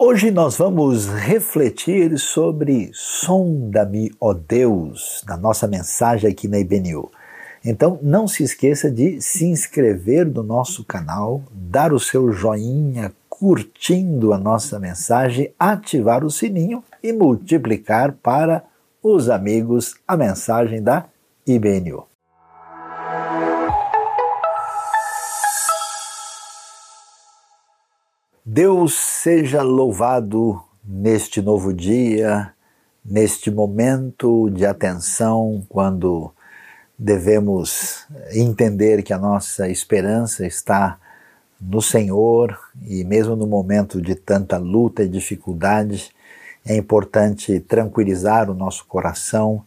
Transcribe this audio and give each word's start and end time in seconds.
Hoje 0.00 0.30
nós 0.30 0.56
vamos 0.56 1.08
refletir 1.08 2.16
sobre 2.20 2.88
Sonda-me, 2.94 4.14
ó 4.20 4.32
Deus, 4.32 5.24
na 5.26 5.36
nossa 5.36 5.66
mensagem 5.66 6.30
aqui 6.30 6.46
na 6.46 6.60
IBNU. 6.60 7.10
Então 7.64 7.98
não 8.00 8.28
se 8.28 8.44
esqueça 8.44 8.88
de 8.88 9.20
se 9.20 9.44
inscrever 9.44 10.24
no 10.24 10.44
nosso 10.44 10.84
canal, 10.84 11.42
dar 11.50 11.92
o 11.92 11.98
seu 11.98 12.30
joinha 12.30 13.12
curtindo 13.28 14.32
a 14.32 14.38
nossa 14.38 14.78
mensagem, 14.78 15.52
ativar 15.58 16.24
o 16.24 16.30
sininho 16.30 16.84
e 17.02 17.12
multiplicar 17.12 18.12
para 18.12 18.62
os 19.02 19.28
amigos 19.28 19.96
a 20.06 20.16
mensagem 20.16 20.80
da 20.80 21.06
IBNU. 21.44 22.06
Deus 28.50 28.94
seja 28.94 29.60
louvado 29.60 30.58
neste 30.82 31.42
novo 31.42 31.70
dia, 31.70 32.50
neste 33.04 33.50
momento 33.50 34.48
de 34.48 34.64
atenção, 34.64 35.62
quando 35.68 36.32
devemos 36.98 38.06
entender 38.32 39.02
que 39.02 39.12
a 39.12 39.18
nossa 39.18 39.68
esperança 39.68 40.46
está 40.46 40.98
no 41.60 41.82
Senhor 41.82 42.58
e, 42.86 43.04
mesmo 43.04 43.36
no 43.36 43.46
momento 43.46 44.00
de 44.00 44.14
tanta 44.14 44.56
luta 44.56 45.02
e 45.02 45.08
dificuldade, 45.10 46.10
é 46.64 46.74
importante 46.74 47.60
tranquilizar 47.60 48.50
o 48.50 48.54
nosso 48.54 48.86
coração 48.86 49.62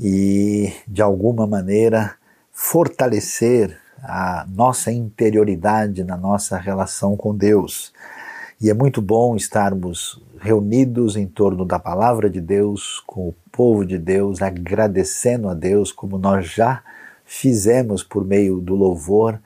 e, 0.00 0.72
de 0.88 1.02
alguma 1.02 1.46
maneira, 1.46 2.14
fortalecer 2.50 3.78
a 4.06 4.46
nossa 4.48 4.92
interioridade 4.92 6.04
na 6.04 6.16
nossa 6.16 6.56
relação 6.56 7.16
com 7.16 7.34
Deus. 7.34 7.92
E 8.60 8.70
é 8.70 8.74
muito 8.74 9.02
bom 9.02 9.36
estarmos 9.36 10.22
reunidos 10.38 11.16
em 11.16 11.26
torno 11.26 11.64
da 11.64 11.78
palavra 11.78 12.30
de 12.30 12.40
Deus, 12.40 13.02
com 13.06 13.28
o 13.28 13.34
povo 13.52 13.84
de 13.84 13.98
Deus, 13.98 14.40
agradecendo 14.40 15.48
a 15.48 15.54
Deus, 15.54 15.92
como 15.92 16.16
nós 16.16 16.48
já 16.48 16.82
fizemos 17.24 18.02
por 18.02 18.24
meio 18.24 18.60
do 18.60 18.74
louvor, 18.74 19.38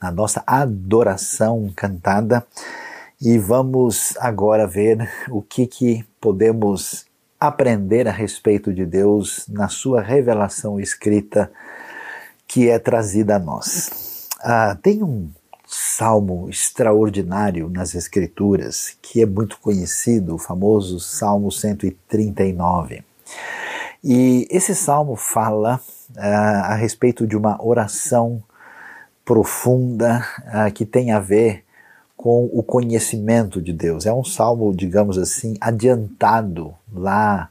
na 0.00 0.10
nossa 0.10 0.42
adoração 0.46 1.72
cantada. 1.74 2.46
E 3.20 3.38
vamos 3.38 4.16
agora 4.18 4.66
ver 4.66 5.08
o 5.30 5.40
que, 5.40 5.66
que 5.66 6.04
podemos 6.20 7.06
aprender 7.40 8.06
a 8.06 8.12
respeito 8.12 8.72
de 8.72 8.86
Deus 8.86 9.46
na 9.48 9.68
sua 9.68 10.00
revelação 10.00 10.78
escrita 10.78 11.50
que 12.52 12.68
é 12.68 12.78
trazida 12.78 13.36
a 13.36 13.38
nós. 13.38 14.28
Ah, 14.42 14.76
tem 14.82 15.02
um 15.02 15.30
salmo 15.66 16.50
extraordinário 16.50 17.70
nas 17.70 17.94
Escrituras 17.94 18.94
que 19.00 19.22
é 19.22 19.26
muito 19.26 19.58
conhecido, 19.58 20.34
o 20.34 20.38
famoso 20.38 21.00
Salmo 21.00 21.50
139. 21.50 23.02
E 24.04 24.46
esse 24.50 24.74
salmo 24.74 25.16
fala 25.16 25.80
ah, 26.14 26.72
a 26.72 26.74
respeito 26.74 27.26
de 27.26 27.38
uma 27.38 27.56
oração 27.64 28.42
profunda 29.24 30.22
ah, 30.48 30.70
que 30.70 30.84
tem 30.84 31.10
a 31.10 31.18
ver 31.18 31.64
com 32.14 32.50
o 32.52 32.62
conhecimento 32.62 33.62
de 33.62 33.72
Deus. 33.72 34.04
É 34.04 34.12
um 34.12 34.24
salmo, 34.24 34.76
digamos 34.76 35.16
assim, 35.16 35.56
adiantado 35.58 36.74
lá 36.92 37.48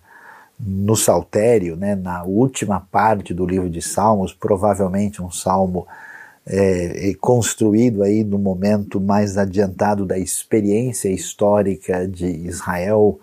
no 0.63 0.95
Saltério, 0.95 1.75
né, 1.75 1.95
na 1.95 2.23
última 2.23 2.79
parte 2.91 3.33
do 3.33 3.45
livro 3.45 3.69
de 3.69 3.81
Salmos, 3.81 4.33
provavelmente 4.33 5.21
um 5.21 5.31
salmo 5.31 5.87
é, 6.45 7.13
construído 7.19 8.03
aí 8.03 8.23
no 8.23 8.37
momento 8.37 8.99
mais 8.99 9.37
adiantado 9.37 10.05
da 10.05 10.17
experiência 10.17 11.09
histórica 11.09 12.07
de 12.07 12.25
Israel 12.25 13.19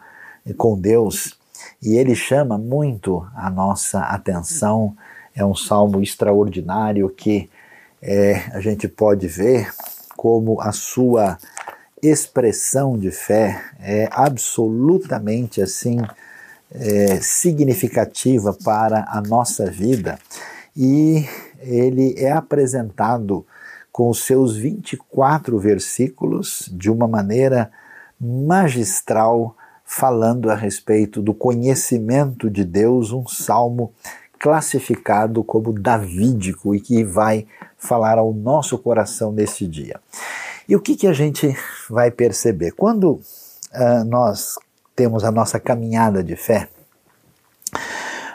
com 0.57 0.79
Deus, 0.79 1.37
e 1.83 1.97
ele 1.97 2.15
chama 2.15 2.57
muito 2.57 3.27
a 3.35 3.51
nossa 3.51 4.01
atenção. 4.01 4.97
É 5.35 5.45
um 5.45 5.55
salmo 5.55 6.03
extraordinário 6.03 7.09
que 7.09 7.49
é, 8.03 8.37
a 8.53 8.61
gente 8.61 8.89
pode 8.89 9.27
ver 9.29 9.73
como 10.17 10.61
a 10.61 10.73
sua 10.73 11.39
expressão 12.03 12.97
de 12.97 13.11
fé 13.11 13.61
é 13.81 14.09
absolutamente 14.11 15.61
assim 15.61 15.99
é, 16.71 17.21
significativa 17.21 18.57
para 18.65 19.07
a 19.09 19.21
nossa 19.21 19.71
vida 19.71 20.19
e 20.77 21.25
ele 21.61 22.15
é 22.17 22.31
apresentado 22.31 23.45
com 23.91 24.09
os 24.09 24.25
seus 24.25 24.57
24 24.57 25.59
versículos 25.59 26.69
de 26.73 26.91
uma 26.91 27.09
maneira 27.09 27.71
magistral, 28.21 29.57
falando 29.85 30.51
a 30.51 30.55
respeito 30.55 31.21
do 31.21 31.35
conhecimento 31.35 32.49
de 32.49 32.65
Deus, 32.65 33.11
um 33.11 33.27
salmo 33.27 33.93
classificado 34.39 35.43
como 35.43 35.73
davídico 35.73 36.75
e 36.75 36.81
que 36.81 37.03
vai 37.03 37.47
falar 37.77 38.19
ao 38.19 38.33
nosso 38.33 38.79
coração 38.79 39.33
neste 39.33 39.67
dia. 39.67 40.01
E 40.69 40.77
o 40.77 40.81
que, 40.81 40.95
que 40.95 41.07
a 41.07 41.13
gente 41.13 41.57
vai 41.91 42.11
perceber? 42.11 42.73
Quando 42.73 43.13
uh, 43.15 44.05
nós 44.07 44.57
temos 44.99 45.23
a 45.23 45.31
nossa 45.31 45.61
caminhada 45.61 46.25
de 46.25 46.35
fé, 46.35 46.69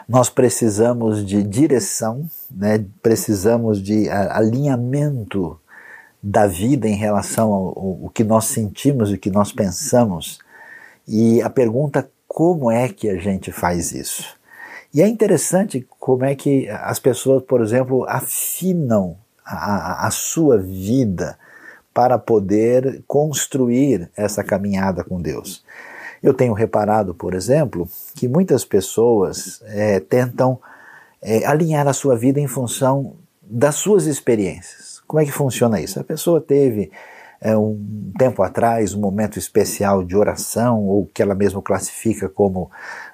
nós 0.08 0.30
precisamos 0.30 1.22
de 1.22 1.42
direção, 1.42 2.26
né? 2.50 2.82
precisamos 3.02 3.82
de 3.82 4.08
alinhamento 4.08 5.60
da 6.22 6.46
vida 6.46 6.88
em 6.88 6.94
relação 6.94 7.52
ao, 7.52 8.04
ao, 8.04 8.10
que 8.14 8.24
nós 8.24 8.46
sentimos 8.46 9.10
e 9.10 9.14
o 9.14 9.18
que 9.18 9.30
nós 9.30 9.52
pensamos. 9.52 10.38
E 11.06 11.42
a 11.42 11.50
pergunta 11.50 12.10
como 12.26 12.70
é 12.70 12.88
que 12.88 13.10
a 13.10 13.18
gente 13.18 13.52
faz 13.52 13.92
isso? 13.92 14.24
E 14.92 15.02
é 15.02 15.06
interessante 15.06 15.86
como 16.00 16.24
é 16.24 16.34
que 16.34 16.66
as 16.70 16.98
pessoas, 16.98 17.42
por 17.42 17.60
exemplo, 17.60 18.06
afinam 18.08 19.18
a, 19.44 20.06
a 20.06 20.10
sua 20.10 20.56
vida 20.56 21.38
para 21.92 22.18
poder 22.18 23.04
construir 23.06 24.10
essa 24.16 24.42
caminhada 24.42 25.04
com 25.04 25.20
Deus. 25.20 25.62
Eu 26.24 26.32
tenho 26.32 26.54
reparado, 26.54 27.14
por 27.14 27.34
exemplo, 27.34 27.86
que 28.14 28.26
muitas 28.26 28.64
pessoas 28.64 29.62
é, 29.66 30.00
tentam 30.00 30.58
é, 31.20 31.44
alinhar 31.44 31.86
a 31.86 31.92
sua 31.92 32.16
vida 32.16 32.40
em 32.40 32.46
função 32.46 33.12
das 33.42 33.74
suas 33.74 34.06
experiências. 34.06 35.02
Como 35.06 35.20
é 35.20 35.26
que 35.26 35.30
funciona 35.30 35.82
isso? 35.82 36.00
A 36.00 36.02
pessoa 36.02 36.40
teve 36.40 36.90
é, 37.42 37.54
um 37.54 38.10
tempo 38.18 38.42
atrás 38.42 38.94
um 38.94 39.00
momento 39.00 39.38
especial 39.38 40.02
de 40.02 40.16
oração, 40.16 40.86
ou 40.86 41.04
que 41.12 41.20
ela 41.20 41.34
mesma 41.34 41.60
classifica 41.60 42.26
como 42.26 42.70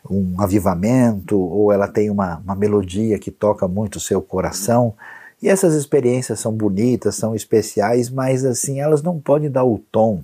um 0.09 0.41
avivamento, 0.41 1.37
ou 1.37 1.73
ela 1.73 1.89
tem 1.89 2.11
uma, 2.11 2.37
uma 2.37 2.55
melodia 2.55 3.19
que 3.19 3.33
toca 3.33 3.67
muito 3.67 3.97
o 3.97 4.01
seu 4.01 4.23
coração. 4.23 4.95
E 5.43 5.49
essas 5.49 5.75
experiências 5.75 6.39
são 6.39 6.53
bonitas, 6.53 7.17
são 7.17 7.35
especiais, 7.35 8.09
mas 8.09 8.45
assim, 8.45 8.81
elas 8.81 9.03
não 9.03 9.19
podem 9.19 9.51
dar 9.51 9.65
o 9.65 9.81
tom 9.91 10.23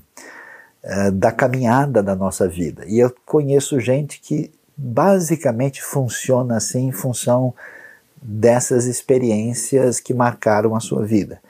eh, 0.88 1.10
da 1.10 1.32
caminhada 1.32 2.00
da 2.00 2.14
nossa 2.14 2.46
vida. 2.46 2.84
E 2.86 3.00
eu 3.00 3.12
conheço 3.26 3.80
gente 3.80 4.20
que 4.20 4.52
basicamente 4.76 5.82
funciona 5.82 6.58
assim 6.58 6.86
em 6.86 6.92
função 6.92 7.52
dessas 8.22 8.86
experiências 8.86 9.98
que 9.98 10.14
marcaram 10.14 10.76
a 10.76 10.80
sua 10.80 11.04
vida. 11.04 11.40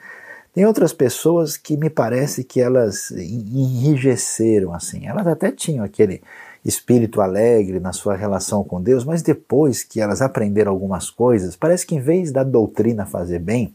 Tem 0.55 0.65
outras 0.65 0.91
pessoas 0.91 1.55
que 1.55 1.77
me 1.77 1.87
parece 1.87 2.43
que 2.43 2.59
elas 2.59 3.11
enrijeceram 3.11 4.73
assim. 4.73 5.05
Elas 5.05 5.27
até 5.27 5.51
tinham 5.51 5.85
aquele 5.85 6.23
espírito 6.65 7.21
alegre 7.21 7.79
na 7.79 7.93
sua 7.93 8.15
relação 8.15 8.63
com 8.63 8.81
Deus, 8.81 9.05
mas 9.05 9.21
depois 9.21 9.83
que 9.83 10.01
elas 10.01 10.19
aprenderam 10.19 10.71
algumas 10.71 11.11
coisas, 11.11 11.55
parece 11.55 11.85
que 11.85 11.93
em 11.93 12.01
vez 12.01 12.31
da 12.31 12.43
doutrina 12.43 13.05
fazer 13.05 13.37
bem, 13.37 13.71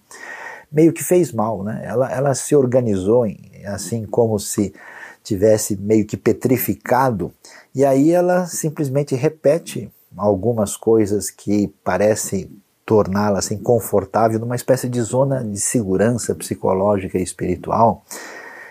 meio 0.72 0.92
que 0.92 1.04
fez 1.04 1.30
mal, 1.30 1.62
né? 1.62 1.82
Ela, 1.84 2.12
ela 2.12 2.34
se 2.34 2.56
organizou 2.56 3.24
assim 3.64 4.04
como 4.04 4.40
se 4.40 4.74
tivesse 5.22 5.76
meio 5.76 6.06
que 6.06 6.16
petrificado, 6.16 7.32
e 7.74 7.84
aí 7.84 8.10
ela 8.10 8.46
simplesmente 8.46 9.14
repete 9.14 9.90
algumas 10.16 10.76
coisas 10.76 11.30
que 11.30 11.68
parecem 11.82 12.50
torná-la 12.84 13.38
assim 13.38 13.56
confortável 13.56 14.38
numa 14.38 14.56
espécie 14.56 14.88
de 14.88 15.00
zona 15.00 15.42
de 15.42 15.60
segurança 15.60 16.34
psicológica 16.34 17.18
e 17.18 17.22
espiritual. 17.22 18.04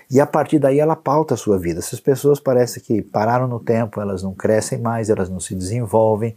E 0.09 0.19
a 0.19 0.25
partir 0.25 0.59
daí 0.59 0.79
ela 0.79 0.95
pauta 0.95 1.33
a 1.33 1.37
sua 1.37 1.57
vida. 1.57 1.79
Essas 1.79 2.01
pessoas 2.01 2.39
parecem 2.39 2.83
que 2.83 3.01
pararam 3.01 3.47
no 3.47 3.59
tempo, 3.59 4.01
elas 4.01 4.21
não 4.21 4.33
crescem 4.33 4.77
mais, 4.77 5.09
elas 5.09 5.29
não 5.29 5.39
se 5.39 5.55
desenvolvem, 5.55 6.35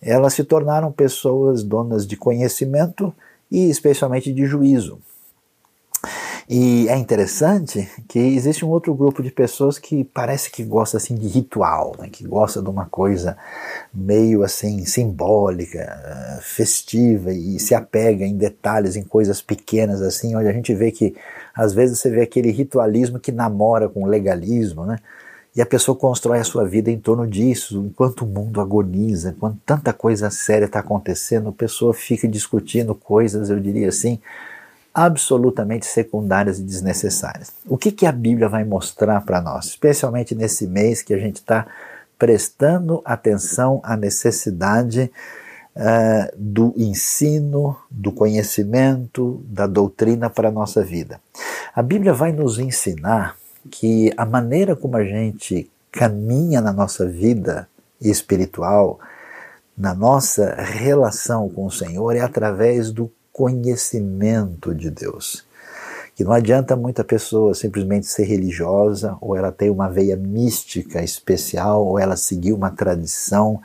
elas 0.00 0.32
se 0.32 0.42
tornaram 0.42 0.90
pessoas 0.90 1.62
donas 1.62 2.06
de 2.06 2.16
conhecimento 2.16 3.14
e 3.50 3.68
especialmente 3.68 4.32
de 4.32 4.46
juízo. 4.46 4.98
E 6.52 6.88
é 6.88 6.96
interessante 6.96 7.88
que 8.08 8.18
existe 8.18 8.64
um 8.64 8.70
outro 8.70 8.92
grupo 8.92 9.22
de 9.22 9.30
pessoas 9.30 9.78
que 9.78 10.02
parece 10.02 10.50
que 10.50 10.64
gosta 10.64 10.96
assim 10.96 11.14
de 11.14 11.28
ritual, 11.28 11.94
né? 11.96 12.08
que 12.10 12.26
gosta 12.26 12.60
de 12.60 12.68
uma 12.68 12.86
coisa 12.86 13.36
meio 13.94 14.42
assim 14.42 14.84
simbólica, 14.84 16.40
festiva 16.42 17.32
e 17.32 17.60
se 17.60 17.72
apega 17.72 18.26
em 18.26 18.36
detalhes, 18.36 18.96
em 18.96 19.04
coisas 19.04 19.40
pequenas 19.40 20.02
assim, 20.02 20.34
onde 20.34 20.48
a 20.48 20.52
gente 20.52 20.74
vê 20.74 20.90
que 20.90 21.14
às 21.54 21.72
vezes 21.72 22.00
você 22.00 22.10
vê 22.10 22.22
aquele 22.22 22.50
ritualismo 22.50 23.20
que 23.20 23.30
namora 23.30 23.88
com 23.88 24.04
legalismo, 24.04 24.84
né? 24.84 24.98
E 25.54 25.62
a 25.62 25.66
pessoa 25.66 25.96
constrói 25.96 26.40
a 26.40 26.44
sua 26.44 26.64
vida 26.64 26.90
em 26.90 26.98
torno 26.98 27.28
disso, 27.28 27.84
enquanto 27.86 28.22
o 28.22 28.26
mundo 28.26 28.60
agoniza, 28.60 29.30
enquanto 29.30 29.58
tanta 29.64 29.92
coisa 29.92 30.30
séria 30.30 30.66
está 30.66 30.80
acontecendo, 30.80 31.50
a 31.50 31.52
pessoa 31.52 31.94
fica 31.94 32.26
discutindo 32.26 32.92
coisas, 32.92 33.50
eu 33.50 33.60
diria 33.60 33.88
assim, 33.88 34.20
absolutamente 34.94 35.86
secundárias 35.86 36.58
e 36.58 36.62
desnecessárias. 36.62 37.52
O 37.66 37.78
que, 37.78 37.92
que 37.92 38.06
a 38.06 38.12
Bíblia 38.12 38.48
vai 38.48 38.64
mostrar 38.64 39.20
para 39.22 39.40
nós, 39.40 39.66
especialmente 39.66 40.34
nesse 40.34 40.66
mês 40.66 41.02
que 41.02 41.14
a 41.14 41.18
gente 41.18 41.36
está 41.36 41.66
prestando 42.18 43.00
atenção 43.04 43.80
à 43.82 43.96
necessidade 43.96 45.10
uh, 45.76 46.36
do 46.36 46.74
ensino, 46.76 47.76
do 47.90 48.12
conhecimento, 48.12 49.42
da 49.46 49.66
doutrina 49.66 50.28
para 50.28 50.48
a 50.48 50.52
nossa 50.52 50.82
vida? 50.82 51.20
A 51.74 51.82
Bíblia 51.82 52.12
vai 52.12 52.32
nos 52.32 52.58
ensinar 52.58 53.36
que 53.70 54.12
a 54.16 54.26
maneira 54.26 54.74
como 54.74 54.96
a 54.96 55.04
gente 55.04 55.70
caminha 55.92 56.60
na 56.60 56.72
nossa 56.72 57.06
vida 57.06 57.68
espiritual, 58.00 58.98
na 59.76 59.94
nossa 59.94 60.54
relação 60.54 61.48
com 61.48 61.66
o 61.66 61.70
Senhor, 61.70 62.16
é 62.16 62.20
através 62.20 62.90
do 62.90 63.10
conhecimento 63.32 64.74
de 64.74 64.90
Deus. 64.90 65.44
Que 66.14 66.24
não 66.24 66.32
adianta 66.32 66.76
muita 66.76 67.02
pessoa 67.02 67.54
simplesmente 67.54 68.06
ser 68.06 68.24
religiosa, 68.24 69.16
ou 69.20 69.36
ela 69.36 69.50
ter 69.50 69.70
uma 69.70 69.88
veia 69.88 70.16
mística 70.16 71.02
especial, 71.02 71.86
ou 71.86 71.98
ela 71.98 72.16
seguir 72.16 72.52
uma 72.52 72.70
tradição. 72.70 73.60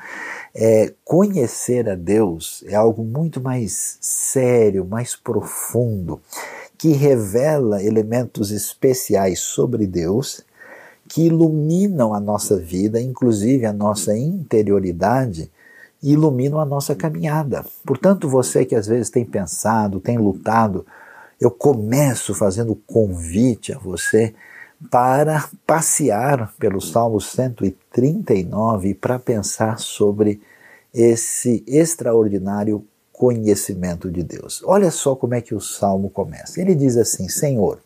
É, 0.53 0.93
conhecer 1.03 1.89
a 1.89 1.95
Deus 1.95 2.63
é 2.67 2.75
algo 2.75 3.03
muito 3.03 3.41
mais 3.41 3.97
sério, 3.99 4.85
mais 4.85 5.15
profundo 5.15 6.21
que 6.77 6.91
revela 6.91 7.83
elementos 7.83 8.51
especiais 8.51 9.39
sobre 9.39 9.85
Deus 9.87 10.43
que 11.07 11.27
iluminam 11.27 12.13
a 12.13 12.19
nossa 12.19 12.57
vida, 12.57 12.99
inclusive 12.99 13.65
a 13.65 13.73
nossa 13.73 14.17
interioridade, 14.17 15.51
e 16.01 16.13
iluminam 16.13 16.59
a 16.59 16.65
nossa 16.65 16.95
caminhada. 16.95 17.65
Portanto, 17.85 18.29
você 18.29 18.65
que 18.65 18.75
às 18.75 18.87
vezes 18.87 19.09
tem 19.09 19.25
pensado, 19.25 19.99
tem 19.99 20.17
lutado, 20.17 20.85
eu 21.39 21.51
começo 21.51 22.33
fazendo 22.33 22.75
convite 22.87 23.73
a 23.73 23.77
você 23.77 24.33
para 24.89 25.49
passear 25.65 26.53
pelo 26.59 26.81
Salmo 26.81 27.19
139 27.19 28.93
para 28.93 29.17
pensar 29.17 29.79
sobre 29.79 30.41
esse 30.93 31.63
extraordinário 31.67 32.85
conhecimento 33.11 34.11
de 34.11 34.23
Deus. 34.23 34.61
Olha 34.65 34.91
só 34.91 35.15
como 35.15 35.33
é 35.33 35.41
que 35.41 35.55
o 35.55 35.61
salmo 35.61 36.09
começa. 36.09 36.59
Ele 36.59 36.75
diz 36.75 36.97
assim: 36.97 37.29
Senhor, 37.29 37.79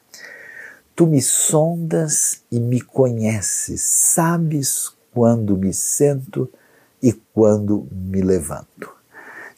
tu 0.96 1.06
me 1.06 1.22
sondas 1.22 2.42
e 2.52 2.60
me 2.60 2.82
conheces, 2.82 3.82
sabes 3.82 4.92
quando 5.14 5.58
me 5.58 5.74
sento 5.74 6.50
e 7.02 7.14
quando 7.34 7.88
me 7.92 8.22
levanto. 8.22 8.90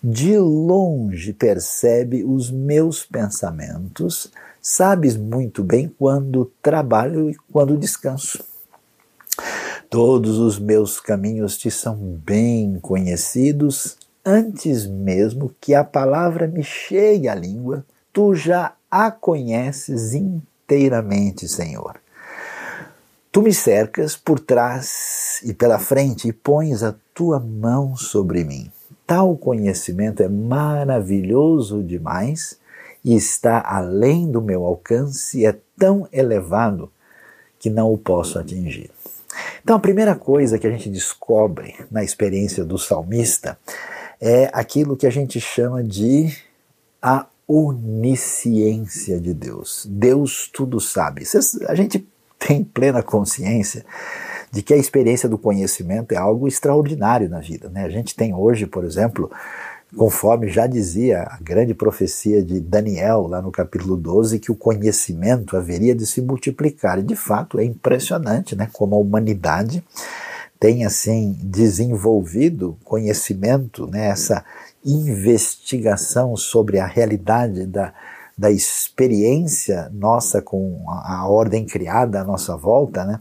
De 0.03 0.35
longe 0.35 1.31
percebe 1.31 2.23
os 2.23 2.49
meus 2.49 3.05
pensamentos, 3.05 4.31
sabes 4.59 5.15
muito 5.15 5.63
bem 5.63 5.93
quando 5.97 6.51
trabalho 6.61 7.29
e 7.29 7.35
quando 7.51 7.77
descanso. 7.77 8.43
Todos 9.91 10.39
os 10.39 10.57
meus 10.57 10.99
caminhos 10.99 11.55
te 11.55 11.69
são 11.69 11.95
bem 11.95 12.79
conhecidos, 12.81 13.97
antes 14.25 14.87
mesmo 14.87 15.53
que 15.61 15.75
a 15.75 15.83
palavra 15.83 16.47
me 16.47 16.63
chegue 16.63 17.27
à 17.27 17.35
língua, 17.35 17.85
tu 18.11 18.33
já 18.33 18.73
a 18.89 19.11
conheces 19.11 20.15
inteiramente, 20.15 21.47
Senhor. 21.47 22.00
Tu 23.31 23.41
me 23.41 23.53
cercas 23.53 24.17
por 24.17 24.41
trás 24.41 25.39
e 25.43 25.53
pela 25.53 25.79
frente 25.79 26.27
e 26.27 26.33
pões 26.33 26.83
a 26.83 26.93
tua 27.13 27.39
mão 27.39 27.95
sobre 27.95 28.43
mim. 28.43 28.69
Tal 29.07 29.37
conhecimento 29.37 30.21
é 30.21 30.27
maravilhoso 30.27 31.81
demais 31.81 32.59
e 33.05 33.15
está 33.15 33.63
além 33.65 34.29
do 34.29 34.41
meu 34.41 34.65
alcance 34.65 35.39
e 35.39 35.45
é 35.45 35.57
tão 35.79 36.09
elevado 36.11 36.91
que 37.57 37.69
não 37.69 37.93
o 37.93 37.97
posso 37.97 38.37
atingir. 38.37 38.91
Então, 39.63 39.77
a 39.77 39.79
primeira 39.79 40.13
coisa 40.13 40.59
que 40.59 40.67
a 40.67 40.71
gente 40.71 40.89
descobre 40.89 41.75
na 41.89 42.03
experiência 42.03 42.65
do 42.65 42.77
salmista 42.77 43.57
é 44.19 44.49
aquilo 44.51 44.97
que 44.97 45.07
a 45.07 45.11
gente 45.11 45.39
chama 45.39 45.81
de 45.81 46.35
a 47.01 47.27
onisciência 47.47 49.21
de 49.21 49.33
Deus. 49.33 49.87
Deus 49.89 50.49
tudo 50.51 50.81
sabe. 50.81 51.23
A 51.67 51.75
gente 51.75 52.05
tem 52.45 52.63
plena 52.63 53.03
consciência 53.03 53.85
de 54.51 54.61
que 54.61 54.73
a 54.73 54.77
experiência 54.77 55.29
do 55.29 55.37
conhecimento 55.37 56.11
é 56.11 56.17
algo 56.17 56.47
extraordinário 56.47 57.29
na 57.29 57.39
vida. 57.39 57.69
Né? 57.69 57.85
A 57.85 57.89
gente 57.89 58.15
tem 58.15 58.33
hoje, 58.33 58.65
por 58.65 58.83
exemplo, 58.83 59.31
conforme 59.95 60.49
já 60.49 60.67
dizia 60.67 61.23
a 61.23 61.37
grande 61.41 61.73
profecia 61.73 62.43
de 62.43 62.59
Daniel, 62.59 63.27
lá 63.27 63.41
no 63.41 63.51
capítulo 63.51 63.95
12, 63.95 64.39
que 64.39 64.51
o 64.51 64.55
conhecimento 64.55 65.55
haveria 65.55 65.95
de 65.95 66.05
se 66.05 66.21
multiplicar. 66.21 66.99
E 66.99 67.03
de 67.03 67.15
fato 67.15 67.59
é 67.59 67.63
impressionante 67.63 68.55
né, 68.55 68.67
como 68.73 68.95
a 68.95 68.99
humanidade 68.99 69.83
tem 70.59 70.85
assim 70.85 71.35
desenvolvido 71.41 72.77
conhecimento, 72.83 73.87
né, 73.87 74.07
essa 74.07 74.43
investigação 74.85 76.35
sobre 76.35 76.77
a 76.77 76.85
realidade 76.85 77.65
da, 77.65 77.93
da 78.41 78.49
experiência 78.49 79.91
nossa 79.93 80.41
com 80.41 80.83
a, 80.89 81.27
ordem 81.27 81.63
criada 81.63 82.21
à 82.21 82.23
nossa 82.23 82.57
volta, 82.57 83.05
né? 83.05 83.19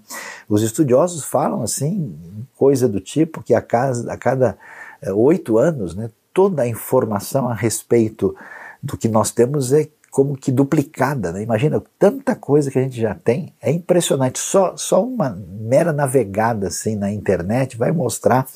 Os 0.49 0.63
estudiosos 0.63 1.23
falam 1.25 1.63
assim, 1.63 2.19
coisa 2.57 2.89
do 2.89 3.01
tipo 3.01 3.43
que 3.43 3.53
a, 3.53 3.61
casa, 3.61 4.11
a 4.11 4.17
cada 4.17 4.57
eh, 5.03 5.13
oito 5.13 5.59
anos, 5.59 5.95
né, 5.95 6.09
toda 6.33 6.63
a 6.63 6.67
informação 6.67 7.51
a 7.51 7.55
respeito 7.55 8.35
do 8.83 8.97
que 8.97 9.09
nós 9.09 9.31
temos 9.31 9.75
é 9.75 9.89
como 10.11 10.39
que 10.39 10.51
duplicada. 10.51 11.33
Né? 11.33 11.43
Imagina 11.43 11.83
tanta 11.99 12.35
coisa 12.35 12.71
que 12.71 12.79
a 12.79 12.83
gente 12.83 12.99
já 12.99 13.15
tem, 13.15 13.53
é 13.61 13.71
impressionante. 13.71 14.39
Só, 14.39 14.75
só 14.75 15.05
uma 15.05 15.39
mera 15.61 15.93
navegada 15.93 16.69
assim 16.69 16.97
na 16.97 17.13
internet 17.13 17.77
vai 17.77 17.93
mostrar 17.93 18.47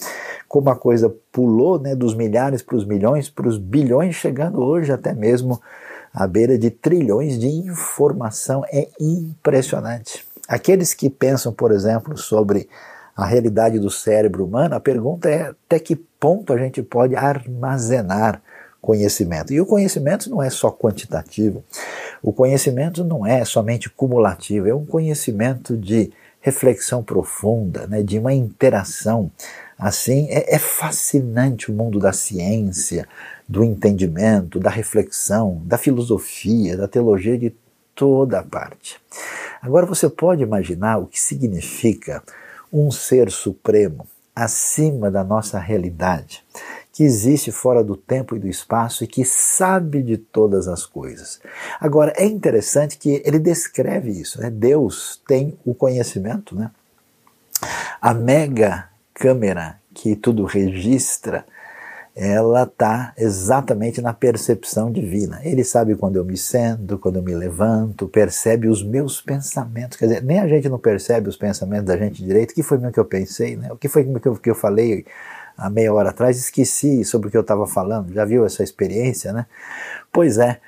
como 0.49 0.71
a 0.71 0.77
coisa 0.77 1.15
pulou 1.31 1.79
né, 1.79 1.95
dos 1.95 2.15
milhares 2.15 2.63
para 2.63 2.77
os 2.77 2.87
milhões, 2.87 3.29
para 3.29 3.47
os 3.47 3.59
bilhões, 3.59 4.15
chegando 4.15 4.63
hoje 4.63 4.91
até 4.91 5.13
mesmo 5.13 5.61
à 6.15 6.27
beira 6.29 6.57
de 6.57 6.71
trilhões 6.71 7.39
de 7.39 7.49
informação. 7.49 8.65
É 8.73 8.89
impressionante. 9.01 10.25
Aqueles 10.47 10.95
que 10.95 11.11
pensam, 11.11 11.53
por 11.53 11.73
exemplo, 11.73 12.17
sobre 12.17 12.69
a 13.17 13.27
realidade 13.27 13.79
do 13.79 13.91
cérebro 13.91 14.45
humano, 14.45 14.77
a 14.77 14.81
pergunta 14.81 15.29
é 15.29 15.49
até 15.49 15.79
que 15.79 15.97
ponto 15.97 16.53
a 16.53 16.59
gente 16.59 16.83
pode 16.83 17.17
armazenar 17.17 18.41
conhecimento. 18.81 19.53
E 19.53 19.61
o 19.61 19.67
conhecimento 19.67 20.29
não 20.29 20.43
é 20.43 20.51
só 20.51 20.71
quantitativo, 20.71 21.65
o 22.23 22.33
conhecimento 22.33 23.03
não 23.03 23.27
é 23.27 23.45
somente 23.45 23.89
cumulativo, 23.89 24.69
é 24.69 24.75
um 24.75 24.85
conhecimento 24.85 25.77
de 25.77 26.13
reflexão 26.45 27.03
profunda, 27.03 27.87
né, 27.87 28.03
de 28.03 28.19
uma 28.19 28.35
interação. 28.35 29.31
Assim, 29.79 30.29
é, 30.29 30.55
é 30.55 30.59
fascinante 30.59 31.71
o 31.71 31.75
mundo 31.75 31.99
da 31.99 32.13
ciência, 32.13 33.09
do 33.49 33.65
entendimento, 33.65 34.61
da 34.61 34.69
reflexão, 34.69 35.63
da 35.65 35.79
filosofia, 35.79 36.77
da 36.77 36.87
teologia, 36.87 37.39
de 37.39 37.55
toda 37.95 38.43
parte. 38.43 39.01
Agora 39.63 39.87
você 39.87 40.07
pode 40.07 40.43
imaginar 40.43 40.99
o 40.99 41.07
que 41.07 41.19
significa 41.19 42.23
um 42.71 42.91
ser 42.91 43.31
supremo 43.31 44.07
acima 44.37 45.11
da 45.11 45.25
nossa 45.25 45.59
realidade, 45.59 46.45
que 46.95 47.03
existe 47.03 47.51
fora 47.51 47.83
do 47.83 47.97
tempo 47.97 48.37
e 48.37 48.39
do 48.39 48.47
espaço 48.47 49.03
e 49.03 49.09
que 49.09 49.25
sabe 49.25 50.01
de 50.01 50.17
todas 50.17 50.69
as 50.69 50.87
coisas. 50.87 51.41
Agora, 51.81 52.13
é 52.17 52.25
interessante 52.25 52.97
que 52.97 53.21
ele 53.25 53.41
descreve 53.41 54.13
isso, 54.13 54.41
né? 54.41 54.49
Deus 54.49 55.21
tem 55.27 55.59
o 55.65 55.75
conhecimento, 55.75 56.55
né? 56.55 56.71
A 58.01 58.15
mega 58.15 58.89
câmera 59.13 59.81
que 59.93 60.15
tudo 60.15 60.45
registra, 60.45 61.45
ela 62.15 62.63
está 62.63 63.13
exatamente 63.19 64.01
na 64.01 64.13
percepção 64.13 64.93
divina. 64.93 65.41
Ele 65.43 65.65
sabe 65.65 65.97
quando 65.97 66.15
eu 66.15 66.25
me 66.25 66.37
sento, 66.37 66.97
quando 66.97 67.17
eu 67.17 67.23
me 67.25 67.35
levanto, 67.35 68.07
percebe 68.07 68.69
os 68.69 68.85
meus 68.85 69.21
pensamentos. 69.21 69.99
Quer 69.99 70.07
dizer, 70.07 70.23
nem 70.23 70.39
a 70.39 70.47
gente 70.47 70.69
não 70.69 70.79
percebe 70.79 71.29
os 71.29 71.37
pensamentos 71.37 71.87
da 71.87 71.97
gente 71.97 72.23
direito. 72.23 72.53
O 72.53 72.55
que 72.55 72.63
foi 72.63 72.79
mesmo 72.79 72.93
que 72.93 73.01
eu 73.01 73.05
pensei? 73.05 73.57
Né? 73.57 73.73
O 73.73 73.77
que 73.77 73.89
foi 73.89 74.05
que 74.05 74.29
eu, 74.29 74.37
que 74.37 74.51
eu 74.51 74.55
falei? 74.55 75.05
Há 75.57 75.71
meia 75.71 75.93
hora 75.93 76.11
atrás, 76.11 76.37
esqueci 76.37 77.05
sobre 77.05 77.29
o 77.29 77.31
que 77.31 77.37
eu 77.37 77.43
estava 77.43 77.67
falando. 77.67 78.13
Já 78.13 78.25
viu 78.25 78.45
essa 78.45 78.63
experiência, 78.63 79.33
né? 79.33 79.47
Pois 80.13 80.39
é, 80.39 80.61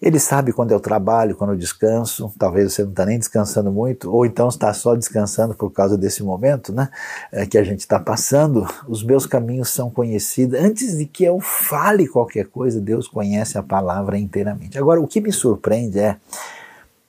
ele 0.00 0.20
sabe 0.20 0.52
quando 0.52 0.70
eu 0.70 0.78
trabalho, 0.78 1.34
quando 1.34 1.52
eu 1.52 1.56
descanso. 1.56 2.32
Talvez 2.38 2.72
você 2.72 2.84
não 2.84 2.90
está 2.90 3.04
nem 3.04 3.18
descansando 3.18 3.72
muito, 3.72 4.12
ou 4.12 4.24
então 4.24 4.48
está 4.48 4.72
só 4.72 4.94
descansando 4.94 5.54
por 5.54 5.70
causa 5.70 5.98
desse 5.98 6.22
momento, 6.22 6.72
né? 6.72 6.88
É, 7.32 7.44
que 7.46 7.58
a 7.58 7.64
gente 7.64 7.80
está 7.80 7.98
passando. 7.98 8.66
Os 8.86 9.02
meus 9.02 9.26
caminhos 9.26 9.70
são 9.70 9.90
conhecidos. 9.90 10.58
Antes 10.60 10.96
de 10.96 11.04
que 11.04 11.24
eu 11.24 11.40
fale 11.40 12.06
qualquer 12.06 12.46
coisa, 12.46 12.80
Deus 12.80 13.08
conhece 13.08 13.58
a 13.58 13.62
palavra 13.62 14.16
inteiramente. 14.16 14.78
Agora, 14.78 15.00
o 15.00 15.08
que 15.08 15.20
me 15.20 15.32
surpreende 15.32 15.98
é 15.98 16.16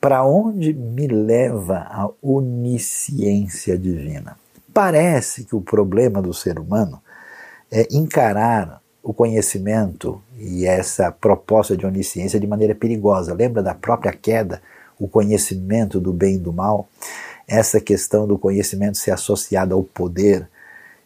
para 0.02 0.24
onde 0.26 0.74
me 0.74 1.08
leva 1.08 1.86
a 1.92 2.10
onisciência 2.24 3.78
divina? 3.78 4.36
Parece 4.82 5.44
que 5.44 5.58
o 5.58 5.60
problema 5.60 6.22
do 6.22 6.34
ser 6.34 6.58
humano 6.58 7.02
é 7.70 7.86
encarar 7.92 8.82
o 9.04 9.14
conhecimento 9.14 10.22
e 10.38 10.66
essa 10.66 11.12
proposta 11.12 11.76
de 11.76 11.86
onisciência 11.86 12.40
de 12.40 12.48
maneira 12.48 12.74
perigosa. 12.74 13.34
Lembra 13.34 13.62
da 13.62 13.76
própria 13.76 14.14
queda, 14.14 14.62
o 14.98 15.06
conhecimento 15.06 16.00
do 16.00 16.14
bem 16.14 16.36
e 16.36 16.40
do 16.40 16.54
mal? 16.54 16.88
Essa 17.46 17.82
questão 17.82 18.26
do 18.26 18.40
conhecimento 18.40 18.98
ser 18.98 19.12
associado 19.12 19.76
ao 19.76 19.84
poder 19.84 20.48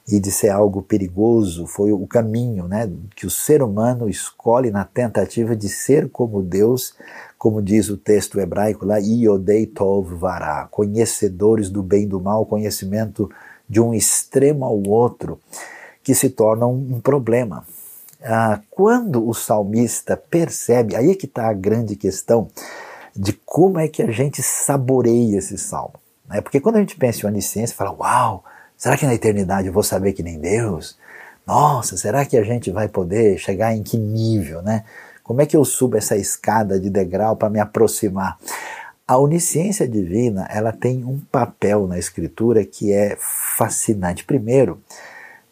e 0.07 0.19
de 0.19 0.29
ser 0.29 0.49
algo 0.49 0.83
perigoso 0.83 1.65
foi 1.65 1.91
o 1.91 2.05
caminho 2.05 2.67
né, 2.67 2.87
que 3.15 3.25
o 3.25 3.31
ser 3.31 3.63
humano 3.63 4.07
escolhe 4.07 4.69
na 4.69 4.85
tentativa 4.85 5.55
de 5.55 5.67
ser 5.67 6.11
como 6.11 6.43
Deus, 6.43 6.93
como 7.39 7.59
diz 7.59 7.89
o 7.89 7.97
texto 7.97 8.39
hebraico 8.39 8.85
lá, 8.85 8.99
Iodei 8.99 9.65
Tov 9.65 10.13
Vará, 10.13 10.67
conhecedores 10.69 11.71
do 11.71 11.81
bem 11.81 12.03
e 12.03 12.07
do 12.07 12.21
mal, 12.21 12.45
conhecimento 12.45 13.31
de 13.67 13.79
um 13.79 13.93
extremo 13.93 14.65
ao 14.65 14.81
outro, 14.83 15.39
que 16.03 16.13
se 16.13 16.29
torna 16.29 16.65
um, 16.67 16.95
um 16.95 17.01
problema. 17.01 17.65
Ah, 18.23 18.59
quando 18.69 19.27
o 19.27 19.33
salmista 19.33 20.15
percebe, 20.15 20.95
aí 20.95 21.11
é 21.11 21.15
que 21.15 21.25
está 21.25 21.49
a 21.49 21.53
grande 21.53 21.95
questão 21.95 22.49
de 23.15 23.33
como 23.45 23.79
é 23.79 23.87
que 23.87 24.01
a 24.01 24.11
gente 24.11 24.41
saboreia 24.41 25.37
esse 25.37 25.57
salmo. 25.57 25.95
Né? 26.27 26.41
Porque 26.41 26.59
quando 26.59 26.77
a 26.77 26.79
gente 26.79 26.95
pensa 26.95 27.25
em 27.25 27.29
onisciência, 27.29 27.75
fala, 27.75 27.91
uau, 27.91 28.43
será 28.77 28.97
que 28.97 29.05
na 29.05 29.13
eternidade 29.13 29.67
eu 29.67 29.73
vou 29.73 29.83
saber 29.83 30.13
que 30.13 30.23
nem 30.23 30.39
Deus? 30.39 30.97
Nossa, 31.45 31.97
será 31.97 32.25
que 32.25 32.37
a 32.37 32.43
gente 32.43 32.71
vai 32.71 32.87
poder 32.87 33.37
chegar 33.37 33.75
em 33.75 33.83
que 33.83 33.97
nível, 33.97 34.61
né? 34.61 34.85
Como 35.23 35.41
é 35.41 35.45
que 35.45 35.55
eu 35.55 35.63
subo 35.63 35.97
essa 35.97 36.17
escada 36.17 36.79
de 36.79 36.89
degrau 36.89 37.35
para 37.35 37.49
me 37.49 37.59
aproximar? 37.59 38.37
A 39.13 39.17
onisciência 39.19 39.87
divina, 39.87 40.47
ela 40.49 40.71
tem 40.71 41.05
um 41.05 41.19
papel 41.19 41.85
na 41.85 41.99
escritura 41.99 42.65
que 42.65 42.91
é 42.91 43.15
fascinante. 43.19 44.25
Primeiro, 44.25 44.81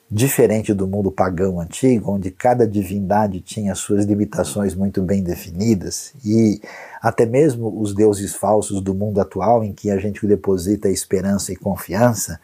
diferente 0.10 0.74
do 0.74 0.88
mundo 0.88 1.12
pagão 1.12 1.60
antigo, 1.60 2.12
onde 2.12 2.32
cada 2.32 2.68
divindade 2.68 3.40
tinha 3.40 3.76
suas 3.76 4.06
limitações 4.06 4.74
muito 4.74 5.04
bem 5.04 5.22
definidas, 5.22 6.12
e 6.26 6.60
até 7.00 7.24
mesmo 7.24 7.80
os 7.80 7.94
deuses 7.94 8.34
falsos 8.34 8.82
do 8.82 8.96
mundo 8.96 9.22
atual, 9.22 9.64
em 9.64 9.74
que 9.74 9.92
a 9.92 10.00
gente 10.00 10.26
deposita 10.26 10.90
esperança 10.90 11.54
e 11.54 11.56
confiança, 11.56 12.42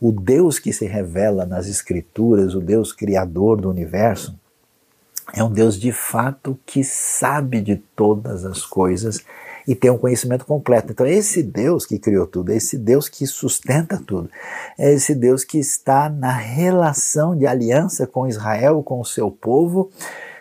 o 0.00 0.12
Deus 0.12 0.60
que 0.60 0.72
se 0.72 0.86
revela 0.86 1.44
nas 1.44 1.66
Escrituras, 1.66 2.54
o 2.54 2.60
Deus 2.60 2.92
criador 2.92 3.60
do 3.60 3.68
universo, 3.68 4.38
é 5.34 5.42
um 5.42 5.50
Deus 5.50 5.76
de 5.76 5.90
fato 5.90 6.56
que 6.64 6.84
sabe 6.84 7.60
de 7.60 7.74
todas 7.74 8.44
as 8.44 8.64
coisas 8.64 9.24
e 9.66 9.74
tem 9.74 9.90
um 9.90 9.98
conhecimento 9.98 10.44
completo. 10.44 10.92
Então, 10.92 11.06
esse 11.06 11.42
Deus 11.42 11.86
que 11.86 11.98
criou 11.98 12.26
tudo, 12.26 12.50
esse 12.50 12.78
Deus 12.78 13.08
que 13.08 13.26
sustenta 13.26 14.00
tudo, 14.06 14.30
é 14.78 14.92
esse 14.92 15.14
Deus 15.14 15.44
que 15.44 15.58
está 15.58 16.08
na 16.08 16.32
relação 16.32 17.36
de 17.36 17.46
aliança 17.46 18.06
com 18.06 18.26
Israel, 18.26 18.82
com 18.82 19.00
o 19.00 19.04
seu 19.04 19.30
povo 19.30 19.90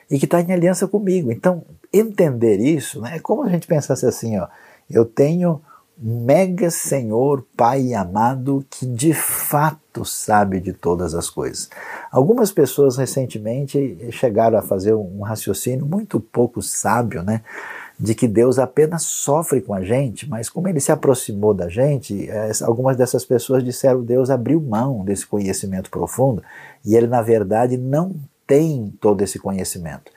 e 0.10 0.18
que 0.18 0.26
está 0.26 0.42
em 0.42 0.52
aliança 0.52 0.88
comigo. 0.88 1.32
Então, 1.32 1.64
entender 1.92 2.58
isso 2.58 3.02
né, 3.02 3.18
é 3.18 3.20
como 3.20 3.44
a 3.44 3.50
gente 3.50 3.68
pensasse 3.68 4.06
assim: 4.06 4.38
ó, 4.38 4.48
eu 4.90 5.06
tenho 5.06 5.62
um 6.02 6.26
mega 6.26 6.72
Senhor, 6.72 7.46
Pai 7.58 7.94
amado, 7.94 8.66
que 8.70 8.86
de 8.86 9.14
fato 9.14 10.06
sabe 10.06 10.60
de 10.62 10.72
todas 10.72 11.14
as 11.14 11.30
coisas. 11.30 11.70
Algumas 12.10 12.52
pessoas 12.52 12.98
recentemente 12.98 13.98
chegaram 14.12 14.58
a 14.58 14.62
fazer 14.62 14.94
um 14.94 15.22
raciocínio 15.22 15.86
muito 15.86 16.20
pouco 16.20 16.62
sábio, 16.62 17.22
né? 17.22 17.42
De 18.00 18.16
que 18.16 18.28
Deus 18.28 18.58
apenas 18.58 19.04
sofre 19.04 19.60
com 19.60 19.74
a 19.74 19.84
gente, 19.84 20.28
mas 20.30 20.48
como 20.48 20.70
ele 20.70 20.80
se 20.80 20.92
aproximou 20.92 21.54
da 21.54 21.68
gente, 21.68 22.30
eh, 22.30 22.52
algumas 22.62 22.96
dessas 22.96 23.26
pessoas 23.26 23.64
disseram 23.64 24.02
Deus 24.02 24.30
abriu 24.30 24.62
mão 24.62 25.04
desse 25.04 25.28
conhecimento 25.28 25.90
profundo 25.90 26.42
e 26.86 26.96
ele, 26.96 27.08
na 27.08 27.22
verdade, 27.22 27.76
não 27.78 28.16
tem 28.48 28.94
todo 29.02 29.22
esse 29.22 29.38
conhecimento. 29.38 30.12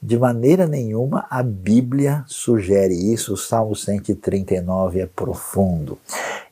De 0.00 0.18
maneira 0.18 0.66
nenhuma 0.66 1.26
a 1.30 1.42
Bíblia 1.42 2.24
sugere 2.26 2.92
isso, 2.92 3.32
o 3.32 3.36
Salmo 3.36 3.74
139 3.74 5.00
é 5.00 5.06
profundo. 5.06 5.96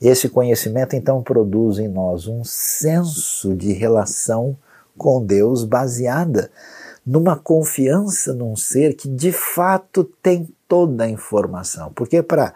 Esse 0.01 0.29
conhecimento 0.29 0.97
então 0.97 1.23
produz 1.23 1.79
em 1.79 1.89
nós 1.89 2.27
um 2.27 2.43
senso 2.43 3.55
de 3.55 3.73
relação 3.73 4.57
com 4.97 5.23
Deus 5.25 5.65
baseada 5.65 6.51
numa 7.11 7.35
confiança 7.35 8.33
num 8.33 8.55
ser 8.55 8.95
que 8.95 9.09
de 9.09 9.33
fato 9.33 10.05
tem 10.23 10.49
toda 10.69 11.03
a 11.03 11.11
informação. 11.11 11.91
Porque 11.93 12.23
para 12.23 12.55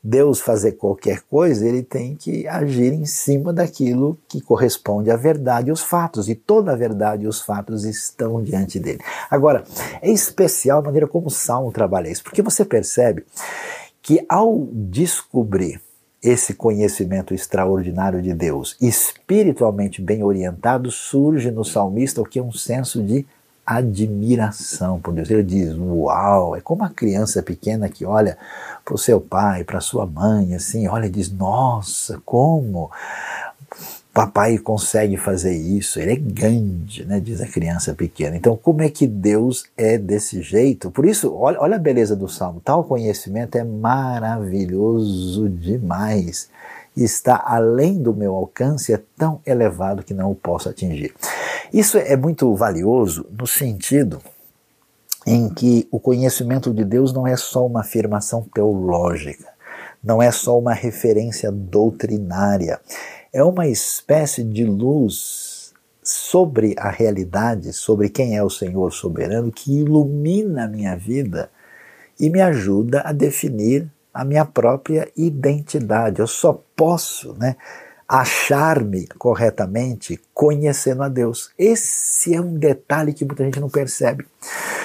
Deus 0.00 0.40
fazer 0.40 0.72
qualquer 0.72 1.22
coisa, 1.22 1.66
ele 1.66 1.82
tem 1.82 2.14
que 2.14 2.46
agir 2.46 2.92
em 2.92 3.04
cima 3.04 3.52
daquilo 3.52 4.16
que 4.28 4.40
corresponde 4.40 5.10
à 5.10 5.16
verdade 5.16 5.70
e 5.70 5.72
os 5.72 5.82
fatos, 5.82 6.28
e 6.28 6.36
toda 6.36 6.70
a 6.70 6.76
verdade 6.76 7.24
e 7.24 7.26
os 7.26 7.40
fatos 7.40 7.84
estão 7.84 8.40
diante 8.40 8.78
dele. 8.78 9.00
Agora, 9.28 9.64
é 10.00 10.08
especial 10.08 10.78
a 10.78 10.82
maneira 10.82 11.08
como 11.08 11.26
o 11.26 11.30
Salmo 11.30 11.72
trabalha 11.72 12.08
isso, 12.08 12.22
porque 12.22 12.42
você 12.42 12.64
percebe 12.64 13.24
que 14.00 14.24
ao 14.28 14.68
descobrir 14.72 15.80
esse 16.22 16.54
conhecimento 16.54 17.34
extraordinário 17.34 18.22
de 18.22 18.32
Deus, 18.32 18.76
espiritualmente 18.80 20.00
bem 20.00 20.22
orientado, 20.22 20.92
surge 20.92 21.50
no 21.50 21.64
salmista 21.64 22.20
o 22.20 22.24
que 22.24 22.38
é 22.38 22.42
um 22.42 22.52
senso 22.52 23.02
de 23.02 23.26
admiração 23.64 25.00
por 25.00 25.12
Deus. 25.14 25.30
Ele 25.30 25.42
diz: 25.42 25.74
Uau! 25.76 26.56
É 26.56 26.60
como 26.60 26.84
a 26.84 26.88
criança 26.88 27.42
pequena 27.42 27.88
que 27.88 28.04
olha 28.04 28.36
para 28.84 28.94
o 28.94 28.98
seu 28.98 29.20
pai, 29.20 29.64
para 29.64 29.80
sua 29.80 30.06
mãe, 30.06 30.54
assim, 30.54 30.88
olha 30.88 31.06
e 31.06 31.10
diz: 31.10 31.30
Nossa, 31.30 32.20
como 32.24 32.90
papai 34.12 34.58
consegue 34.58 35.16
fazer 35.16 35.54
isso? 35.54 36.00
Ele 36.00 36.12
é 36.12 36.16
grande, 36.16 37.04
né? 37.04 37.20
Diz 37.20 37.40
a 37.40 37.46
criança 37.46 37.94
pequena. 37.94 38.36
Então, 38.36 38.56
como 38.56 38.82
é 38.82 38.88
que 38.88 39.06
Deus 39.06 39.64
é 39.76 39.96
desse 39.96 40.42
jeito? 40.42 40.90
Por 40.90 41.06
isso, 41.06 41.34
olha, 41.34 41.60
olha 41.60 41.76
a 41.76 41.78
beleza 41.78 42.16
do 42.16 42.28
salmo. 42.28 42.60
Tal 42.60 42.84
conhecimento 42.84 43.56
é 43.56 43.64
maravilhoso 43.64 45.48
demais 45.48 46.48
está 46.96 47.42
além 47.46 48.02
do 48.02 48.14
meu 48.14 48.34
alcance, 48.34 48.92
é 48.92 49.00
tão 49.16 49.40
elevado 49.46 50.02
que 50.02 50.14
não 50.14 50.30
o 50.30 50.34
posso 50.34 50.68
atingir. 50.68 51.14
Isso 51.72 51.96
é 51.98 52.16
muito 52.16 52.54
valioso 52.54 53.26
no 53.30 53.46
sentido 53.46 54.20
em 55.26 55.48
que 55.52 55.86
o 55.90 56.00
conhecimento 56.00 56.72
de 56.72 56.84
Deus 56.84 57.12
não 57.12 57.26
é 57.26 57.36
só 57.36 57.66
uma 57.66 57.80
afirmação 57.80 58.46
teológica, 58.54 59.48
não 60.02 60.20
é 60.22 60.30
só 60.30 60.58
uma 60.58 60.72
referência 60.72 61.52
doutrinária, 61.52 62.80
é 63.32 63.44
uma 63.44 63.68
espécie 63.68 64.42
de 64.42 64.64
luz 64.64 65.72
sobre 66.02 66.74
a 66.78 66.90
realidade, 66.90 67.72
sobre 67.72 68.08
quem 68.08 68.36
é 68.36 68.42
o 68.42 68.50
Senhor 68.50 68.92
soberano, 68.92 69.52
que 69.52 69.80
ilumina 69.80 70.64
a 70.64 70.68
minha 70.68 70.96
vida 70.96 71.50
e 72.18 72.28
me 72.28 72.40
ajuda 72.40 73.02
a 73.02 73.12
definir 73.12 73.88
a 74.12 74.24
minha 74.24 74.44
própria 74.44 75.10
identidade. 75.16 76.20
Eu 76.20 76.26
só 76.26 76.62
posso, 76.76 77.34
né? 77.34 77.56
achar-me 78.10 79.06
corretamente 79.16 80.20
conhecendo 80.34 81.04
a 81.04 81.08
Deus. 81.08 81.52
Esse 81.56 82.34
é 82.34 82.40
um 82.40 82.54
detalhe 82.54 83.12
que 83.12 83.24
muita 83.24 83.44
gente 83.44 83.60
não 83.60 83.68
percebe. 83.68 84.26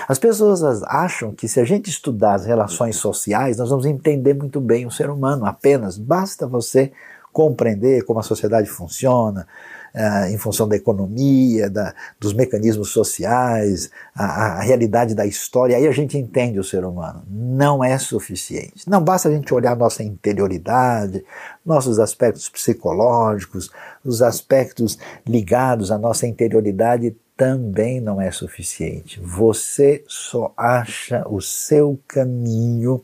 As 0.08 0.20
pessoas 0.20 0.62
acham 0.84 1.34
que 1.34 1.48
se 1.48 1.60
a 1.60 1.65
gente 1.65 1.89
estudar 1.89 2.36
as 2.36 2.46
relações 2.46 2.98
sociais, 2.98 3.58
nós 3.58 3.72
vamos 3.72 3.88
entender 3.88 4.36
muito 4.36 4.62
bem 4.62 4.86
o 4.86 4.91
ser 4.91 5.10
humano 5.10 5.48
apenas. 5.48 5.98
Basta 5.98 6.46
você 6.46 6.91
compreender 7.34 8.03
como 8.03 8.20
a 8.20 8.24
sociedade 8.24 8.70
funciona, 8.70 9.48
uh, 9.96 10.30
em 10.30 10.38
função 10.38 10.68
da 10.68 10.75
economia, 10.75 11.70
da, 11.70 11.96
dos 12.20 12.34
mecanismos 12.34 12.90
sociais, 12.90 13.90
a, 14.14 14.58
a, 14.58 14.62
realidade 14.62 15.16
da 15.16 15.25
história, 15.25 15.78
aí 15.78 15.88
a 15.88 15.92
gente 15.92 16.18
entende 16.18 16.60
o 16.60 16.64
ser 16.64 16.84
humano. 16.84 17.24
Não 17.30 17.84
é 17.84 17.98
suficiente. 17.98 18.88
Não 18.88 19.02
basta 19.02 19.30
a 19.30 19.32
gente 19.32 19.54
olhar 19.54 19.75
nossa 19.75 20.04
interioridade, 20.04 21.24
nossos 21.66 22.00
aspectos 22.00 22.50
psicológicos, 22.50 23.72
os 24.04 24.22
aspectos 24.22 25.00
ligados 25.25 25.92
à 25.92 25.98
nossa 25.98 26.28
interioridade 26.28 27.16
também 27.38 28.00
não 28.00 28.22
é 28.22 28.32
suficiente. 28.32 29.20
Você 29.22 30.04
só 30.08 30.54
acha 30.56 31.25
o 31.28 31.42
seu 31.42 32.00
caminho 32.08 33.02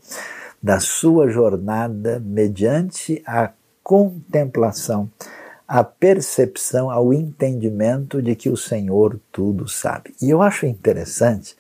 da 0.62 0.80
sua 0.80 1.30
jornada 1.30 2.22
mediante 2.24 3.22
a 3.26 3.52
contemplação 3.84 5.10
a 5.72 5.86
percepção, 5.86 6.92
ao 6.92 7.14
entendimento 7.14 8.22
de 8.22 8.36
que 8.36 8.50
o 8.50 8.58
Senhor 8.58 9.18
tudo 9.32 9.70
sabe. 9.70 10.14
E 10.22 10.30
eu 10.30 10.42
acho 10.42 10.66
interessante, 10.66 11.56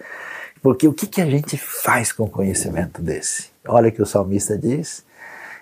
porque 0.61 0.85
o 0.85 0.91
que, 0.91 1.07
que 1.07 1.21
a 1.21 1.25
gente 1.25 1.57
faz 1.57 2.11
com 2.11 2.23
o 2.25 2.29
conhecimento 2.29 3.01
desse? 3.01 3.51
Olha 3.65 3.89
que 3.89 4.01
o 4.01 4.05
salmista 4.05 4.57
diz, 4.57 5.05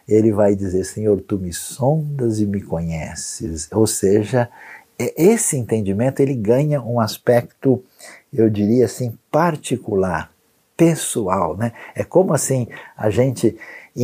ele 0.07 0.31
vai 0.31 0.55
dizer: 0.55 0.83
Senhor, 0.83 1.21
tu 1.21 1.37
me 1.37 1.53
sondas 1.53 2.39
e 2.39 2.47
me 2.47 2.59
conheces. 2.59 3.69
Ou 3.71 3.85
seja, 3.85 4.49
esse 4.97 5.55
entendimento 5.55 6.19
ele 6.19 6.33
ganha 6.33 6.81
um 6.81 6.99
aspecto, 6.99 7.83
eu 8.33 8.49
diria 8.49 8.85
assim, 8.85 9.15
particular, 9.29 10.31
pessoal, 10.75 11.55
né? 11.55 11.71
É 11.93 12.03
como 12.03 12.33
assim 12.33 12.67
a 12.97 13.11
gente 13.11 13.55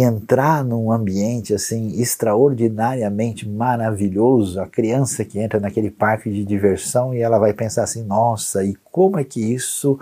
entrar 0.02 0.64
num 0.64 0.92
ambiente 0.92 1.54
assim 1.54 2.00
extraordinariamente 2.00 3.48
maravilhoso, 3.48 4.60
a 4.60 4.68
criança 4.68 5.24
que 5.24 5.40
entra 5.40 5.60
naquele 5.60 5.90
parque 5.90 6.30
de 6.30 6.44
diversão 6.44 7.14
e 7.14 7.22
ela 7.22 7.38
vai 7.38 7.54
pensar 7.54 7.84
assim: 7.84 8.04
nossa, 8.04 8.64
e 8.64 8.76
como 8.92 9.20
é 9.20 9.24
que 9.24 9.40
isso 9.40 10.00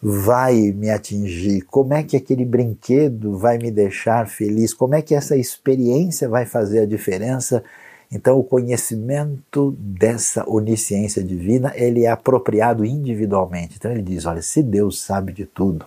vai 0.00 0.72
me 0.72 0.90
atingir? 0.90 1.62
Como 1.62 1.94
é 1.94 2.02
que 2.02 2.16
aquele 2.16 2.44
brinquedo 2.44 3.36
vai 3.36 3.58
me 3.58 3.70
deixar 3.70 4.28
feliz? 4.28 4.74
Como 4.74 4.94
é 4.94 5.02
que 5.02 5.14
essa 5.14 5.36
experiência 5.36 6.28
vai 6.28 6.44
fazer 6.44 6.80
a 6.80 6.86
diferença? 6.86 7.64
Então, 8.12 8.38
o 8.38 8.44
conhecimento 8.44 9.74
dessa 9.76 10.48
onisciência 10.48 11.24
divina, 11.24 11.72
ele 11.74 12.04
é 12.04 12.10
apropriado 12.10 12.84
individualmente. 12.84 13.74
Então, 13.76 13.90
ele 13.90 14.02
diz, 14.02 14.24
olha, 14.26 14.42
se 14.42 14.62
Deus 14.62 15.02
sabe 15.02 15.32
de 15.32 15.46
tudo, 15.46 15.86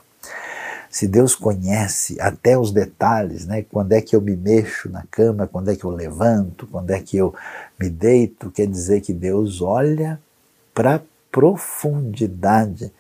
se 0.89 1.08
Deus 1.08 1.36
conhece 1.36 2.20
até 2.20 2.58
os 2.58 2.72
detalhes, 2.72 3.46
né? 3.46 3.63
Quando 3.70 3.94
é 3.94 4.01
que 4.01 4.15
eu 4.15 4.22
me 4.22 4.36
mexo 4.36 4.89
na 4.89 5.03
cama, 5.10 5.48
quando 5.48 5.70
é 5.70 5.75
que 5.75 5.84
eu 5.84 5.91
levanto, 5.91 6.67
quando 6.67 6.91
é 6.91 7.00
que 7.00 7.17
eu 7.17 7.34
me 7.79 7.89
deito, 7.89 8.51
quer 8.51 8.67
dizer 8.67 9.01
que 9.01 9.13
Deus 9.13 9.62
olha 9.62 10.20
para 10.74 10.96
a 10.96 11.01
profundidade 11.32 12.91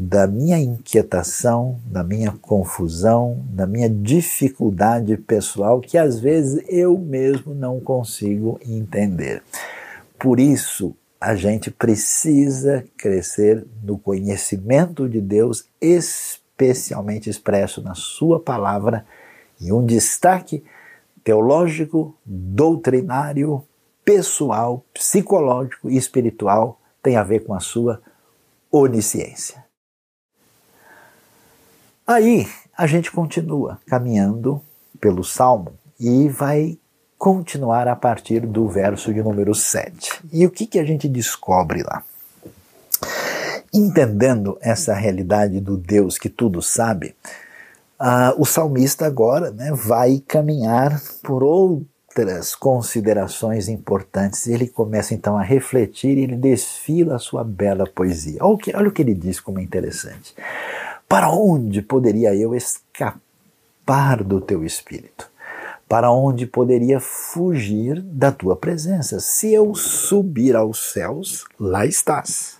da 0.00 0.28
minha 0.28 0.58
inquietação, 0.58 1.80
da 1.84 2.04
minha 2.04 2.30
confusão, 2.40 3.44
da 3.50 3.66
minha 3.66 3.90
dificuldade 3.90 5.16
pessoal 5.16 5.80
que 5.80 5.98
às 5.98 6.20
vezes 6.20 6.62
eu 6.68 6.96
mesmo 6.96 7.52
não 7.52 7.80
consigo 7.80 8.60
entender. 8.64 9.42
Por 10.16 10.38
isso, 10.38 10.94
a 11.20 11.34
gente 11.34 11.68
precisa 11.68 12.84
crescer 12.96 13.66
no 13.82 13.98
conhecimento 13.98 15.08
de 15.08 15.20
Deus, 15.20 15.64
especialmente 16.58 17.30
expresso 17.30 17.80
na 17.80 17.94
Sua 17.94 18.40
palavra, 18.40 19.06
e 19.60 19.72
um 19.72 19.84
destaque 19.84 20.64
teológico, 21.22 22.16
doutrinário, 22.24 23.64
pessoal, 24.04 24.84
psicológico 24.92 25.90
e 25.90 25.96
espiritual 25.96 26.80
tem 27.02 27.16
a 27.16 27.22
ver 27.22 27.44
com 27.44 27.54
a 27.54 27.60
sua 27.60 28.00
onisciência. 28.70 29.64
Aí 32.06 32.48
a 32.76 32.86
gente 32.86 33.10
continua 33.10 33.80
caminhando 33.86 34.62
pelo 35.00 35.24
Salmo 35.24 35.72
e 35.98 36.28
vai 36.28 36.78
continuar 37.18 37.88
a 37.88 37.96
partir 37.96 38.46
do 38.46 38.68
verso 38.68 39.12
de 39.12 39.22
número 39.22 39.54
7. 39.54 40.22
E 40.32 40.46
o 40.46 40.50
que, 40.50 40.66
que 40.66 40.78
a 40.78 40.84
gente 40.84 41.08
descobre 41.08 41.82
lá? 41.82 42.04
Entendendo 43.72 44.56
essa 44.60 44.94
realidade 44.94 45.60
do 45.60 45.76
Deus 45.76 46.16
que 46.16 46.28
tudo 46.28 46.62
sabe, 46.62 47.14
uh, 48.00 48.40
o 48.40 48.46
salmista 48.46 49.06
agora 49.06 49.50
né, 49.50 49.72
vai 49.72 50.22
caminhar 50.26 51.00
por 51.22 51.42
outras 51.42 52.54
considerações 52.54 53.68
importantes. 53.68 54.46
Ele 54.46 54.66
começa 54.66 55.14
então 55.14 55.36
a 55.36 55.42
refletir 55.42 56.16
e 56.16 56.22
ele 56.22 56.36
desfila 56.36 57.16
a 57.16 57.18
sua 57.18 57.44
bela 57.44 57.86
poesia. 57.86 58.38
Olha 58.40 58.54
o 58.54 58.58
que, 58.58 58.74
olha 58.74 58.88
o 58.88 58.92
que 58.92 59.02
ele 59.02 59.14
diz 59.14 59.38
como 59.38 59.58
é 59.58 59.62
interessante. 59.62 60.34
Para 61.08 61.30
onde 61.30 61.82
poderia 61.82 62.34
eu 62.34 62.54
escapar 62.54 64.22
do 64.22 64.40
teu 64.40 64.64
espírito? 64.64 65.30
Para 65.88 66.10
onde 66.10 66.46
poderia 66.46 67.00
fugir 67.00 68.02
da 68.02 68.30
tua 68.30 68.54
presença? 68.54 69.20
Se 69.20 69.52
eu 69.52 69.74
subir 69.74 70.54
aos 70.54 70.92
céus, 70.92 71.46
lá 71.58 71.86
estás. 71.86 72.57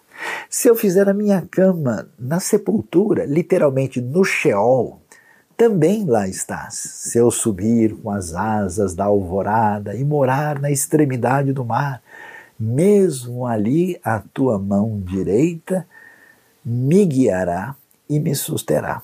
Se 0.48 0.68
eu 0.68 0.74
fizer 0.74 1.08
a 1.08 1.14
minha 1.14 1.42
cama 1.50 2.08
na 2.18 2.40
sepultura, 2.40 3.24
literalmente 3.24 4.00
no 4.00 4.24
Sheol, 4.24 5.00
também 5.56 6.04
lá 6.04 6.28
estás. 6.28 6.74
Se 6.74 7.18
eu 7.18 7.30
subir 7.30 7.94
com 7.96 8.10
as 8.10 8.34
asas 8.34 8.94
da 8.94 9.04
alvorada 9.04 9.94
e 9.94 10.04
morar 10.04 10.60
na 10.60 10.70
extremidade 10.70 11.52
do 11.52 11.64
mar, 11.64 12.02
mesmo 12.58 13.46
ali 13.46 14.00
a 14.04 14.20
tua 14.20 14.58
mão 14.58 15.00
direita 15.04 15.86
me 16.64 17.04
guiará 17.04 17.74
e 18.08 18.20
me 18.20 18.34
susterá. 18.34 19.02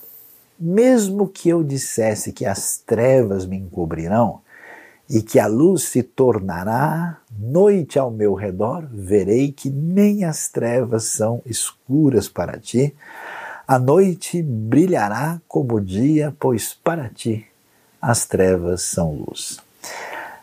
Mesmo 0.58 1.28
que 1.28 1.48
eu 1.48 1.64
dissesse 1.64 2.32
que 2.32 2.46
as 2.46 2.78
trevas 2.78 3.44
me 3.44 3.56
encobrirão 3.56 4.40
e 5.08 5.22
que 5.22 5.38
a 5.38 5.46
luz 5.46 5.84
se 5.84 6.02
tornará 6.02 7.18
noite 7.38 7.98
ao 7.98 8.10
meu 8.10 8.34
redor, 8.34 8.86
verei 8.90 9.52
que 9.52 9.68
nem 9.68 10.24
as 10.24 10.48
trevas 10.48 11.04
são 11.04 11.42
escuras 11.44 12.28
para 12.28 12.58
ti. 12.58 12.94
A 13.66 13.78
noite 13.78 14.42
brilhará 14.42 15.40
como 15.48 15.76
o 15.76 15.80
dia, 15.80 16.34
pois 16.38 16.74
para 16.74 17.08
ti 17.08 17.46
as 18.00 18.26
trevas 18.26 18.82
são 18.82 19.14
luz. 19.14 19.58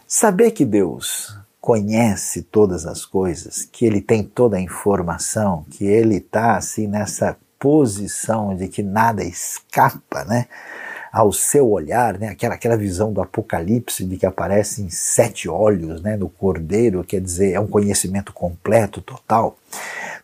Saber 0.08 0.52
que 0.52 0.66
Deus 0.66 1.38
conhece 1.60 2.42
todas 2.42 2.88
as 2.88 3.06
coisas, 3.06 3.64
que 3.72 3.86
Ele 3.86 4.02
tem 4.02 4.24
toda 4.24 4.58
a 4.58 4.62
informação, 4.62 5.64
que 5.70 5.86
Ele 5.86 6.18
está 6.18 6.58
assim 6.58 6.88
nessa 6.88 7.38
posição 7.60 8.56
de 8.56 8.68
que 8.68 8.82
nada 8.82 9.24
escapa, 9.24 10.26
né? 10.26 10.48
Ao 11.12 11.34
seu 11.34 11.70
olhar, 11.70 12.18
né, 12.18 12.30
aquela, 12.30 12.56
aquela 12.56 12.78
visão 12.78 13.12
do 13.12 13.22
Apocalipse 13.22 14.06
de 14.06 14.16
que 14.16 14.26
aparecem 14.26 14.90
sete 14.90 15.50
olhos 15.50 16.02
né, 16.02 16.16
no 16.16 16.30
cordeiro, 16.30 17.04
quer 17.04 17.20
dizer, 17.20 17.52
é 17.52 17.60
um 17.60 17.68
conhecimento 17.68 18.32
completo, 18.32 19.02
total, 19.02 19.58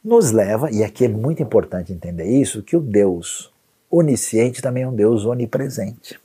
nos 0.04 0.32
leva, 0.32 0.72
e 0.72 0.84
aqui 0.84 1.06
é 1.06 1.10
muito 1.10 1.44
importante 1.44 1.92
entender 1.92 2.26
isso, 2.26 2.64
que 2.64 2.78
o 2.78 2.80
Deus 2.80 3.52
onisciente 3.92 4.62
também 4.62 4.84
é 4.84 4.88
um 4.88 4.96
Deus 4.96 5.26
onipresente. 5.26 6.20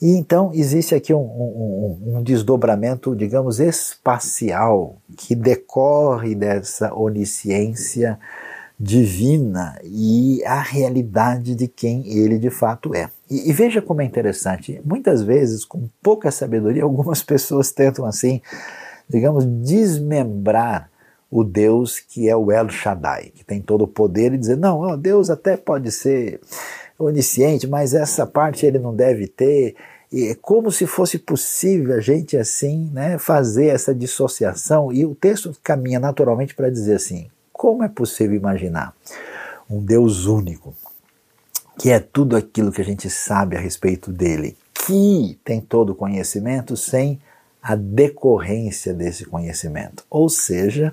E 0.00 0.12
então 0.12 0.52
existe 0.54 0.94
aqui 0.94 1.12
um, 1.12 1.18
um, 1.18 2.16
um, 2.18 2.22
desdobramento, 2.22 3.16
digamos, 3.16 3.58
espacial 3.58 4.96
que 5.16 5.34
decorre 5.34 6.34
dessa 6.34 6.94
onisciência 6.94 8.18
divina 8.78 9.76
e 9.82 10.40
a 10.44 10.60
realidade 10.60 11.54
de 11.56 11.66
quem 11.66 12.06
ele 12.06 12.38
de 12.38 12.50
fato 12.50 12.94
é. 12.94 13.10
E, 13.30 13.50
e, 13.50 13.52
veja 13.52 13.82
como 13.82 14.00
é 14.00 14.04
interessante, 14.04 14.80
muitas 14.84 15.22
vezes, 15.22 15.64
com 15.64 15.88
pouca 16.02 16.30
sabedoria, 16.30 16.82
algumas 16.84 17.22
pessoas 17.22 17.70
tentam 17.70 18.04
assim, 18.04 18.40
digamos, 19.08 19.44
desmembrar 19.44 20.90
o 21.30 21.44
Deus 21.44 22.00
que 22.00 22.28
é 22.28 22.34
o 22.34 22.50
El 22.50 22.70
Shaddai, 22.70 23.30
que 23.34 23.44
tem 23.44 23.60
todo 23.60 23.82
o 23.82 23.88
poder, 23.88 24.32
e 24.32 24.38
dizer, 24.38 24.56
não, 24.56 24.98
Deus 24.98 25.28
até 25.28 25.56
pode 25.56 25.92
ser 25.92 26.40
onisciente, 26.98 27.66
mas 27.66 27.94
essa 27.94 28.26
parte 28.26 28.66
ele 28.66 28.78
não 28.78 28.94
deve 28.94 29.28
ter. 29.28 29.76
E 30.10 30.28
é 30.28 30.34
como 30.34 30.72
se 30.72 30.86
fosse 30.86 31.18
possível 31.18 31.94
a 31.94 32.00
gente 32.00 32.36
assim 32.36 32.90
né, 32.92 33.18
fazer 33.18 33.66
essa 33.66 33.94
dissociação, 33.94 34.90
e 34.90 35.04
o 35.04 35.14
texto 35.14 35.54
caminha 35.62 36.00
naturalmente 36.00 36.54
para 36.54 36.70
dizer 36.70 36.94
assim: 36.94 37.28
como 37.52 37.84
é 37.84 37.88
possível 37.88 38.34
imaginar 38.34 38.94
um 39.68 39.84
Deus 39.84 40.24
único, 40.24 40.74
que 41.78 41.90
é 41.90 42.00
tudo 42.00 42.36
aquilo 42.36 42.72
que 42.72 42.80
a 42.80 42.84
gente 42.84 43.08
sabe 43.08 43.56
a 43.56 43.60
respeito 43.60 44.10
dele, 44.10 44.56
que 44.74 45.38
tem 45.44 45.60
todo 45.60 45.90
o 45.90 45.94
conhecimento, 45.94 46.76
sem 46.76 47.20
a 47.62 47.74
decorrência 47.76 48.92
desse 48.92 49.24
conhecimento? 49.24 50.04
Ou 50.10 50.28
seja, 50.28 50.92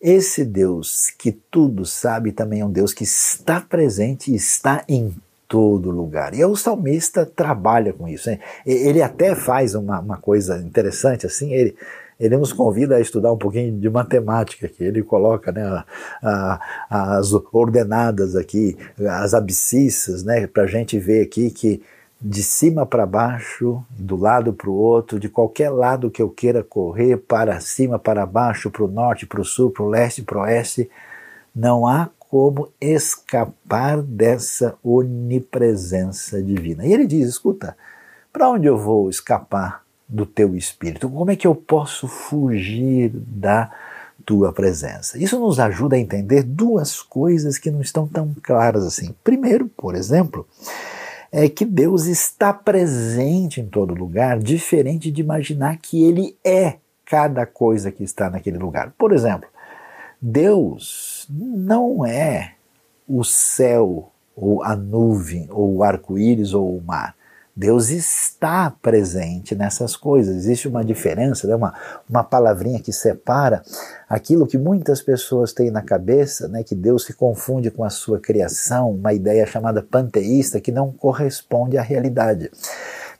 esse 0.00 0.44
Deus 0.44 1.10
que 1.10 1.32
tudo 1.32 1.86
sabe 1.86 2.32
também 2.32 2.60
é 2.60 2.64
um 2.64 2.70
Deus 2.70 2.92
que 2.92 3.04
está 3.04 3.60
presente 3.60 4.30
e 4.30 4.36
está 4.36 4.84
em 4.88 5.14
todo 5.48 5.90
lugar. 5.90 6.34
E 6.34 6.44
o 6.44 6.56
salmista 6.56 7.24
trabalha 7.24 7.92
com 7.92 8.08
isso. 8.08 8.28
Hein? 8.30 8.40
Ele 8.66 9.02
até 9.02 9.34
faz 9.34 9.74
uma, 9.74 10.00
uma 10.00 10.16
coisa 10.16 10.58
interessante 10.58 11.26
assim, 11.26 11.52
ele 11.52 11.76
ele 12.18 12.36
nos 12.36 12.52
convida 12.52 12.96
a 12.96 13.00
estudar 13.00 13.32
um 13.32 13.38
pouquinho 13.38 13.78
de 13.78 13.90
matemática, 13.90 14.68
que 14.68 14.84
ele 14.84 15.02
coloca 15.02 15.50
né, 15.50 15.62
a, 16.22 16.60
a, 16.88 17.16
as 17.18 17.32
ordenadas 17.52 18.36
aqui, 18.36 18.76
as 19.08 19.34
abscissas, 19.34 20.22
né, 20.22 20.46
para 20.46 20.64
a 20.64 20.66
gente 20.66 20.98
ver 20.98 21.22
aqui 21.22 21.50
que 21.50 21.82
de 22.20 22.42
cima 22.42 22.86
para 22.86 23.04
baixo, 23.04 23.82
do 23.90 24.14
lado 24.16 24.52
para 24.52 24.70
o 24.70 24.74
outro, 24.74 25.18
de 25.18 25.28
qualquer 25.28 25.70
lado 25.70 26.10
que 26.10 26.22
eu 26.22 26.30
queira 26.30 26.62
correr, 26.62 27.16
para 27.16 27.58
cima, 27.58 27.98
para 27.98 28.24
baixo, 28.24 28.70
para 28.70 28.84
o 28.84 28.88
norte, 28.88 29.26
para 29.26 29.40
o 29.40 29.44
sul, 29.44 29.70
para 29.70 29.82
o 29.82 29.88
leste, 29.88 30.22
para 30.22 30.38
o 30.38 30.42
oeste, 30.42 30.88
não 31.54 31.84
há 31.84 32.08
como 32.18 32.68
escapar 32.80 34.00
dessa 34.00 34.76
onipresença 34.84 36.40
divina. 36.40 36.86
E 36.86 36.92
ele 36.92 37.06
diz: 37.06 37.28
escuta, 37.28 37.76
para 38.32 38.48
onde 38.48 38.66
eu 38.66 38.78
vou 38.78 39.10
escapar 39.10 39.82
do 40.08 40.26
teu 40.26 40.54
espírito? 40.56 41.08
Como 41.08 41.30
é 41.30 41.36
que 41.36 41.46
eu 41.46 41.54
posso 41.54 42.06
fugir 42.08 43.10
da 43.10 43.70
tua 44.24 44.52
presença? 44.52 45.18
Isso 45.18 45.38
nos 45.38 45.58
ajuda 45.58 45.96
a 45.96 45.98
entender 45.98 46.42
duas 46.42 47.00
coisas 47.00 47.58
que 47.58 47.70
não 47.70 47.80
estão 47.80 48.06
tão 48.06 48.34
claras 48.42 48.84
assim. 48.84 49.14
Primeiro, 49.24 49.68
por 49.68 49.94
exemplo, 49.94 50.46
é 51.30 51.48
que 51.48 51.64
Deus 51.64 52.04
está 52.04 52.52
presente 52.52 53.60
em 53.60 53.66
todo 53.66 53.94
lugar, 53.94 54.38
diferente 54.38 55.10
de 55.10 55.22
imaginar 55.22 55.78
que 55.78 56.02
Ele 56.04 56.36
é 56.44 56.76
cada 57.06 57.46
coisa 57.46 57.90
que 57.90 58.04
está 58.04 58.28
naquele 58.28 58.58
lugar. 58.58 58.92
Por 58.98 59.12
exemplo, 59.12 59.48
Deus 60.20 61.26
não 61.30 62.06
é 62.06 62.54
o 63.08 63.24
céu, 63.24 64.10
ou 64.36 64.62
a 64.62 64.76
nuvem, 64.76 65.46
ou 65.50 65.76
o 65.76 65.82
arco-íris, 65.82 66.54
ou 66.54 66.76
o 66.76 66.82
mar. 66.82 67.14
Deus 67.54 67.90
está 67.90 68.70
presente 68.70 69.54
nessas 69.54 69.94
coisas. 69.94 70.34
Existe 70.34 70.66
uma 70.66 70.82
diferença, 70.82 71.46
né? 71.46 71.54
uma, 71.54 71.74
uma 72.08 72.24
palavrinha 72.24 72.80
que 72.80 72.92
separa 72.92 73.62
aquilo 74.08 74.46
que 74.46 74.56
muitas 74.56 75.02
pessoas 75.02 75.52
têm 75.52 75.70
na 75.70 75.82
cabeça, 75.82 76.48
né? 76.48 76.62
que 76.62 76.74
Deus 76.74 77.04
se 77.04 77.12
confunde 77.12 77.70
com 77.70 77.84
a 77.84 77.90
sua 77.90 78.18
criação, 78.18 78.90
uma 78.90 79.12
ideia 79.12 79.46
chamada 79.46 79.82
panteísta 79.82 80.60
que 80.60 80.72
não 80.72 80.92
corresponde 80.92 81.76
à 81.76 81.82
realidade. 81.82 82.50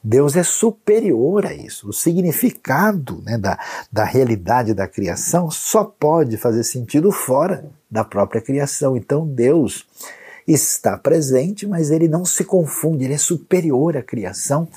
Deus 0.02 0.34
é 0.34 0.42
superior 0.42 1.46
a 1.46 1.54
isso. 1.54 1.90
O 1.90 1.92
significado 1.92 3.22
né, 3.24 3.38
da, 3.38 3.56
da 3.92 4.02
realidade 4.02 4.74
da 4.74 4.88
criação 4.88 5.50
só 5.50 5.84
pode 5.84 6.36
fazer 6.36 6.64
sentido 6.64 7.12
fora 7.12 7.64
da 7.88 8.02
própria 8.02 8.40
criação. 8.40 8.96
Então 8.96 9.26
Deus 9.26 9.86
está 10.52 10.96
presente, 10.96 11.66
mas 11.66 11.90
ele 11.90 12.08
não 12.08 12.24
se 12.24 12.44
confunde, 12.44 13.04
ele 13.04 13.14
é 13.14 13.18
superior 13.18 13.96
à 13.96 14.02
criação, 14.02 14.68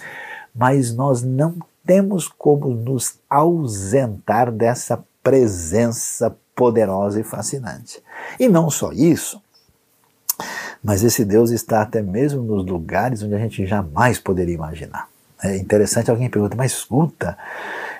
mas 0.53 0.93
nós 0.93 1.21
não 1.21 1.57
temos 1.85 2.27
como 2.27 2.69
nos 2.69 3.15
ausentar 3.29 4.51
dessa 4.51 5.03
presença 5.23 6.35
poderosa 6.55 7.19
e 7.19 7.23
fascinante. 7.23 8.01
E 8.39 8.47
não 8.47 8.69
só 8.69 8.91
isso, 8.91 9.41
mas 10.83 11.03
esse 11.03 11.25
Deus 11.25 11.51
está 11.51 11.81
até 11.81 12.01
mesmo 12.01 12.41
nos 12.41 12.65
lugares 12.65 13.21
onde 13.23 13.35
a 13.35 13.39
gente 13.39 13.65
jamais 13.65 14.19
poderia 14.19 14.53
imaginar. 14.53 15.09
É 15.43 15.57
interessante 15.57 16.09
alguém 16.09 16.29
pergunta, 16.29 16.55
mas 16.55 16.71
escuta, 16.71 17.37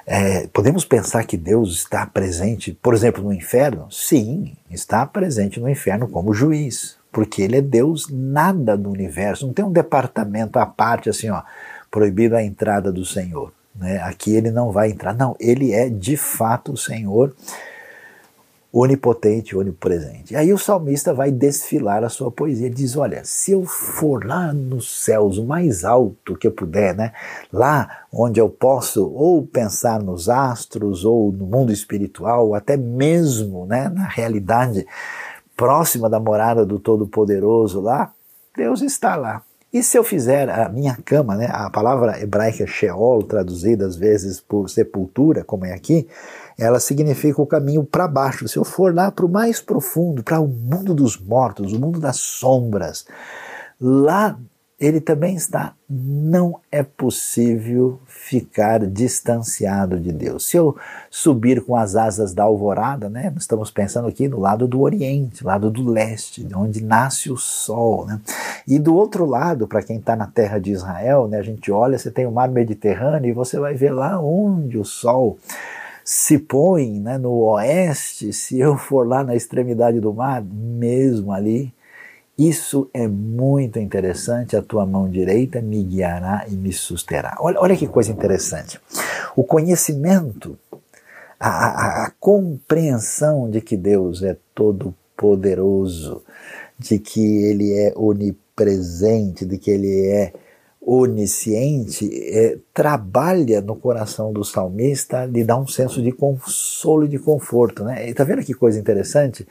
é, 0.06 0.48
podemos 0.48 0.86
pensar 0.86 1.26
que 1.26 1.36
Deus 1.36 1.72
está 1.74 2.06
presente, 2.06 2.78
por 2.82 2.94
exemplo, 2.94 3.24
no 3.24 3.34
inferno? 3.34 3.92
Sim, 3.92 4.56
está 4.70 5.06
presente 5.06 5.60
no 5.60 5.70
inferno 5.70 6.08
como 6.08 6.34
juiz, 6.34 6.96
porque 7.16 7.42
ele 7.42 7.56
é 7.56 7.62
Deus 7.62 8.10
nada 8.12 8.76
do 8.76 8.90
universo, 8.90 9.48
não 9.48 9.54
tem 9.54 9.64
um 9.64 9.72
departamento 9.72 10.60
à 10.60 10.66
parte 10.66 11.10
assim, 11.10 11.30
ó, 11.30 11.44
proibido 11.90 12.36
a 12.36 12.44
entrada 12.44 12.92
do 12.92 13.06
Senhor. 13.06 13.54
Né? 13.74 14.02
Aqui 14.04 14.36
ele 14.36 14.52
não 14.52 14.70
vai 14.70 14.92
entrar, 14.92 15.14
não, 15.14 15.34
ele 15.40 15.72
é 15.72 15.88
de 15.88 16.18
fato 16.18 16.74
o 16.74 16.78
Senhor 16.78 17.34
onipotente, 18.70 19.56
onipresente. 19.56 20.34
E 20.34 20.36
aí 20.36 20.52
o 20.52 20.58
salmista 20.58 21.14
vai 21.14 21.32
desfilar 21.32 22.04
a 22.04 22.10
sua 22.10 22.30
poesia. 22.30 22.70
Diz: 22.70 22.98
Olha, 22.98 23.22
se 23.24 23.54
eu 23.54 23.64
for 23.64 24.26
lá 24.26 24.52
nos 24.52 25.02
céus, 25.02 25.38
o 25.38 25.46
mais 25.46 25.86
alto 25.86 26.36
que 26.36 26.46
eu 26.46 26.52
puder, 26.52 26.94
né? 26.94 27.14
lá 27.54 28.02
onde 28.12 28.42
eu 28.42 28.50
posso 28.50 29.10
ou 29.10 29.48
pensar 29.48 30.04
nos 30.04 30.28
astros, 30.28 31.06
ou 31.06 31.32
no 31.32 31.46
mundo 31.46 31.72
espiritual, 31.72 32.48
ou 32.48 32.56
até 32.56 32.76
mesmo 32.76 33.66
né, 33.66 33.88
na 33.88 34.06
realidade 34.06 34.86
próxima 35.56 36.10
da 36.10 36.20
morada 36.20 36.66
do 36.66 36.80
Todo-Poderoso 36.80 37.82
lá, 37.82 38.14
Deus 38.56 38.82
está 38.82 39.16
lá. 39.16 39.42
E 39.76 39.84
se 39.84 39.98
eu 39.98 40.06
fizer 40.06 40.50
a 40.50 40.70
minha 40.70 40.98
cama, 41.04 41.36
né, 41.36 41.50
a 41.52 41.70
palavra 41.70 42.22
hebraica 42.22 42.66
Sheol, 42.66 43.24
traduzida 43.24 43.86
às 43.86 43.98
vezes 43.98 44.40
por 44.40 44.70
sepultura, 44.70 45.44
como 45.44 45.66
é 45.66 45.74
aqui, 45.74 46.08
ela 46.58 46.80
significa 46.80 47.42
o 47.42 47.46
caminho 47.46 47.84
para 47.84 48.08
baixo. 48.08 48.48
Se 48.48 48.56
eu 48.56 48.64
for 48.64 48.96
lá 48.96 49.12
para 49.12 49.26
o 49.26 49.30
mais 49.30 49.60
profundo, 49.60 50.24
para 50.24 50.40
o 50.40 50.48
mundo 50.48 50.94
dos 50.94 51.20
mortos, 51.20 51.74
o 51.74 51.80
mundo 51.80 52.00
das 52.00 52.16
sombras, 52.16 53.06
lá 53.80 54.40
ele 54.80 55.00
também 55.00 55.36
está. 55.36 55.74
Não 55.90 56.60
é 56.70 56.84
possível 56.84 58.00
ficar 58.06 58.86
distanciado 58.86 60.00
de 60.00 60.12
Deus. 60.12 60.48
Se 60.48 60.58
eu 60.58 60.76
subir 61.10 61.62
com 61.62 61.76
as 61.76 61.96
asas 61.96 62.34
da 62.34 62.44
alvorada, 62.44 63.10
né, 63.10 63.34
estamos 63.38 63.72
pensando 63.72 64.08
aqui 64.08 64.28
no 64.28 64.40
lado 64.40 64.68
do 64.68 64.82
Oriente, 64.82 65.46
lado 65.46 65.72
do 65.72 65.90
leste, 65.90 66.46
onde 66.54 66.84
nasce 66.84 67.32
o 67.32 67.38
sol. 67.38 68.06
Né? 68.06 68.20
E 68.68 68.78
do 68.78 68.96
outro 68.96 69.26
lado, 69.26 69.68
para 69.68 69.82
quem 69.82 69.98
está 69.98 70.16
na 70.16 70.28
terra 70.28 70.60
de 70.60 70.72
Israel, 70.72 71.28
né, 71.28 71.38
a 71.38 71.44
gente 71.44 71.72
olha, 71.72 71.98
você 71.98 72.12
tem 72.12 72.26
o 72.26 72.32
mar 72.32 72.50
Mediterrâneo 72.50 73.30
e 73.30 73.34
você 73.34 73.58
vai 73.58 73.76
ver 73.76 73.92
lá 73.92 74.20
onde 74.20 74.78
o 74.78 74.84
sol 74.84 75.38
se 76.04 76.38
põe 76.38 77.00
né, 77.00 77.18
no 77.18 77.32
oeste, 77.32 78.32
se 78.32 78.60
eu 78.60 78.78
for 78.78 79.08
lá 79.08 79.24
na 79.24 79.36
extremidade 79.36 80.00
do 80.00 80.14
mar, 80.14 80.44
mesmo 80.44 81.32
ali, 81.32 81.74
isso 82.38 82.90
é 82.94 83.08
muito 83.08 83.80
interessante. 83.80 84.58
A 84.58 84.62
tua 84.62 84.86
mão 84.86 85.10
direita 85.10 85.62
me 85.62 85.82
guiará 85.84 86.46
e 86.48 86.56
me 86.56 86.74
susterá. 86.74 87.38
Olha, 87.40 87.60
olha 87.60 87.78
que 87.78 87.88
coisa 87.88 88.12
interessante. 88.12 88.80
O 89.36 89.44
conhecimento, 89.44 90.58
a, 91.40 91.50
a, 91.50 92.06
a 92.06 92.12
compreensão 92.20 93.50
de 93.50 93.62
que 93.62 93.78
Deus 93.78 94.22
é 94.22 94.38
todo 94.54 94.94
poderoso, 95.16 96.24
de 96.78 97.00
que 97.00 97.22
Ele 97.44 97.74
é 97.74 97.94
onipresente, 97.96 99.46
de 99.46 99.58
que 99.58 99.72
Ele 99.72 100.08
é 100.08 100.34
onisciente 100.86 102.08
é, 102.14 102.60
trabalha 102.72 103.60
no 103.60 103.76
coração 103.76 104.32
do 104.32 104.44
salmista, 104.44 105.26
lhe 105.26 105.44
dá 105.44 105.58
um 105.58 105.68
senso 105.68 106.02
de 106.02 106.12
consolo 106.12 107.06
e 107.06 107.08
de 107.08 107.18
conforto. 107.18 107.84
Né? 107.84 108.10
E 108.10 108.14
tá 108.14 108.24
vendo 108.24 108.44
que 108.44 108.54
coisa 108.54 108.80
interessante? 108.80 109.48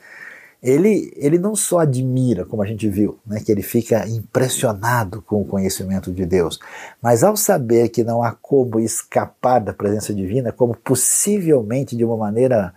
Ele, 0.65 1.13
ele 1.15 1.37
não 1.37 1.55
só 1.55 1.81
admira, 1.81 2.43
como 2.43 2.63
a 2.63 2.65
gente 2.65 2.89
viu, 2.89 3.19
né, 3.23 3.39
que 3.39 3.51
ele 3.51 3.61
fica 3.61 4.07
impressionado 4.07 5.21
com 5.21 5.39
o 5.39 5.45
conhecimento 5.45 6.11
de 6.11 6.25
Deus, 6.25 6.59
mas 6.99 7.23
ao 7.23 7.37
saber 7.37 7.89
que 7.89 8.03
não 8.03 8.23
há 8.23 8.31
como 8.31 8.79
escapar 8.79 9.59
da 9.59 9.73
presença 9.73 10.11
divina, 10.11 10.51
como 10.51 10.75
possivelmente 10.75 11.95
de 11.95 12.03
uma 12.03 12.17
maneira 12.17 12.73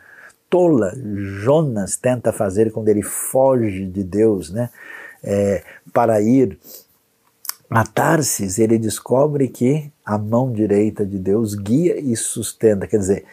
tola 0.51 0.93
Jonas 1.43 1.97
tenta 1.97 2.31
fazer 2.31 2.71
quando 2.73 2.91
ele 2.91 3.03
foge 3.03 3.87
de 3.87 4.05
Deus, 4.05 4.51
né, 4.51 4.69
é, 5.25 5.65
para 5.91 6.21
ir 6.21 6.59
a 7.71 7.85
Tarsis, 7.85 8.59
ele 8.59 8.79
descobre 8.79 9.49
que 9.49 9.91
a 10.05 10.19
mão 10.19 10.53
direita 10.53 11.07
de 11.07 11.19
Deus 11.19 11.55
guia 11.55 11.99
e 11.99 12.15
sustenta, 12.15 12.87
quer 12.87 12.99
dizer, 12.99 13.25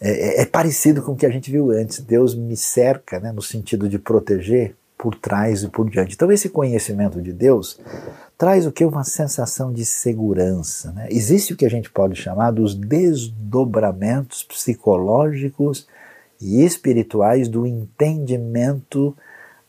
é, 0.00 0.10
é, 0.10 0.42
é, 0.42 0.46
parecido 0.46 1.02
com 1.02 1.12
o 1.12 1.16
que 1.16 1.26
a 1.26 1.30
gente 1.30 1.50
viu 1.50 1.70
antes. 1.70 2.00
Deus 2.00 2.34
me 2.34 2.56
cerca, 2.56 3.20
né, 3.20 3.32
no 3.32 3.42
sentido 3.42 3.88
de 3.88 3.98
proteger 3.98 4.74
por 4.96 5.14
trás 5.14 5.62
e 5.62 5.68
por 5.68 5.88
diante. 5.88 6.14
Então, 6.14 6.30
esse 6.32 6.48
conhecimento 6.48 7.20
de 7.20 7.32
Deus 7.32 7.78
traz 8.36 8.66
o 8.66 8.72
que? 8.72 8.84
Uma 8.84 9.04
sensação 9.04 9.72
de 9.72 9.84
segurança. 9.84 10.92
Né? 10.92 11.08
Existe 11.10 11.52
o 11.52 11.56
que 11.56 11.66
a 11.66 11.70
gente 11.70 11.90
pode 11.90 12.16
chamar 12.16 12.50
dos 12.50 12.74
desdobramentos 12.74 14.42
psicológicos 14.42 15.86
e 16.40 16.64
espirituais 16.64 17.48
do 17.48 17.66
entendimento 17.66 19.14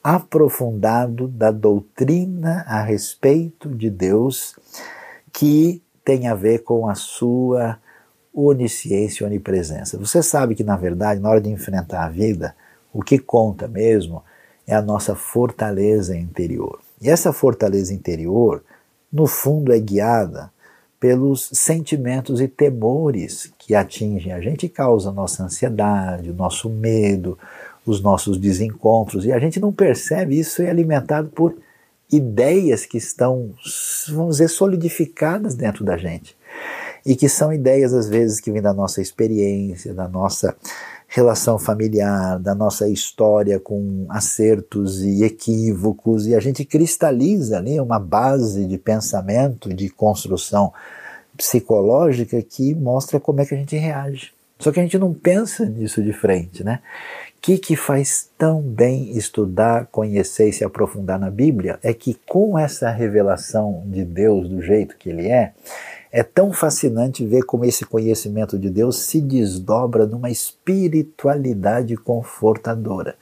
aprofundado 0.04 1.28
da 1.28 1.52
doutrina 1.52 2.64
a 2.68 2.82
respeito 2.82 3.70
de 3.70 3.90
Deus 3.90 4.56
que 5.32 5.82
tem 6.04 6.28
a 6.28 6.34
ver 6.34 6.60
com 6.60 6.90
a 6.90 6.96
sua 6.96 7.78
onisciência 8.34 9.24
e 9.24 9.28
onipresença. 9.28 9.98
Você 9.98 10.24
sabe 10.24 10.56
que, 10.56 10.64
na 10.64 10.78
verdade, 10.78 11.20
na 11.20 11.30
hora 11.30 11.42
de 11.42 11.50
enfrentar 11.50 12.06
a 12.06 12.10
vida, 12.10 12.56
o 12.94 13.02
que 13.02 13.20
conta 13.20 13.68
mesmo 13.68 14.24
é 14.66 14.74
a 14.74 14.82
nossa 14.82 15.16
fortaleza 15.16 16.18
interior. 16.18 16.80
E 17.02 17.10
essa 17.10 17.34
fortaleza 17.34 17.94
interior, 17.94 18.64
no 19.12 19.28
fundo, 19.28 19.74
é 19.74 19.80
guiada 19.80 20.52
pelos 21.00 21.50
sentimentos 21.54 22.40
e 22.40 22.48
temores 22.48 23.52
que 23.58 23.74
atingem 23.74 24.32
a 24.32 24.40
gente 24.40 24.68
e 24.68 24.70
causam 24.70 25.12
nossa 25.12 25.44
ansiedade, 25.44 26.30
o 26.30 26.34
nosso 26.34 26.70
medo, 26.70 27.38
os 27.86 28.02
nossos 28.02 28.38
desencontros, 28.38 29.26
e 29.26 29.32
a 29.32 29.40
gente 29.40 29.60
não 29.60 29.74
percebe 29.74 30.38
isso 30.38 30.62
é 30.62 30.70
alimentado 30.70 31.30
por 31.30 31.56
ideias 32.12 32.86
que 32.86 32.98
estão, 32.98 33.50
vamos 34.10 34.36
dizer, 34.36 34.50
solidificadas 34.50 35.56
dentro 35.56 35.84
da 35.84 35.98
gente. 35.98 36.36
E 37.06 37.16
que 37.16 37.28
são 37.28 37.52
ideias, 37.52 37.94
às 37.94 38.08
vezes, 38.08 38.40
que 38.40 38.52
vêm 38.52 38.62
da 38.62 38.74
nossa 38.74 39.02
experiência, 39.02 39.94
da 39.94 40.08
nossa 40.08 40.56
relação 41.08 41.60
familiar, 41.60 42.40
da 42.40 42.56
nossa 42.56 42.88
história 42.88 43.60
com 43.60 44.06
acertos 44.10 45.02
e 45.04 45.24
equívocos, 45.24 46.26
e 46.26 46.36
a 46.36 46.40
gente 46.40 46.64
cristaliza 46.64 47.58
ali 47.58 47.80
uma 47.80 48.00
base 48.00 48.66
de 48.66 48.78
pensamento, 48.78 49.74
de 49.74 49.90
construção 49.90 50.72
psicológica 51.36 52.42
que 52.42 52.74
mostra 52.74 53.20
como 53.20 53.42
é 53.42 53.46
que 53.46 53.54
a 53.54 53.58
gente 53.58 53.76
reage. 53.76 54.32
Só 54.60 54.72
que 54.72 54.80
a 54.80 54.84
gente 54.84 54.98
não 54.98 55.14
pensa 55.14 55.66
nisso 55.66 56.04
de 56.04 56.14
frente, 56.14 56.64
né? 56.64 56.80
que, 57.42 57.58
que 57.58 57.76
faz 57.76 58.30
tão 58.38 58.62
bem 58.62 59.18
estudar, 59.18 59.88
conhecer 59.88 60.50
e 60.50 60.54
se 60.54 60.64
aprofundar 60.64 61.20
na 61.20 61.32
Bíblia 61.32 61.80
é 61.82 61.92
que 61.92 62.14
com 62.28 62.58
essa 62.58 62.92
revelação 62.92 63.84
de 63.88 64.06
Deus 64.06 64.48
do 64.48 64.62
jeito 64.62 64.96
que 64.96 65.10
ele 65.10 65.28
é, 65.28 65.52
é 66.12 66.24
tão 66.24 66.52
fascinante 66.52 67.26
ver 67.26 67.44
como 67.44 67.64
esse 67.64 67.86
conhecimento 67.86 68.60
de 68.60 68.70
Deus 68.70 69.00
se 69.00 69.22
desdobra 69.22 70.06
numa 70.06 70.30
espiritualidade 70.30 71.96
confortadora. 71.96 73.16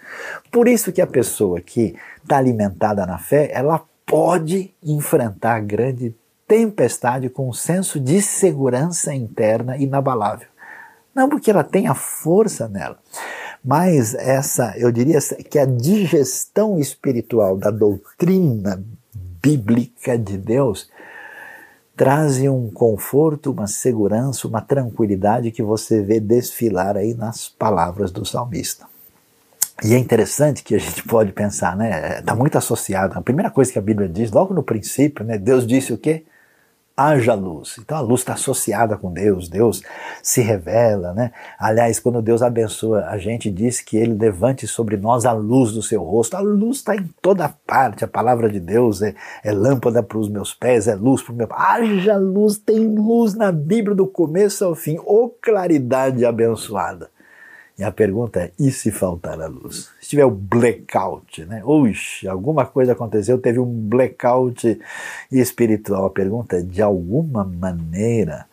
Por 0.52 0.67
isso 0.67 0.91
que 0.91 1.02
a 1.02 1.08
pessoa 1.08 1.62
que 1.62 1.95
está 2.23 2.38
alimentada 2.38 3.06
na 3.06 3.19
fé, 3.19 3.52
ela 3.54 3.84
pode 4.06 4.73
enfrentar 4.84 5.60
grande 5.62 6.15
tempestade 6.47 7.30
com 7.30 7.47
um 7.47 7.54
senso 7.54 7.99
de 7.99 8.21
segurança 8.23 9.13
interna 9.13 9.78
inabalável. 9.78 10.47
Não 11.13 11.30
porque 11.30 11.52
ela 11.52 11.63
tem 11.63 11.88
a 11.88 11.93
força 11.93 12.67
nela, 12.67 12.97
mas 13.63 14.15
essa, 14.15 14.73
eu 14.78 14.91
diria 14.91 15.19
que 15.47 15.60
a 15.60 15.65
digestão 15.65 16.80
espiritual 16.80 17.56
da 17.56 17.69
doutrina 17.69 18.84
bíblica 19.41 20.17
de 20.17 20.38
Deus 20.38 20.89
trazem 22.00 22.48
um 22.48 22.72
conforto, 22.72 23.52
uma 23.52 23.68
segurança, 23.68 24.48
uma 24.48 24.62
tranquilidade 24.62 25.52
que 25.52 25.62
você 25.62 26.02
vê 26.02 26.18
desfilar 26.18 26.96
aí 26.96 27.14
nas 27.14 27.50
palavras 27.50 28.10
do 28.10 28.24
salmista. 28.24 28.86
E 29.84 29.94
é 29.94 29.98
interessante 29.98 30.64
que 30.64 30.76
a 30.76 30.80
gente 30.80 31.04
pode 31.04 31.34
pensar, 31.34 31.76
né? 31.76 32.20
Está 32.20 32.34
muito 32.34 32.58
associado. 32.58 33.20
A 33.20 33.22
primeira 33.22 33.52
coisa 33.52 33.70
que 33.70 33.78
a 33.78 33.82
Bíblia 33.82 34.08
diz, 34.08 34.32
logo 34.32 34.54
no 34.54 34.64
princípio, 34.64 35.26
né? 35.26 35.38
Deus 35.38 35.68
disse 35.68 35.92
o 35.92 35.98
quê? 35.98 36.24
Haja 37.00 37.34
luz. 37.34 37.78
Então 37.80 37.98
a 37.98 38.02
luz 38.02 38.22
está 38.22 38.34
associada 38.34 38.98
com 38.98 39.12
Deus, 39.12 39.48
Deus 39.48 39.82
se 40.22 40.42
revela, 40.42 41.14
né? 41.14 41.32
Aliás, 41.58 42.00
quando 42.00 42.22
Deus 42.22 42.42
abençoa, 42.42 43.06
a 43.06 43.18
gente 43.18 43.50
diz 43.50 43.80
que 43.80 43.96
Ele 43.96 44.14
levante 44.14 44.68
sobre 44.68 44.98
nós 44.98 45.26
a 45.26 45.32
luz 45.32 45.72
do 45.72 45.82
seu 45.82 46.04
rosto. 46.04 46.36
A 46.36 46.42
luz 46.42 46.78
está 46.78 46.96
em 46.96 47.10
toda 47.22 47.48
parte. 47.66 48.04
A 48.04 48.08
palavra 48.08 48.50
de 48.50 48.60
Deus 48.60 49.02
é, 49.02 49.16
é 49.44 49.52
lâmpada 49.52 50.04
para 50.04 50.18
os 50.18 50.28
meus 50.28 50.54
pés, 50.54 50.88
é 50.88 50.96
luz 50.96 51.22
para 51.22 51.34
o 51.34 51.36
meu. 51.36 51.48
Haja 51.52 52.18
luz, 52.18 52.58
tem 52.58 52.80
luz 52.80 53.34
na 53.34 53.52
Bíblia 53.52 53.96
do 53.96 54.06
começo 54.06 54.66
ao 54.66 54.76
fim. 54.76 54.98
Ô 55.00 55.26
oh, 55.26 55.30
claridade 55.30 56.26
abençoada. 56.26 57.10
E 57.80 57.84
a 57.84 57.94
pergunta 57.94 58.42
é: 58.42 58.52
e 58.60 58.70
se 58.72 58.92
faltar 58.92 59.39
a 59.39 59.48
luz? 59.48 59.89
Se 60.02 60.10
tiver 60.10 60.26
o 60.26 60.30
blackout, 60.30 61.46
né? 61.46 61.62
Oxe, 61.63 62.28
alguma 62.28 62.65
coisa 62.65 62.92
aconteceu, 62.92 63.38
teve 63.38 63.58
um 63.58 63.65
blackout 63.65 64.78
espiritual. 65.32 66.08
A 66.08 66.10
pergunta 66.10 66.58
é: 66.58 66.62
de 66.62 66.82
alguma 66.82 67.46
maneira, 67.46 68.46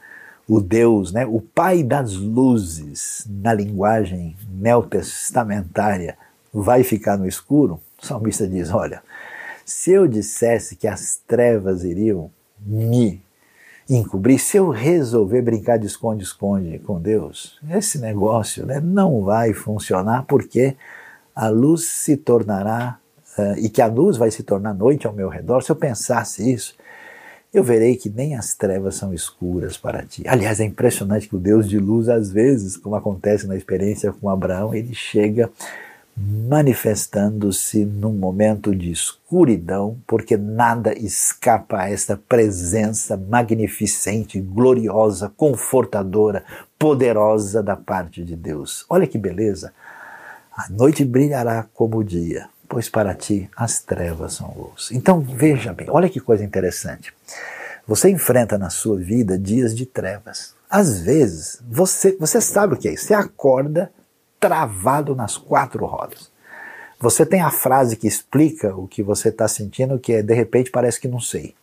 o 0.48 0.60
Deus, 0.60 1.12
né, 1.12 1.26
o 1.26 1.40
Pai 1.40 1.82
das 1.82 2.14
luzes, 2.14 3.26
na 3.28 3.52
linguagem 3.52 4.36
neotestamentária, 4.48 6.16
vai 6.54 6.84
ficar 6.84 7.18
no 7.18 7.26
escuro? 7.26 7.80
O 8.00 8.06
salmista 8.06 8.46
diz: 8.46 8.72
olha, 8.72 9.02
se 9.64 9.90
eu 9.90 10.06
dissesse 10.06 10.76
que 10.76 10.86
as 10.86 11.20
trevas 11.26 11.82
iriam 11.82 12.30
me 12.64 13.20
encobrir, 13.88 14.38
se 14.38 14.56
eu 14.56 14.70
resolver 14.70 15.42
brincar 15.42 15.78
de 15.78 15.86
esconde-esconde 15.86 16.78
com 16.80 17.00
Deus, 17.00 17.58
esse 17.70 17.98
negócio 17.98 18.66
né, 18.66 18.80
não 18.80 19.22
vai 19.22 19.52
funcionar 19.52 20.24
porque 20.24 20.76
a 21.34 21.48
luz 21.48 21.84
se 21.84 22.16
tornará, 22.16 22.98
uh, 23.38 23.58
e 23.58 23.68
que 23.68 23.82
a 23.82 23.86
luz 23.86 24.16
vai 24.16 24.30
se 24.30 24.42
tornar 24.42 24.74
noite 24.74 25.06
ao 25.06 25.12
meu 25.12 25.28
redor. 25.28 25.62
Se 25.62 25.70
eu 25.70 25.76
pensasse 25.76 26.50
isso, 26.50 26.74
eu 27.52 27.62
verei 27.62 27.96
que 27.96 28.10
nem 28.10 28.34
as 28.34 28.54
trevas 28.54 28.96
são 28.96 29.14
escuras 29.14 29.76
para 29.76 30.02
ti. 30.02 30.22
Aliás, 30.26 30.60
é 30.60 30.64
impressionante 30.64 31.28
que 31.28 31.36
o 31.36 31.38
Deus 31.40 31.68
de 31.68 31.78
luz, 31.78 32.08
às 32.08 32.30
vezes, 32.30 32.76
como 32.76 32.96
acontece 32.96 33.46
na 33.46 33.56
experiência 33.56 34.12
com 34.12 34.28
Abraão, 34.28 34.74
ele 34.74 34.94
chega 34.94 35.50
manifestando-se 36.16 37.84
num 37.84 38.12
momento 38.12 38.74
de 38.74 38.90
escuridão, 38.90 39.98
porque 40.06 40.36
nada 40.36 40.96
escapa 40.98 41.82
a 41.82 41.90
esta 41.90 42.16
presença 42.16 43.16
magnificente, 43.16 44.40
gloriosa, 44.40 45.30
confortadora, 45.36 46.42
poderosa 46.78 47.62
da 47.62 47.76
parte 47.76 48.24
de 48.24 48.34
Deus. 48.34 48.86
Olha 48.88 49.06
que 49.06 49.18
beleza! 49.18 49.72
A 50.56 50.70
noite 50.70 51.04
brilhará 51.04 51.66
como 51.74 51.98
o 51.98 52.04
dia, 52.04 52.48
pois 52.66 52.88
para 52.88 53.14
ti 53.14 53.50
as 53.54 53.80
trevas 53.80 54.34
são 54.34 54.54
luz. 54.56 54.90
Então 54.90 55.20
veja 55.20 55.74
bem, 55.74 55.88
olha 55.90 56.08
que 56.08 56.18
coisa 56.18 56.42
interessante. 56.42 57.12
Você 57.86 58.08
enfrenta 58.08 58.56
na 58.56 58.70
sua 58.70 58.96
vida 58.96 59.38
dias 59.38 59.76
de 59.76 59.84
trevas. 59.84 60.54
Às 60.68 60.98
vezes, 60.98 61.62
você, 61.68 62.16
você 62.18 62.40
sabe 62.40 62.74
o 62.74 62.76
que 62.76 62.88
é 62.88 62.94
isso. 62.94 63.04
Você 63.04 63.14
acorda 63.14 63.92
travado 64.40 65.14
nas 65.14 65.36
quatro 65.36 65.84
rodas. 65.86 66.30
Você 66.98 67.26
tem 67.26 67.42
a 67.42 67.50
frase 67.50 67.96
que 67.96 68.06
explica 68.06 68.74
o 68.74 68.88
que 68.88 69.02
você 69.02 69.28
está 69.28 69.46
sentindo, 69.46 69.98
que 69.98 70.14
é 70.14 70.22
de 70.22 70.34
repente 70.34 70.70
parece 70.70 71.00
que 71.00 71.08
não 71.08 71.20
sei. 71.20 71.54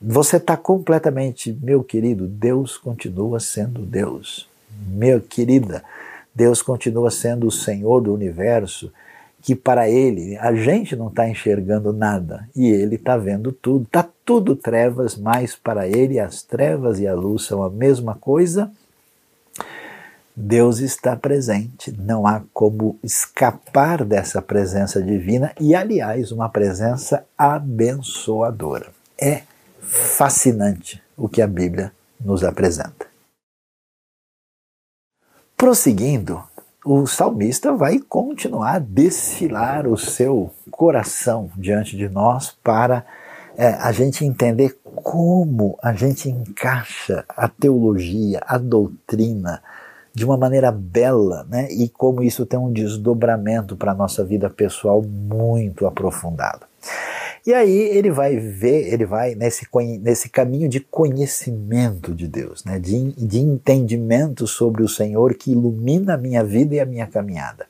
Você 0.00 0.38
está 0.38 0.56
completamente, 0.56 1.56
meu 1.62 1.84
querido, 1.84 2.26
Deus 2.26 2.76
continua 2.76 3.38
sendo 3.38 3.82
Deus. 3.82 4.48
Meu 4.88 5.20
querida, 5.20 5.84
Deus 6.34 6.62
continua 6.62 7.10
sendo 7.10 7.46
o 7.46 7.52
Senhor 7.52 8.00
do 8.00 8.12
universo, 8.12 8.92
que 9.40 9.54
para 9.54 9.88
Ele 9.88 10.36
a 10.38 10.54
gente 10.54 10.96
não 10.96 11.08
está 11.08 11.28
enxergando 11.28 11.92
nada 11.92 12.48
e 12.56 12.66
Ele 12.66 12.96
está 12.96 13.16
vendo 13.16 13.52
tudo. 13.52 13.84
Está 13.84 14.08
tudo 14.24 14.56
trevas, 14.56 15.16
mas 15.16 15.54
para 15.54 15.86
Ele 15.86 16.18
as 16.18 16.42
trevas 16.42 16.98
e 16.98 17.06
a 17.06 17.14
luz 17.14 17.44
são 17.44 17.62
a 17.62 17.70
mesma 17.70 18.14
coisa 18.14 18.72
Deus 20.36 20.80
está 20.80 21.14
presente, 21.14 21.92
não 21.96 22.26
há 22.26 22.42
como 22.52 22.98
escapar 23.04 24.04
dessa 24.04 24.42
presença 24.42 25.00
divina 25.00 25.52
e, 25.60 25.76
aliás, 25.76 26.32
uma 26.32 26.48
presença 26.48 27.24
abençoadora. 27.38 28.88
É 29.16 29.42
fascinante 29.80 31.00
o 31.16 31.28
que 31.28 31.40
a 31.40 31.46
Bíblia 31.46 31.92
nos 32.20 32.42
apresenta. 32.42 33.06
Prosseguindo, 35.56 36.42
o 36.84 37.06
salmista 37.06 37.72
vai 37.72 38.00
continuar 38.00 38.74
a 38.74 38.78
desfilar 38.80 39.86
o 39.86 39.96
seu 39.96 40.52
coração 40.68 41.48
diante 41.56 41.96
de 41.96 42.08
nós 42.08 42.50
para 42.62 43.06
é, 43.56 43.68
a 43.68 43.92
gente 43.92 44.24
entender 44.24 44.76
como 44.96 45.78
a 45.80 45.92
gente 45.92 46.28
encaixa 46.28 47.24
a 47.28 47.48
teologia, 47.48 48.42
a 48.44 48.58
doutrina, 48.58 49.62
de 50.14 50.24
uma 50.24 50.36
maneira 50.36 50.70
bela, 50.70 51.44
né? 51.50 51.68
E 51.72 51.88
como 51.88 52.22
isso 52.22 52.46
tem 52.46 52.58
um 52.58 52.72
desdobramento 52.72 53.76
para 53.76 53.92
a 53.92 53.94
nossa 53.94 54.24
vida 54.24 54.48
pessoal 54.48 55.02
muito 55.02 55.86
aprofundado. 55.86 56.66
E 57.46 57.52
aí 57.52 57.76
ele 57.76 58.10
vai 58.10 58.36
ver, 58.36 58.92
ele 58.92 59.04
vai 59.04 59.34
nesse, 59.34 59.66
nesse 60.00 60.30
caminho 60.30 60.66
de 60.66 60.80
conhecimento 60.80 62.14
de 62.14 62.26
Deus, 62.26 62.64
né? 62.64 62.78
de, 62.78 63.12
de 63.12 63.38
entendimento 63.38 64.46
sobre 64.46 64.82
o 64.82 64.88
Senhor 64.88 65.34
que 65.34 65.52
ilumina 65.52 66.14
a 66.14 66.18
minha 66.18 66.42
vida 66.42 66.74
e 66.76 66.80
a 66.80 66.86
minha 66.86 67.06
caminhada. 67.06 67.66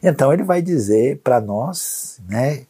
Então 0.00 0.32
ele 0.32 0.44
vai 0.44 0.62
dizer 0.62 1.18
para 1.18 1.40
nós 1.40 2.20
né, 2.28 2.62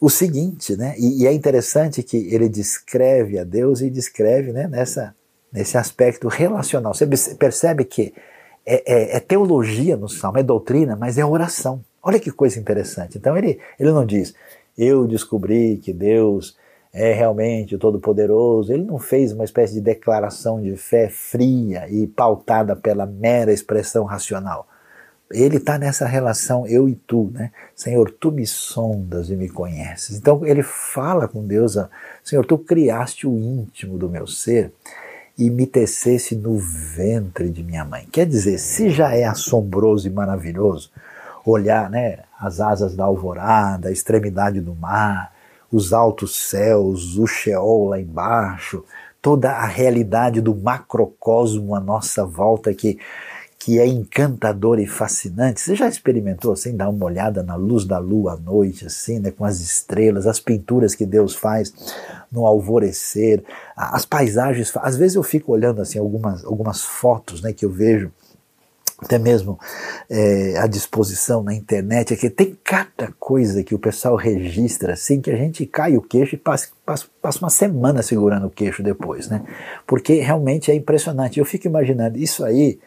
o 0.00 0.08
seguinte, 0.08 0.76
né? 0.76 0.94
E, 0.98 1.22
e, 1.22 1.26
é 1.26 1.32
interessante 1.32 2.02
que 2.02 2.16
ele 2.32 2.48
descreve 2.48 3.38
a 3.38 3.44
Deus 3.44 3.80
e 3.80 3.90
descreve 3.90 4.52
né, 4.52 4.68
nessa, 4.68 5.14
nesse 5.52 5.76
aspecto 5.76 6.28
relacional. 6.28 6.94
Você 6.94 7.06
percebe 7.34 7.84
que 7.84 8.14
é, 8.66 8.82
é, 8.84 9.16
é, 9.16 9.20
teologia 9.20 9.96
no 9.96 10.08
salmo, 10.08 10.38
é 10.38 10.42
doutrina, 10.42 10.96
mas 10.96 11.16
é 11.16 11.24
oração. 11.24 11.84
Olha 12.02 12.18
que 12.18 12.32
coisa 12.32 12.58
interessante. 12.58 13.16
Então 13.16 13.36
ele, 13.36 13.60
ele 13.78 13.92
não 13.92 14.04
diz, 14.04 14.34
eu 14.76 15.06
descobri 15.06 15.76
que 15.76 15.92
Deus 15.92 16.56
é 16.92 17.12
realmente 17.12 17.76
o 17.76 17.78
Todo-Poderoso. 17.78 18.72
Ele 18.72 18.82
não 18.82 18.98
fez 18.98 19.32
uma 19.32 19.44
espécie 19.44 19.74
de 19.74 19.80
declaração 19.80 20.60
de 20.60 20.76
fé 20.76 21.08
fria 21.08 21.88
e 21.88 22.06
pautada 22.08 22.74
pela 22.74 23.06
mera 23.06 23.52
expressão 23.52 24.04
racional. 24.04 24.66
Ele 25.30 25.56
está 25.56 25.78
nessa 25.78 26.06
relação 26.06 26.66
eu 26.66 26.88
e 26.88 26.94
tu, 26.94 27.30
né? 27.32 27.50
Senhor, 27.74 28.10
tu 28.12 28.30
me 28.30 28.46
sondas 28.46 29.28
e 29.28 29.36
me 29.36 29.48
conheces. 29.48 30.16
Então 30.16 30.46
ele 30.46 30.62
fala 30.62 31.26
com 31.26 31.44
Deus, 31.44 31.76
Senhor, 32.22 32.44
tu 32.46 32.56
criaste 32.56 33.26
o 33.26 33.36
íntimo 33.36 33.98
do 33.98 34.08
meu 34.08 34.26
ser 34.26 34.72
e 35.38 35.50
me 35.50 35.66
tecesse 35.66 36.34
no 36.34 36.58
ventre 36.58 37.50
de 37.50 37.62
minha 37.62 37.84
mãe. 37.84 38.06
Quer 38.10 38.26
dizer, 38.26 38.58
se 38.58 38.90
já 38.90 39.14
é 39.14 39.24
assombroso 39.24 40.06
e 40.06 40.10
maravilhoso 40.10 40.90
olhar 41.44 41.90
né, 41.90 42.20
as 42.40 42.60
asas 42.60 42.96
da 42.96 43.04
alvorada, 43.04 43.88
a 43.88 43.92
extremidade 43.92 44.60
do 44.60 44.74
mar, 44.74 45.32
os 45.70 45.92
altos 45.92 46.48
céus, 46.48 47.16
o 47.18 47.26
Sheol 47.26 47.88
lá 47.88 48.00
embaixo, 48.00 48.84
toda 49.20 49.50
a 49.50 49.66
realidade 49.66 50.40
do 50.40 50.54
macrocosmo 50.54 51.74
à 51.74 51.80
nossa 51.80 52.24
volta 52.24 52.72
que 52.72 52.98
que 53.66 53.80
é 53.80 53.86
encantador 53.86 54.78
e 54.78 54.86
fascinante. 54.86 55.60
Você 55.60 55.74
já 55.74 55.88
experimentou 55.88 56.52
assim, 56.52 56.76
dar 56.76 56.88
uma 56.88 57.04
olhada 57.04 57.42
na 57.42 57.56
luz 57.56 57.84
da 57.84 57.98
lua 57.98 58.34
à 58.34 58.36
noite, 58.36 58.86
assim, 58.86 59.18
né, 59.18 59.32
com 59.32 59.44
as 59.44 59.58
estrelas, 59.58 60.24
as 60.24 60.38
pinturas 60.38 60.94
que 60.94 61.04
Deus 61.04 61.34
faz 61.34 61.74
no 62.30 62.46
alvorecer, 62.46 63.42
as 63.76 64.04
paisagens. 64.04 64.72
Às 64.76 64.96
vezes 64.96 65.16
eu 65.16 65.22
fico 65.22 65.52
olhando 65.52 65.80
assim 65.80 65.98
algumas, 65.98 66.44
algumas 66.44 66.82
fotos, 66.82 67.42
né, 67.42 67.52
que 67.52 67.64
eu 67.64 67.70
vejo 67.70 68.10
até 68.98 69.18
mesmo 69.18 69.58
é, 70.08 70.58
à 70.58 70.66
disposição 70.66 71.42
na 71.42 71.52
internet, 71.52 72.14
é 72.14 72.16
que 72.16 72.30
tem 72.30 72.56
cada 72.64 73.12
coisa 73.20 73.62
que 73.62 73.74
o 73.74 73.78
pessoal 73.78 74.16
registra 74.16 74.94
assim 74.94 75.20
que 75.20 75.30
a 75.30 75.36
gente 75.36 75.66
cai 75.66 75.96
o 75.96 76.02
queixo 76.02 76.34
e 76.34 76.38
passa, 76.38 76.68
passa, 76.84 77.06
passa 77.20 77.38
uma 77.40 77.50
semana 77.50 78.02
segurando 78.02 78.46
o 78.46 78.50
queixo 78.50 78.82
depois, 78.82 79.28
né? 79.28 79.44
Porque 79.86 80.14
realmente 80.20 80.70
é 80.70 80.74
impressionante. 80.74 81.38
Eu 81.38 81.44
fico 81.44 81.66
imaginando 81.66 82.16
isso 82.16 82.42
aí 82.42 82.78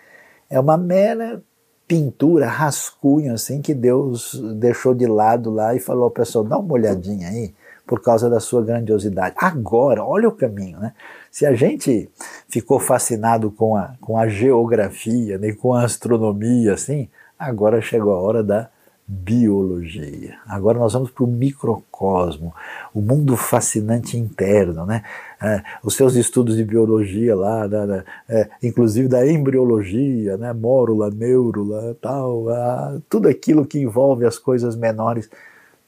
é 0.49 0.59
uma 0.59 0.77
mera 0.77 1.43
pintura, 1.87 2.47
rascunho 2.47 3.33
assim 3.33 3.61
que 3.61 3.73
Deus 3.73 4.39
deixou 4.55 4.95
de 4.95 5.05
lado 5.05 5.51
lá 5.51 5.75
e 5.75 5.79
falou 5.79 6.09
pessoal, 6.09 6.43
dá 6.43 6.57
uma 6.57 6.73
olhadinha 6.73 7.29
aí 7.29 7.53
por 7.89 8.03
causa 8.03 8.29
da 8.29 8.39
sua 8.39 8.63
grandiosidade. 8.63 9.33
Agora, 9.39 10.05
olha 10.05 10.29
o 10.29 10.31
caminho, 10.31 10.79
né? 10.79 10.93
Se 11.31 11.43
a 11.43 11.55
gente 11.55 12.07
ficou 12.47 12.79
fascinado 12.79 13.49
com 13.49 13.75
a, 13.75 13.95
com 13.99 14.15
a 14.15 14.27
geografia, 14.27 15.39
né, 15.39 15.53
com 15.53 15.73
a 15.73 15.85
astronomia, 15.85 16.75
assim, 16.75 17.09
agora 17.37 17.81
chegou 17.81 18.13
a 18.13 18.21
hora 18.21 18.43
da 18.43 18.69
biologia. 19.07 20.37
Agora 20.45 20.77
nós 20.77 20.93
vamos 20.93 21.09
para 21.09 21.23
o 21.23 21.27
microcosmo, 21.27 22.53
o 22.93 23.01
mundo 23.01 23.35
fascinante 23.35 24.15
interno, 24.15 24.85
né? 24.85 25.01
É, 25.41 25.63
os 25.83 25.95
seus 25.95 26.13
estudos 26.13 26.57
de 26.57 26.63
biologia 26.63 27.35
lá, 27.35 27.65
da, 27.65 28.03
é, 28.27 28.49
inclusive 28.61 29.07
da 29.07 29.27
embriologia, 29.27 30.37
né? 30.37 30.53
Mórula, 30.53 31.09
neurula, 31.09 31.97
tal, 31.99 32.49
ah, 32.49 32.99
tudo 33.09 33.27
aquilo 33.27 33.65
que 33.65 33.79
envolve 33.79 34.27
as 34.27 34.37
coisas 34.37 34.75
menores, 34.75 35.27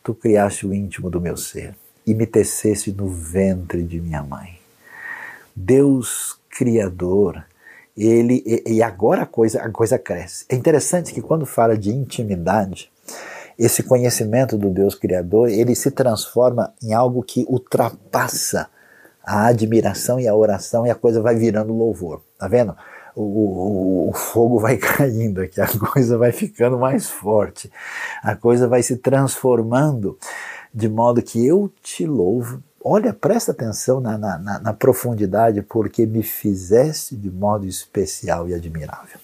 tu 0.03 0.15
criaste 0.15 0.65
o 0.65 0.73
íntimo 0.73 1.07
do 1.07 1.21
meu 1.21 1.37
ser 1.37 1.75
e 2.05 2.13
me 2.13 2.25
tecesse 2.25 2.91
no 2.91 3.07
ventre 3.07 3.83
de 3.83 3.99
minha 3.99 4.23
mãe. 4.23 4.59
Deus 5.55 6.39
Criador, 6.49 7.45
ele 7.95 8.43
e, 8.45 8.75
e 8.75 8.83
agora 8.83 9.23
a 9.23 9.25
coisa 9.25 9.61
a 9.61 9.69
coisa 9.69 9.97
cresce. 9.97 10.45
É 10.49 10.55
interessante 10.55 11.13
que 11.13 11.21
quando 11.21 11.45
fala 11.45 11.77
de 11.77 11.91
intimidade, 11.91 12.91
esse 13.57 13.83
conhecimento 13.83 14.57
do 14.57 14.69
Deus 14.69 14.95
Criador, 14.95 15.49
ele 15.49 15.75
se 15.75 15.91
transforma 15.91 16.73
em 16.81 16.93
algo 16.93 17.21
que 17.21 17.45
ultrapassa 17.47 18.69
a 19.23 19.47
admiração 19.47 20.19
e 20.19 20.27
a 20.27 20.35
oração 20.35 20.85
e 20.85 20.89
a 20.89 20.95
coisa 20.95 21.21
vai 21.21 21.35
virando 21.35 21.73
louvor. 21.73 22.21
Tá 22.37 22.47
vendo? 22.47 22.75
O, 23.15 23.21
o, 23.21 24.09
o, 24.09 24.13
fogo 24.13 24.57
vai 24.57 24.77
caindo 24.81 25.41
aqui, 25.41 25.59
a 25.59 25.67
coisa 25.67 26.17
vai 26.17 26.31
ficando 26.31 26.79
mais 26.79 27.07
forte, 27.09 27.71
a 28.23 28.35
coisa 28.35 28.67
vai 28.67 28.81
se 28.81 28.95
transformando 28.95 30.17
de 30.73 30.87
modo 30.89 31.21
que 31.21 31.45
eu 31.45 31.71
te 31.81 32.05
louvo. 32.05 32.61
Olha, 32.83 33.13
presta 33.13 33.51
atenção 33.51 33.99
na, 33.99 34.17
na, 34.17 34.37
na, 34.37 34.59
na 34.59 34.73
profundidade, 34.73 35.61
porque 35.61 36.05
me 36.05 36.23
fizeste 36.23 37.15
de 37.15 37.29
modo 37.29 37.65
especial 37.67 38.49
e 38.49 38.53
admirável. 38.53 39.19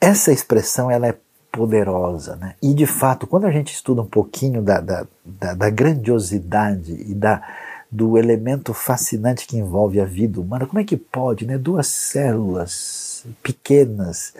Essa 0.00 0.32
expressão 0.32 0.90
ela 0.90 1.06
é 1.06 1.16
poderosa. 1.52 2.36
Né? 2.36 2.54
E 2.62 2.72
de 2.74 2.86
fato, 2.86 3.26
quando 3.26 3.46
a 3.46 3.50
gente 3.50 3.72
estuda 3.72 4.02
um 4.02 4.06
pouquinho 4.06 4.62
da, 4.62 4.80
da, 4.80 5.06
da, 5.24 5.54
da 5.54 5.70
grandiosidade 5.70 6.92
e 6.92 7.14
da, 7.14 7.42
do 7.90 8.16
elemento 8.16 8.72
fascinante 8.72 9.46
que 9.46 9.58
envolve 9.58 10.00
a 10.00 10.04
vida 10.04 10.40
humana, 10.40 10.66
como 10.66 10.80
é 10.80 10.84
que 10.84 10.96
pode 10.96 11.46
né? 11.46 11.58
duas 11.58 11.86
células 11.88 13.26
pequenas 13.42 14.32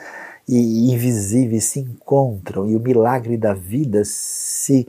e 0.48 0.92
invisíveis 0.92 1.64
se 1.64 1.80
encontram 1.80 2.68
e 2.68 2.74
o 2.74 2.80
milagre 2.80 3.36
da 3.36 3.54
vida 3.54 4.02
se 4.04 4.88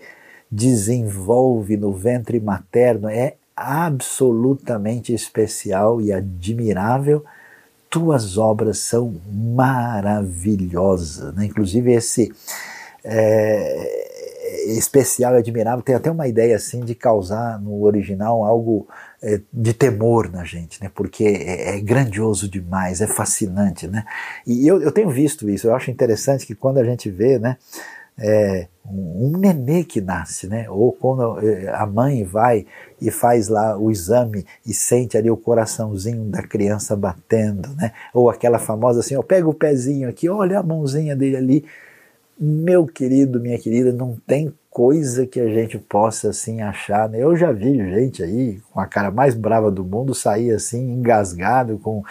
desenvolve 0.51 1.77
no 1.77 1.93
ventre 1.93 2.39
materno 2.39 3.07
é 3.07 3.35
absolutamente 3.55 5.13
especial 5.13 6.01
e 6.01 6.11
admirável 6.11 7.23
tuas 7.91 8.37
obras 8.37 8.79
são 8.79 9.13
maravilhosas. 9.29 11.35
Né? 11.35 11.45
Inclusive, 11.45 11.91
esse 11.91 12.31
é, 13.03 14.73
especial 14.77 15.35
e 15.35 15.39
admirável 15.39 15.83
tem 15.83 15.93
até 15.93 16.09
uma 16.09 16.25
ideia 16.25 16.55
assim 16.55 16.85
de 16.85 16.95
causar 16.95 17.59
no 17.59 17.83
original 17.83 18.45
algo 18.45 18.87
é, 19.21 19.41
de 19.51 19.73
temor 19.73 20.31
na 20.31 20.45
gente, 20.45 20.81
né? 20.81 20.89
porque 20.95 21.25
é, 21.25 21.75
é, 21.75 21.81
grandioso 21.81 22.47
demais, 22.47 23.01
é 23.01 23.07
fascinante. 23.07 23.87
Né? 23.87 24.05
E 24.47 24.65
eu, 24.65 24.81
eu 24.81 24.91
tenho 24.91 25.09
visto 25.09 25.49
isso, 25.49 25.67
eu 25.67 25.75
acho 25.75 25.91
interessante 25.91 26.47
que 26.47 26.55
quando 26.55 26.77
a 26.77 26.85
gente 26.85 27.11
vê, 27.11 27.37
né? 27.37 27.57
É, 28.17 28.67
um, 28.85 29.27
um 29.27 29.37
nenê 29.37 29.83
que 29.83 30.01
nasce, 30.01 30.47
né? 30.47 30.69
Ou 30.69 30.91
quando 30.91 31.39
é, 31.39 31.69
a 31.69 31.85
mãe 31.85 32.23
vai 32.23 32.65
e 33.01 33.09
faz 33.09 33.47
lá 33.47 33.77
o 33.77 33.91
exame 33.91 34.45
e 34.65 34.73
sente 34.73 35.17
ali 35.17 35.29
o 35.29 35.37
coraçãozinho 35.37 36.25
da 36.25 36.41
criança 36.41 36.95
batendo, 36.95 37.69
né? 37.75 37.91
Ou 38.13 38.29
aquela 38.29 38.59
famosa 38.59 38.99
assim, 38.99 39.15
ó, 39.15 39.23
pega 39.23 39.47
o 39.47 39.53
pezinho 39.53 40.09
aqui, 40.09 40.29
olha 40.29 40.59
a 40.59 40.63
mãozinha 40.63 41.15
dele 41.15 41.37
ali. 41.37 41.65
Meu 42.39 42.87
querido, 42.87 43.39
minha 43.39 43.57
querida, 43.59 43.93
não 43.93 44.17
tem 44.25 44.51
coisa 44.71 45.27
que 45.27 45.37
a 45.37 45.49
gente 45.49 45.77
possa 45.77 46.29
assim 46.29 46.61
achar. 46.61 47.09
Né? 47.09 47.19
Eu 47.19 47.35
já 47.35 47.51
vi 47.51 47.75
gente 47.75 48.23
aí 48.23 48.61
com 48.71 48.79
a 48.79 48.87
cara 48.87 49.11
mais 49.11 49.35
brava 49.35 49.69
do 49.69 49.83
mundo 49.83 50.15
sair 50.15 50.51
assim 50.51 50.93
engasgado 50.93 51.77
com 51.77 52.01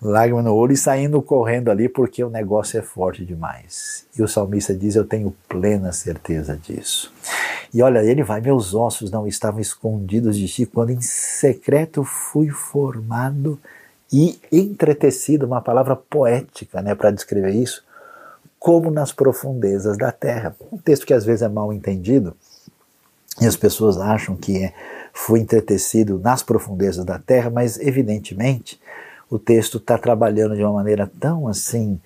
lágrima 0.00 0.40
no 0.40 0.54
olho 0.54 0.72
e 0.72 0.76
saindo 0.76 1.20
correndo 1.20 1.72
ali 1.72 1.88
porque 1.88 2.22
o 2.22 2.30
negócio 2.30 2.78
é 2.78 2.82
forte 2.82 3.24
demais. 3.24 4.06
E 4.16 4.22
o 4.22 4.28
salmista 4.28 4.72
diz: 4.72 4.94
Eu 4.94 5.04
tenho 5.04 5.34
plena 5.48 5.90
certeza 5.90 6.56
disso. 6.56 7.12
E 7.74 7.82
olha, 7.82 7.98
ele 7.98 8.22
vai: 8.22 8.40
Meus 8.40 8.74
ossos 8.74 9.10
não 9.10 9.26
estavam 9.26 9.60
escondidos 9.60 10.38
de 10.38 10.46
ti 10.46 10.66
quando 10.66 10.90
em 10.90 11.00
secreto 11.00 12.04
fui 12.04 12.48
formado 12.48 13.58
e 14.12 14.38
entretecido 14.52 15.46
uma 15.46 15.60
palavra 15.60 15.96
poética 15.96 16.80
né, 16.80 16.94
para 16.94 17.10
descrever 17.10 17.50
isso 17.50 17.82
como 18.64 18.90
nas 18.90 19.12
profundezas 19.12 19.98
da 19.98 20.10
terra. 20.10 20.56
Um 20.72 20.78
texto 20.78 21.04
que 21.04 21.12
às 21.12 21.22
vezes 21.22 21.42
é 21.42 21.48
mal 21.50 21.70
entendido 21.70 22.34
e 23.38 23.44
as 23.44 23.56
pessoas 23.56 23.98
acham 23.98 24.34
que 24.36 24.64
é, 24.64 24.72
foi 25.12 25.40
entretecido 25.40 26.18
nas 26.18 26.42
profundezas 26.42 27.04
da 27.04 27.18
terra, 27.18 27.50
mas 27.50 27.78
evidentemente 27.78 28.80
o 29.28 29.38
texto 29.38 29.76
está 29.76 29.98
trabalhando 29.98 30.56
de 30.56 30.62
uma 30.62 30.72
maneira 30.72 31.10
tão 31.20 31.46
assim 31.46 32.00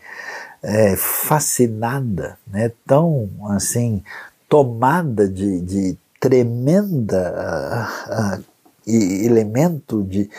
é, 0.60 0.96
fascinada, 0.96 2.36
né, 2.44 2.72
tão 2.84 3.30
assim 3.50 4.02
tomada 4.48 5.28
de, 5.28 5.60
de 5.60 5.96
tremenda 6.18 7.86
uh, 8.10 8.40
uh, 8.40 8.44
elemento 8.88 10.02
de, 10.02 10.30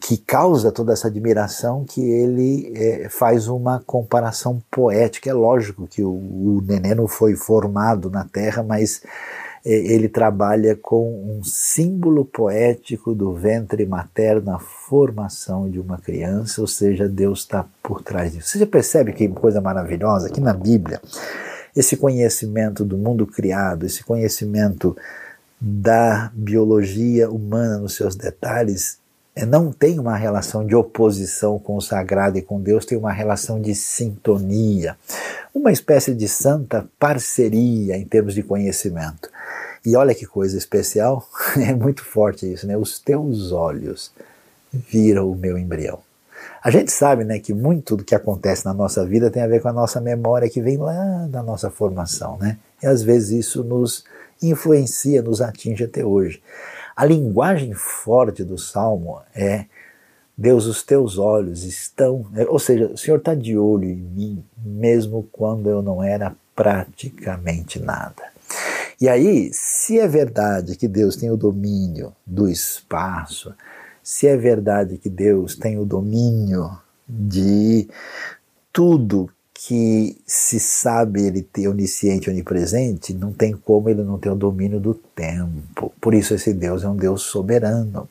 que 0.00 0.16
causa 0.16 0.72
toda 0.72 0.92
essa 0.92 1.08
admiração 1.08 1.84
que 1.84 2.00
ele 2.00 2.72
é, 2.74 3.08
faz 3.08 3.48
uma 3.48 3.82
comparação 3.86 4.62
poética. 4.70 5.30
É 5.30 5.32
lógico 5.32 5.86
que 5.86 6.02
o, 6.02 6.10
o 6.10 6.62
neném 6.66 6.94
não 6.94 7.06
foi 7.06 7.34
formado 7.36 8.10
na 8.10 8.24
Terra, 8.24 8.62
mas 8.62 9.02
é, 9.64 9.74
ele 9.74 10.08
trabalha 10.08 10.76
com 10.76 11.38
um 11.38 11.42
símbolo 11.42 12.24
poético 12.24 13.12
do 13.12 13.34
ventre 13.34 13.84
materno, 13.84 14.52
a 14.52 14.60
formação 14.60 15.68
de 15.68 15.80
uma 15.80 15.98
criança, 15.98 16.60
ou 16.60 16.68
seja, 16.68 17.08
Deus 17.08 17.40
está 17.40 17.66
por 17.82 18.00
trás 18.00 18.32
disso. 18.32 18.48
Você 18.50 18.60
já 18.60 18.66
percebe 18.66 19.12
que 19.12 19.26
coisa 19.26 19.60
maravilhosa? 19.60 20.28
Aqui 20.28 20.40
na 20.40 20.54
Bíblia, 20.54 21.00
esse 21.74 21.96
conhecimento 21.96 22.84
do 22.84 22.96
mundo 22.96 23.26
criado, 23.26 23.84
esse 23.84 24.04
conhecimento 24.04 24.96
da 25.60 26.30
biologia 26.34 27.30
humana 27.30 27.78
nos 27.78 27.94
seus 27.94 28.14
detalhes 28.14 28.98
é, 29.34 29.44
não 29.44 29.70
tem 29.70 29.98
uma 29.98 30.16
relação 30.16 30.66
de 30.66 30.74
oposição 30.74 31.58
com 31.58 31.76
o 31.76 31.80
sagrado 31.82 32.38
e 32.38 32.42
com 32.42 32.58
Deus, 32.58 32.86
tem 32.86 32.96
uma 32.96 33.12
relação 33.12 33.60
de 33.60 33.74
sintonia, 33.74 34.96
uma 35.54 35.70
espécie 35.70 36.14
de 36.14 36.26
santa 36.26 36.88
parceria 36.98 37.98
em 37.98 38.04
termos 38.06 38.34
de 38.34 38.42
conhecimento. 38.42 39.28
E 39.84 39.94
olha 39.94 40.14
que 40.14 40.26
coisa 40.26 40.56
especial, 40.56 41.28
é 41.60 41.74
muito 41.74 42.02
forte 42.02 42.50
isso, 42.50 42.66
né? 42.66 42.78
Os 42.78 42.98
teus 42.98 43.52
olhos 43.52 44.10
viram 44.72 45.30
o 45.30 45.36
meu 45.36 45.58
embrião. 45.58 46.00
A 46.62 46.70
gente 46.70 46.90
sabe 46.90 47.22
né, 47.22 47.38
que 47.38 47.52
muito 47.52 47.96
do 47.96 48.04
que 48.04 48.14
acontece 48.14 48.64
na 48.64 48.74
nossa 48.74 49.04
vida 49.06 49.30
tem 49.30 49.42
a 49.42 49.46
ver 49.46 49.60
com 49.60 49.68
a 49.68 49.72
nossa 49.72 50.00
memória 50.00 50.48
que 50.48 50.60
vem 50.60 50.78
lá 50.78 51.26
da 51.28 51.42
nossa 51.42 51.70
formação. 51.70 52.38
Né? 52.38 52.58
E 52.82 52.86
às 52.86 53.02
vezes 53.02 53.46
isso 53.46 53.62
nos 53.62 54.04
influencia, 54.42 55.22
nos 55.22 55.40
atinge 55.40 55.84
até 55.84 56.04
hoje. 56.04 56.42
A 56.94 57.04
linguagem 57.04 57.72
forte 57.74 58.42
do 58.42 58.56
salmo 58.56 59.20
é: 59.34 59.66
Deus, 60.36 60.66
os 60.66 60.82
teus 60.82 61.18
olhos 61.18 61.64
estão. 61.64 62.26
É, 62.34 62.44
ou 62.44 62.58
seja, 62.58 62.86
o 62.86 62.96
Senhor 62.96 63.18
está 63.18 63.34
de 63.34 63.56
olho 63.56 63.88
em 63.88 63.96
mim, 63.96 64.44
mesmo 64.64 65.28
quando 65.32 65.68
eu 65.68 65.82
não 65.82 66.02
era 66.02 66.34
praticamente 66.54 67.78
nada. 67.78 68.22
E 69.00 69.08
aí, 69.08 69.50
se 69.52 69.98
é 69.98 70.08
verdade 70.08 70.76
que 70.76 70.88
Deus 70.88 71.16
tem 71.16 71.30
o 71.30 71.36
domínio 71.36 72.14
do 72.24 72.48
espaço, 72.48 73.54
se 74.02 74.26
é 74.26 74.36
verdade 74.36 74.96
que 74.96 75.10
Deus 75.10 75.54
tem 75.54 75.78
o 75.78 75.84
domínio 75.84 76.70
de 77.06 77.88
tudo 78.72 79.30
que 79.58 80.18
se 80.26 80.60
sabe 80.60 81.26
ele 81.26 81.40
ter 81.40 81.66
onisciente, 81.66 82.28
onipresente, 82.28 83.14
não 83.14 83.32
tem 83.32 83.54
como 83.54 83.88
ele 83.88 84.02
não 84.02 84.18
ter 84.18 84.28
o 84.28 84.36
domínio 84.36 84.78
do 84.78 84.92
tempo. 84.92 85.92
Por 86.00 86.12
isso 86.12 86.34
esse 86.34 86.52
Deus 86.52 86.84
é 86.84 86.88
um 86.88 86.96
Deus 86.96 87.22
soberano. 87.22 88.06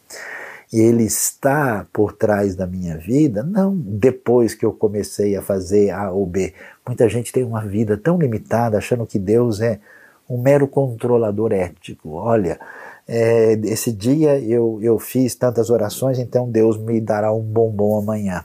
E 0.73 0.79
ele 0.79 1.03
está 1.03 1.85
por 1.93 2.13
trás 2.13 2.55
da 2.55 2.65
minha 2.65 2.97
vida, 2.97 3.43
não 3.43 3.75
depois 3.77 4.55
que 4.55 4.65
eu 4.65 4.73
comecei 4.73 5.35
a 5.35 5.41
fazer 5.41 5.91
A 5.91 6.11
ou 6.11 6.25
B. 6.25 6.53
Muita 6.85 7.07
gente 7.07 7.31
tem 7.31 7.43
uma 7.43 7.61
vida 7.61 7.95
tão 7.95 8.17
limitada 8.17 8.77
achando 8.77 9.05
que 9.05 9.19
Deus 9.19 9.61
é 9.61 9.79
um 10.27 10.41
mero 10.41 10.67
controlador 10.67 11.53
ético. 11.53 12.13
Olha, 12.13 12.59
é, 13.07 13.53
esse 13.65 13.91
dia 13.91 14.39
eu, 14.39 14.79
eu 14.81 14.97
fiz 14.97 15.35
tantas 15.35 15.69
orações, 15.69 16.17
então 16.17 16.49
Deus 16.49 16.75
me 16.77 16.99
dará 16.99 17.31
um 17.31 17.41
bombom 17.41 17.99
amanhã. 17.99 18.43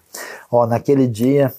Ó, 0.50 0.66
naquele 0.66 1.06
dia 1.06 1.50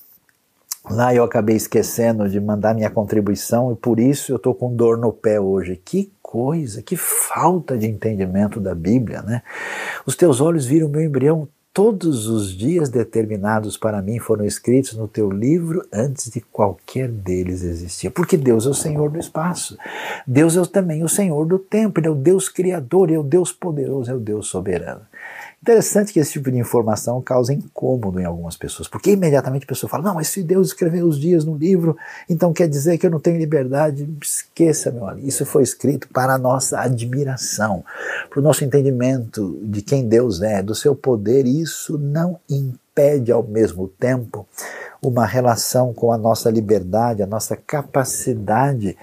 Lá 0.90 1.14
eu 1.14 1.24
acabei 1.24 1.56
esquecendo 1.56 2.28
de 2.28 2.40
mandar 2.40 2.74
minha 2.74 2.90
contribuição 2.90 3.72
e 3.72 3.76
por 3.76 4.00
isso 4.00 4.32
eu 4.32 4.38
estou 4.38 4.56
com 4.56 4.76
dor 4.76 4.98
no 4.98 5.14
pé 5.14 5.40
hoje. 5.40 5.80
Que 5.84 6.12
coisa, 6.22 6.82
que 6.82 6.96
falta 6.96 7.78
de 7.78 7.88
entendimento 7.88 8.60
da 8.60 8.74
Bíblia, 8.74 9.22
né? 9.22 9.44
Os 10.06 10.16
teus 10.16 10.42
olhos 10.42 10.66
viram 10.66 10.90
meu 10.90 11.02
embrião, 11.02 11.48
Todos 11.74 12.28
os 12.28 12.52
dias 12.52 12.90
determinados 12.90 13.78
para 13.78 14.02
mim 14.02 14.20
foram 14.20 14.44
escritos 14.44 14.92
no 14.98 15.08
teu 15.08 15.32
livro 15.32 15.82
antes 15.90 16.30
de 16.30 16.42
qualquer 16.42 17.08
deles 17.08 17.64
existir. 17.64 18.10
Porque 18.10 18.36
Deus 18.36 18.66
é 18.66 18.70
o 18.70 18.74
Senhor 18.74 19.10
do 19.10 19.18
espaço. 19.18 19.78
Deus 20.28 20.58
é 20.58 20.66
também 20.66 21.02
o 21.02 21.08
Senhor 21.08 21.46
do 21.46 21.58
tempo. 21.58 21.98
Ele 21.98 22.08
é 22.08 22.12
o 22.12 22.16
Deus 22.16 22.50
criador, 22.50 23.10
é 23.10 23.18
o 23.18 23.24
Deus 23.24 23.54
poderoso, 23.54 24.12
é 24.12 24.14
o 24.14 24.20
Deus 24.20 24.48
soberano. 24.48 25.00
Interessante 25.62 26.12
que 26.12 26.20
esse 26.20 26.32
tipo 26.32 26.50
de 26.50 26.58
informação 26.58 27.22
causa 27.22 27.54
incômodo 27.54 28.20
em 28.20 28.26
algumas 28.26 28.58
pessoas, 28.58 28.88
porque 28.88 29.12
imediatamente 29.12 29.64
a 29.64 29.68
pessoa 29.68 29.88
fala: 29.88 30.06
não, 30.06 30.16
mas 30.16 30.28
se 30.28 30.42
Deus 30.42 30.70
escreveu 30.70 31.06
os 31.06 31.20
dias 31.20 31.46
no 31.46 31.56
livro, 31.56 31.96
então 32.28 32.52
quer 32.52 32.68
dizer 32.68 32.98
que 32.98 33.06
eu 33.06 33.12
não 33.12 33.20
tenho 33.20 33.38
liberdade. 33.38 34.10
Esqueça, 34.20 34.90
meu 34.90 35.08
amigo, 35.08 35.28
isso 35.28 35.46
foi 35.46 35.62
escrito 35.62 36.08
para 36.08 36.34
a 36.34 36.38
nossa 36.40 36.80
admiração, 36.80 37.86
para 38.28 38.40
o 38.40 38.42
nosso 38.42 38.66
entendimento 38.66 39.60
de 39.62 39.84
quem 39.84 40.08
Deus 40.08 40.42
é, 40.42 40.64
do 40.64 40.74
seu 40.74 40.96
poder. 40.96 41.46
Isso 41.46 41.96
não 41.96 42.40
impede 42.50 43.32
ao 43.32 43.44
mesmo 43.44 43.88
tempo 43.88 44.48
uma 45.00 45.28
relação 45.28 45.94
com 45.94 46.12
a 46.12 46.18
nossa 46.18 46.50
liberdade, 46.50 47.22
a 47.22 47.28
nossa 47.28 47.56
capacidade 47.56 48.98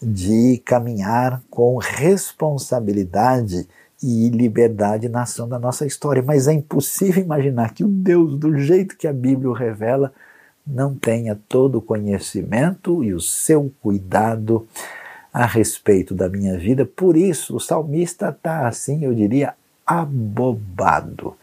de 0.00 0.62
caminhar 0.64 1.42
com 1.50 1.78
responsabilidade 1.78 3.68
e 4.06 4.28
liberdade 4.28 5.08
na 5.08 5.22
ação 5.22 5.48
da 5.48 5.58
nossa 5.58 5.84
história. 5.84 6.22
Mas 6.22 6.46
é 6.46 6.52
impossível 6.52 7.24
imaginar 7.24 7.74
que 7.74 7.82
o 7.82 7.88
Deus, 7.88 8.38
do 8.38 8.56
jeito 8.56 8.96
que 8.96 9.08
a 9.08 9.12
Bíblia 9.12 9.50
o 9.50 9.52
revela, 9.52 10.12
não 10.64 10.94
tenha 10.94 11.36
todo 11.48 11.78
o 11.78 11.82
conhecimento 11.82 13.02
e 13.02 13.12
o 13.12 13.20
seu 13.20 13.72
cuidado 13.82 14.66
a 15.32 15.44
respeito 15.44 16.14
da 16.14 16.28
minha 16.28 16.56
vida. 16.56 16.86
Por 16.86 17.16
isso, 17.16 17.56
o 17.56 17.60
salmista 17.60 18.28
está 18.28 18.68
assim, 18.68 19.04
eu 19.04 19.12
diria, 19.12 19.54
abobado. 19.84 21.36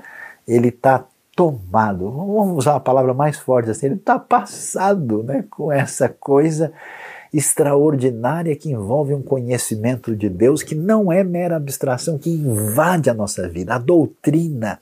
Ele 0.47 0.69
está 0.69 1.05
tomado, 1.35 2.09
vamos 2.11 2.59
usar 2.59 2.73
uma 2.73 2.79
palavra 2.79 3.13
mais 3.13 3.37
forte 3.37 3.71
assim, 3.71 3.87
ele 3.87 3.95
está 3.95 4.19
passado 4.19 5.23
né, 5.23 5.43
com 5.49 5.71
essa 5.71 6.07
coisa 6.07 6.71
extraordinária 7.33 8.55
que 8.55 8.71
envolve 8.71 9.13
um 9.13 9.21
conhecimento 9.21 10.15
de 10.15 10.29
Deus 10.29 10.61
que 10.61 10.75
não 10.75 11.11
é 11.11 11.23
mera 11.23 11.55
abstração, 11.55 12.17
que 12.17 12.29
invade 12.29 13.09
a 13.09 13.13
nossa 13.13 13.49
vida. 13.49 13.73
A 13.73 13.79
doutrina, 13.79 14.79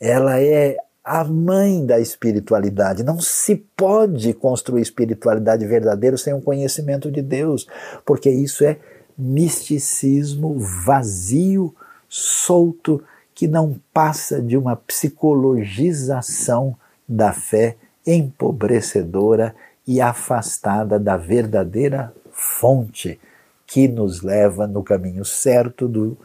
ela 0.00 0.40
é 0.40 0.76
a 1.04 1.24
mãe 1.24 1.86
da 1.86 2.00
espiritualidade. 2.00 3.04
Não 3.04 3.20
se 3.20 3.56
pode 3.76 4.32
construir 4.34 4.82
espiritualidade 4.82 5.64
verdadeira 5.66 6.16
sem 6.16 6.34
um 6.34 6.40
conhecimento 6.40 7.10
de 7.10 7.22
Deus, 7.22 7.66
porque 8.04 8.30
isso 8.30 8.64
é 8.64 8.78
misticismo 9.16 10.58
vazio, 10.58 11.74
solto, 12.08 13.02
que 13.34 13.46
não 13.46 13.80
passa 13.92 14.42
de 14.42 14.56
uma 14.56 14.76
psicologização 14.76 16.76
da 17.08 17.32
fé 17.32 17.76
empobrecedora 18.06 19.54
e 19.86 20.00
afastada 20.00 20.98
da 20.98 21.16
verdadeira 21.16 22.14
fonte 22.30 23.20
que 23.66 23.88
nos 23.88 24.22
leva 24.22 24.66
no 24.66 24.82
caminho 24.82 25.24
certo 25.24 25.88
do, 25.88 26.16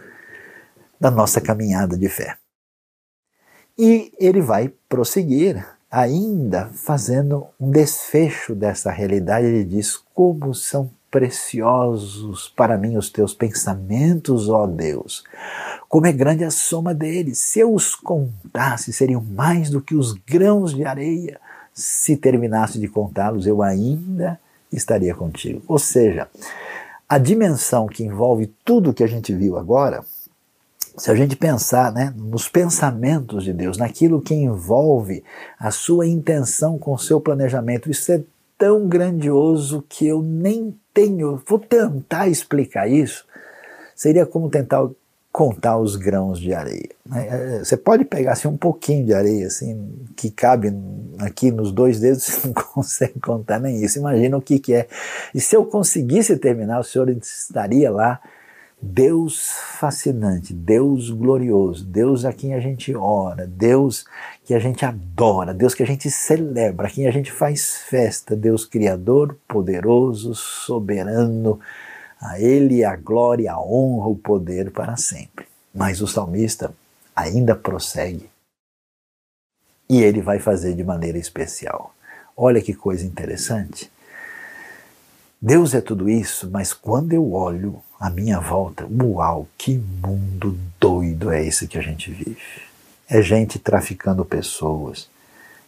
da 0.99 1.09
nossa 1.09 1.39
caminhada 1.39 1.97
de 1.97 2.09
fé. 2.09 2.37
E 3.77 4.11
ele 4.19 4.41
vai 4.41 4.73
prosseguir, 4.89 5.65
ainda 5.89 6.65
fazendo 6.73 7.47
um 7.59 7.69
desfecho 7.69 8.55
dessa 8.55 8.91
realidade. 8.91 9.45
Ele 9.45 9.63
diz: 9.63 9.97
Como 10.13 10.53
são 10.53 10.89
preciosos 11.09 12.49
para 12.49 12.77
mim 12.77 12.97
os 12.97 13.09
teus 13.09 13.33
pensamentos, 13.33 14.49
ó 14.49 14.65
Deus! 14.65 15.23
Como 15.87 16.05
é 16.07 16.11
grande 16.11 16.43
a 16.43 16.51
soma 16.51 16.93
deles! 16.93 17.37
Se 17.37 17.59
eu 17.59 17.73
os 17.73 17.95
contasse, 17.95 18.91
seriam 18.91 19.21
mais 19.21 19.69
do 19.69 19.81
que 19.81 19.95
os 19.95 20.13
grãos 20.13 20.73
de 20.73 20.83
areia 20.83 21.39
se 21.77 22.17
terminasse 22.17 22.79
de 22.79 22.87
contá-los, 22.87 23.45
eu 23.45 23.61
ainda 23.61 24.39
estaria 24.71 25.13
contigo. 25.13 25.61
Ou 25.67 25.77
seja, 25.77 26.27
a 27.07 27.19
dimensão 27.19 27.85
que 27.85 28.03
envolve 28.03 28.47
tudo 28.65 28.93
que 28.93 29.03
a 29.03 29.07
gente 29.07 29.31
viu 29.31 29.57
agora, 29.57 30.03
se 30.97 31.11
a 31.11 31.15
gente 31.15 31.35
pensar 31.35 31.93
né, 31.93 32.11
nos 32.17 32.49
pensamentos 32.49 33.43
de 33.43 33.53
Deus, 33.53 33.77
naquilo 33.77 34.19
que 34.19 34.33
envolve 34.33 35.23
a 35.59 35.69
sua 35.69 36.07
intenção 36.07 36.79
com 36.79 36.93
o 36.93 36.97
seu 36.97 37.21
planejamento, 37.21 37.91
isso 37.91 38.11
é 38.11 38.23
tão 38.57 38.87
grandioso 38.87 39.85
que 39.87 40.07
eu 40.07 40.23
nem 40.23 40.75
tenho. 40.91 41.39
Vou 41.47 41.59
tentar 41.59 42.27
explicar 42.27 42.89
isso. 42.89 43.23
Seria 43.95 44.25
como 44.25 44.49
tentar 44.49 44.89
contar 45.31 45.77
os 45.77 45.95
grãos 45.95 46.39
de 46.39 46.53
areia. 46.53 46.89
Né? 47.05 47.27
É, 47.29 47.59
você 47.59 47.77
pode 47.77 48.05
pegar 48.05 48.33
assim, 48.33 48.47
um 48.47 48.57
pouquinho 48.57 49.05
de 49.05 49.13
areia 49.13 49.47
assim, 49.47 49.93
que 50.15 50.31
cabe 50.31 50.73
aqui 51.19 51.51
nos 51.51 51.71
dois 51.71 51.99
dedos, 51.99 52.23
você 52.27 52.47
não 52.47 52.53
consegue 52.53 53.19
contar 53.19 53.59
nem 53.59 53.83
isso. 53.83 53.99
Imagina 53.99 54.37
o 54.37 54.41
que, 54.41 54.59
que 54.59 54.73
é. 54.73 54.87
E 55.33 55.39
se 55.39 55.55
eu 55.55 55.65
conseguisse 55.65 56.35
terminar, 56.37 56.79
o 56.79 56.83
Senhor 56.83 57.09
estaria 57.09 57.91
lá. 57.91 58.19
Deus 58.79 59.53
fascinante, 59.79 60.53
Deus 60.53 61.09
glorioso, 61.09 61.83
Deus 61.83 62.25
a 62.25 62.31
quem 62.31 62.53
a 62.53 62.59
gente 62.59 62.95
ora, 62.95 63.47
Deus 63.47 64.05
que 64.45 64.53
a 64.53 64.59
gente 64.59 64.85
adora, 64.85 65.51
Deus 65.51 65.73
que 65.73 65.81
a 65.81 65.85
gente 65.85 66.11
celebra, 66.11 66.85
a 66.85 66.89
quem 66.89 67.07
a 67.07 67.11
gente 67.11 67.31
faz 67.31 67.75
festa, 67.75 68.35
Deus 68.35 68.65
Criador, 68.65 69.35
poderoso, 69.47 70.35
soberano, 70.35 71.59
a 72.21 72.39
Ele 72.39 72.83
a 72.83 72.95
glória, 72.95 73.51
a 73.51 73.61
honra, 73.61 74.07
o 74.07 74.15
poder 74.15 74.71
para 74.71 74.97
sempre. 74.97 75.45
Mas 75.73 76.01
o 76.01 76.07
salmista 76.07 76.73
ainda 77.15 77.55
prossegue 77.55 78.29
e 79.89 80.01
ele 80.01 80.21
vai 80.21 80.39
fazer 80.39 80.73
de 80.73 80.83
maneira 80.83 81.17
especial. 81.17 81.93
Olha 82.35 82.61
que 82.61 82.73
coisa 82.73 83.05
interessante. 83.05 83.89
Deus 85.41 85.73
é 85.73 85.81
tudo 85.81 86.09
isso, 86.09 86.49
mas 86.51 86.73
quando 86.73 87.13
eu 87.13 87.31
olho 87.31 87.81
à 87.99 88.09
minha 88.09 88.39
volta, 88.39 88.87
uau, 88.87 89.47
que 89.57 89.77
mundo 89.77 90.57
doido 90.79 91.31
é 91.31 91.45
esse 91.45 91.67
que 91.67 91.77
a 91.77 91.81
gente 91.81 92.11
vive. 92.11 92.37
É 93.07 93.21
gente 93.21 93.57
traficando 93.57 94.25
pessoas, 94.25 95.09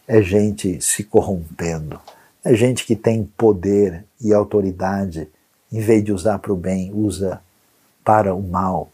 é 0.07 0.21
gente 0.21 0.81
se 0.81 1.03
corrompendo, 1.03 1.99
é 2.43 2.53
gente 2.53 2.85
que 2.85 2.95
tem 2.95 3.23
poder 3.37 4.03
e 4.19 4.33
autoridade 4.33 5.27
em 5.71 5.79
vez 5.79 6.03
de 6.03 6.11
usar 6.11 6.39
para 6.39 6.53
o 6.53 6.55
bem, 6.55 6.91
usa 6.93 7.41
para 8.03 8.33
o 8.33 8.41
mal. 8.41 8.91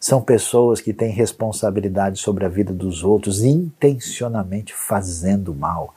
São 0.00 0.20
pessoas 0.20 0.80
que 0.80 0.92
têm 0.92 1.10
responsabilidade 1.10 2.18
sobre 2.18 2.44
a 2.44 2.48
vida 2.48 2.72
dos 2.72 3.02
outros, 3.02 3.42
intencionalmente 3.42 4.74
fazendo 4.74 5.54
mal. 5.54 5.94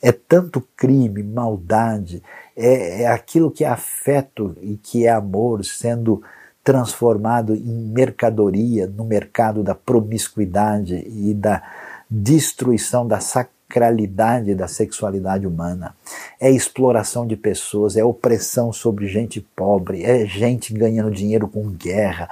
É 0.00 0.10
tanto 0.10 0.66
crime, 0.76 1.22
maldade, 1.22 2.22
é, 2.56 3.02
é 3.02 3.06
aquilo 3.06 3.50
que 3.50 3.64
é 3.64 3.68
afeto 3.68 4.56
e 4.62 4.76
que 4.76 5.06
é 5.06 5.10
amor 5.10 5.64
sendo 5.64 6.22
transformado 6.64 7.54
em 7.54 7.92
mercadoria 7.92 8.86
no 8.86 9.04
mercado 9.04 9.62
da 9.62 9.74
promiscuidade 9.74 10.94
e 10.94 11.34
da 11.34 11.62
destruição 12.08 13.06
da 13.06 13.20
sac 13.20 13.50
sacralidade 13.70 14.54
da 14.56 14.66
sexualidade 14.66 15.46
humana, 15.46 15.94
é 16.40 16.50
exploração 16.50 17.24
de 17.24 17.36
pessoas, 17.36 17.96
é 17.96 18.02
opressão 18.02 18.72
sobre 18.72 19.06
gente 19.06 19.40
pobre, 19.54 20.02
é 20.02 20.26
gente 20.26 20.74
ganhando 20.74 21.10
dinheiro 21.12 21.46
com 21.46 21.70
guerra, 21.70 22.28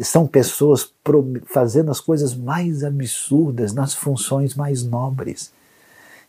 são 0.00 0.26
pessoas 0.26 0.92
fazendo 1.46 1.92
as 1.92 2.00
coisas 2.00 2.34
mais 2.34 2.82
absurdas 2.82 3.72
nas 3.72 3.94
funções 3.94 4.56
mais 4.56 4.82
nobres. 4.82 5.52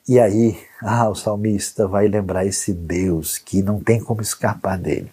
E 0.07 0.19
aí, 0.19 0.57
ah, 0.81 1.09
o 1.09 1.15
salmista 1.15 1.87
vai 1.87 2.07
lembrar 2.07 2.45
esse 2.45 2.73
Deus 2.73 3.37
que 3.37 3.61
não 3.61 3.79
tem 3.79 4.03
como 4.03 4.21
escapar 4.21 4.77
dele. 4.77 5.11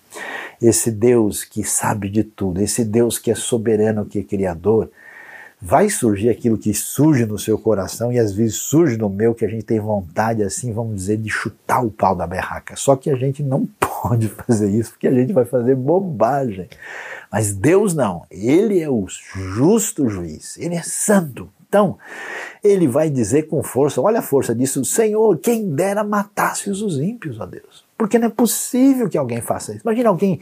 Esse 0.61 0.91
Deus 0.91 1.45
que 1.45 1.63
sabe 1.63 2.09
de 2.09 2.25
tudo, 2.25 2.61
esse 2.61 2.85
Deus 2.85 3.19
que 3.19 3.31
é 3.31 3.35
soberano, 3.35 4.07
que 4.07 4.19
é 4.19 4.23
criador, 4.23 4.91
vai 5.61 5.91
surgir 5.91 6.29
aquilo 6.29 6.57
que 6.57 6.73
surge 6.73 7.27
no 7.27 7.39
seu 7.39 7.59
coração 7.59 8.13
e 8.13 8.19
às 8.19 8.33
vezes 8.33 8.57
surge 8.57 8.97
no 8.97 9.09
meu 9.09 9.35
que 9.35 9.45
a 9.45 9.49
gente 9.49 9.65
tem 9.65 9.81
vontade, 9.81 10.43
assim, 10.43 10.73
vamos 10.73 10.97
dizer, 10.97 11.17
de 11.17 11.29
chutar 11.29 11.85
o 11.85 11.91
pau 11.91 12.15
da 12.15 12.27
berraca. 12.27 12.77
Só 12.77 12.95
que 12.95 13.11
a 13.11 13.17
gente 13.17 13.43
não 13.43 13.67
pode 13.79 14.29
fazer 14.29 14.71
isso 14.71 14.93
porque 14.93 15.09
a 15.09 15.15
gente 15.15 15.33
vai 15.33 15.45
fazer 15.45 15.75
bobagem. 15.75 16.69
Mas 17.31 17.53
Deus 17.53 17.93
não, 17.93 18.25
Ele 18.31 18.81
é 18.81 18.89
o 18.89 19.07
justo 19.09 20.09
juiz, 20.09 20.57
Ele 20.57 20.77
é 20.77 20.83
santo. 20.83 21.51
Então, 21.69 21.99
ele 22.65 22.89
vai 22.89 23.11
dizer 23.11 23.43
com 23.43 23.63
força: 23.63 24.01
olha 24.01 24.21
a 24.21 24.23
força 24.23 24.55
disso, 24.55 24.83
Senhor, 24.87 25.37
quem 25.37 25.69
dera 25.75 26.03
matasse 26.03 26.71
os 26.71 26.99
ímpios, 26.99 27.39
ó 27.39 27.45
Deus. 27.45 27.85
Porque 27.99 28.19
não 28.19 28.29
é 28.29 28.31
possível 28.31 29.07
que 29.07 29.19
alguém 29.19 29.43
faça 29.43 29.73
isso. 29.73 29.83
Imagina 29.85 30.09
alguém 30.09 30.41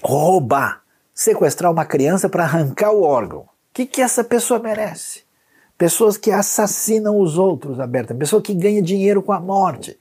roubar, 0.00 0.82
sequestrar 1.12 1.72
uma 1.72 1.84
criança 1.84 2.28
para 2.28 2.44
arrancar 2.44 2.92
o 2.92 3.02
órgão 3.02 3.46
que, 3.78 3.86
que 3.86 4.02
essa 4.02 4.24
pessoa 4.24 4.58
merece? 4.58 5.22
Pessoas 5.76 6.16
que 6.16 6.32
assassinam 6.32 7.20
os 7.20 7.38
outros 7.38 7.78
abertamente, 7.78 8.18
pessoa 8.18 8.42
que 8.42 8.52
ganha 8.52 8.82
dinheiro 8.82 9.22
com 9.22 9.30
a 9.30 9.38
morte, 9.38 9.96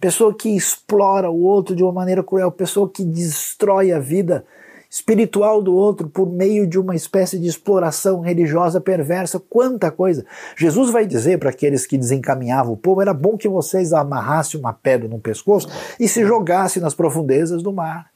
pessoa 0.00 0.34
que 0.34 0.48
explora 0.48 1.30
o 1.30 1.42
outro 1.42 1.76
de 1.76 1.84
uma 1.84 1.92
maneira 1.92 2.24
cruel, 2.24 2.50
pessoa 2.50 2.90
que 2.90 3.04
destrói 3.04 3.92
a 3.92 4.00
vida 4.00 4.44
espiritual 4.90 5.62
do 5.62 5.72
outro 5.72 6.08
por 6.08 6.28
meio 6.28 6.66
de 6.66 6.76
uma 6.76 6.96
espécie 6.96 7.38
de 7.38 7.46
exploração 7.46 8.20
religiosa 8.20 8.80
perversa. 8.80 9.38
Quanta 9.38 9.92
coisa! 9.92 10.26
Jesus 10.56 10.90
vai 10.90 11.06
dizer 11.06 11.38
para 11.38 11.50
aqueles 11.50 11.86
que 11.86 11.96
desencaminhavam 11.96 12.72
o 12.72 12.76
povo: 12.76 13.00
era 13.00 13.14
bom 13.14 13.36
que 13.36 13.48
vocês 13.48 13.92
amarrassem 13.92 14.58
uma 14.58 14.72
pedra 14.72 15.08
no 15.08 15.20
pescoço 15.20 15.68
e 16.00 16.08
se 16.08 16.26
jogassem 16.26 16.82
nas 16.82 16.94
profundezas 16.94 17.62
do 17.62 17.72
mar. 17.72 18.10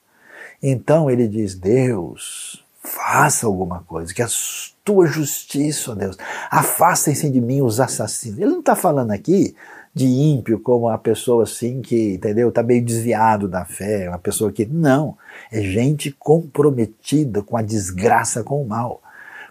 Então 0.61 1.09
ele 1.09 1.29
diz: 1.29 1.55
Deus, 1.55 2.67
faça 2.89 3.47
alguma 3.47 3.81
coisa, 3.81 4.13
que 4.13 4.23
a 4.23 4.29
tua 4.85 5.07
justiça, 5.07 5.93
ó 5.93 5.95
Deus, 5.95 6.17
afastem-se 6.51 7.31
de 7.31 7.41
mim 7.41 7.61
os 7.61 7.81
assassinos. 7.81 8.39
Ele 8.39 8.51
não 8.51 8.61
está 8.61 8.75
falando 8.75 9.11
aqui 9.11 9.55
de 9.95 10.07
ímpio 10.07 10.61
como 10.61 10.89
a 10.89 10.97
pessoa 10.97 11.43
assim 11.43 11.81
que, 11.83 12.15
entendeu, 12.15 12.49
está 12.49 12.63
meio 12.63 12.85
desviado 12.85 13.49
da 13.49 13.65
fé, 13.65 14.09
uma 14.09 14.19
pessoa 14.19 14.53
que. 14.53 14.65
Não, 14.65 15.17
é 15.51 15.61
gente 15.61 16.11
comprometida 16.13 17.43
com 17.43 17.57
a 17.57 17.63
desgraça, 17.63 18.43
com 18.43 18.63
o 18.63 18.69
mal. 18.69 19.03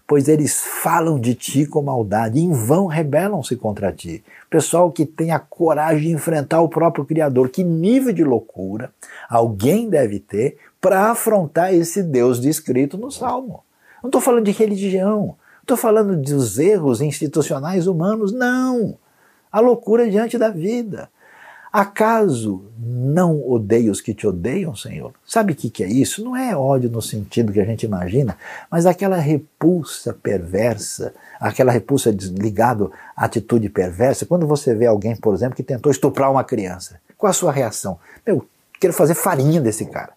Pois 0.07 0.29
eles 0.29 0.63
falam 0.81 1.19
de 1.19 1.35
ti 1.35 1.65
com 1.65 1.81
maldade, 1.81 2.39
em 2.39 2.49
vão 2.53 2.85
rebelam-se 2.85 3.57
contra 3.57 3.91
ti. 3.91 4.23
Pessoal 4.49 4.89
que 4.89 5.05
tem 5.05 5.31
a 5.31 5.39
coragem 5.39 6.07
de 6.07 6.15
enfrentar 6.15 6.61
o 6.61 6.69
próprio 6.69 7.03
Criador. 7.03 7.49
Que 7.49 7.61
nível 7.61 8.13
de 8.13 8.23
loucura 8.23 8.89
alguém 9.29 9.89
deve 9.89 10.17
ter 10.19 10.57
para 10.79 11.11
afrontar 11.11 11.73
esse 11.73 12.03
Deus 12.03 12.39
descrito 12.39 12.97
no 12.97 13.11
Salmo? 13.11 13.63
Não 14.01 14.09
estou 14.09 14.21
falando 14.21 14.45
de 14.45 14.51
religião, 14.51 15.35
estou 15.61 15.77
falando 15.77 16.15
dos 16.15 16.59
erros 16.59 17.01
institucionais 17.01 17.87
humanos, 17.87 18.31
não 18.31 18.97
a 19.51 19.59
loucura 19.59 20.09
diante 20.09 20.37
da 20.37 20.49
vida. 20.49 21.09
Acaso 21.71 22.65
não 22.79 23.45
odeio 23.47 23.91
os 23.91 23.99
que 23.99 24.13
te 24.13 24.25
odeiam, 24.25 24.75
Senhor? 24.75 25.13
Sabe 25.25 25.51
o 25.51 25.55
que, 25.55 25.69
que 25.69 25.83
é 25.83 25.87
isso? 25.87 26.23
Não 26.23 26.35
é 26.35 26.55
ódio 26.55 26.89
no 26.89 27.01
sentido 27.01 27.51
que 27.51 27.59
a 27.59 27.65
gente 27.65 27.85
imagina, 27.85 28.37
mas 28.71 28.85
aquela 28.85 29.17
repulsa 29.17 30.13
perversa, 30.13 31.13
aquela 31.39 31.71
repulsa 31.71 32.09
ligada 32.09 32.89
à 33.15 33.25
atitude 33.25 33.69
perversa. 33.69 34.25
Quando 34.25 34.47
você 34.47 34.73
vê 34.73 34.85
alguém, 34.85 35.15
por 35.15 35.33
exemplo, 35.33 35.55
que 35.55 35.63
tentou 35.63 35.91
estuprar 35.91 36.31
uma 36.31 36.43
criança, 36.43 36.99
qual 37.17 37.29
a 37.29 37.33
sua 37.33 37.51
reação? 37.51 37.99
Meu, 38.25 38.47
quero 38.79 38.93
fazer 38.93 39.13
farinha 39.13 39.59
desse 39.59 39.85
cara. 39.85 40.16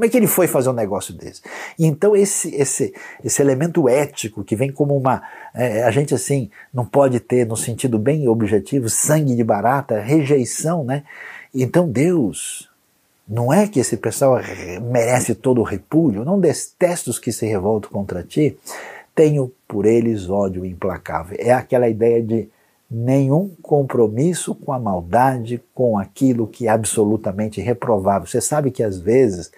Como 0.00 0.06
é 0.06 0.08
que 0.08 0.16
ele 0.16 0.26
foi 0.26 0.46
fazer 0.46 0.70
um 0.70 0.72
negócio 0.72 1.12
desse? 1.12 1.42
E 1.78 1.84
então 1.84 2.16
esse, 2.16 2.54
esse, 2.54 2.94
esse 3.22 3.42
elemento 3.42 3.86
ético 3.86 4.42
que 4.42 4.56
vem 4.56 4.72
como 4.72 4.96
uma... 4.96 5.22
É, 5.54 5.82
a 5.82 5.90
gente 5.90 6.14
assim 6.14 6.50
não 6.72 6.86
pode 6.86 7.20
ter, 7.20 7.46
no 7.46 7.54
sentido 7.54 7.98
bem 7.98 8.26
objetivo, 8.26 8.88
sangue 8.88 9.36
de 9.36 9.44
barata, 9.44 10.00
rejeição, 10.00 10.82
né? 10.84 11.04
Então 11.54 11.86
Deus, 11.86 12.70
não 13.28 13.52
é 13.52 13.68
que 13.68 13.78
esse 13.78 13.94
pessoal 13.98 14.40
merece 14.90 15.34
todo 15.34 15.60
o 15.60 15.64
repúdio, 15.64 16.24
não 16.24 16.40
detesta 16.40 17.10
os 17.10 17.18
que 17.18 17.30
se 17.30 17.44
revoltam 17.44 17.90
contra 17.90 18.22
ti, 18.22 18.56
tenho 19.14 19.52
por 19.68 19.84
eles 19.84 20.30
ódio 20.30 20.64
implacável. 20.64 21.36
É 21.38 21.52
aquela 21.52 21.90
ideia 21.90 22.22
de 22.22 22.48
nenhum 22.90 23.50
compromisso 23.60 24.54
com 24.54 24.72
a 24.72 24.78
maldade, 24.78 25.62
com 25.74 25.98
aquilo 25.98 26.46
que 26.46 26.68
é 26.68 26.70
absolutamente 26.70 27.60
reprovável. 27.60 28.26
Você 28.26 28.40
sabe 28.40 28.70
que 28.70 28.82
às 28.82 28.98
vezes 28.98 29.52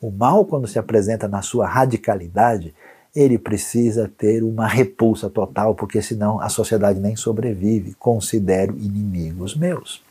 o 0.00 0.10
mal, 0.10 0.44
quando 0.44 0.66
se 0.66 0.78
apresenta 0.78 1.28
na 1.28 1.42
sua 1.42 1.66
radicalidade, 1.66 2.74
ele 3.14 3.38
precisa 3.38 4.10
ter 4.16 4.42
uma 4.42 4.66
repulsa 4.66 5.28
total, 5.28 5.74
porque 5.74 6.00
senão 6.00 6.40
a 6.40 6.48
sociedade 6.48 7.00
nem 7.00 7.16
sobrevive. 7.16 7.94
Considero 7.94 8.76
inimigos 8.78 9.56
meus. 9.56 10.02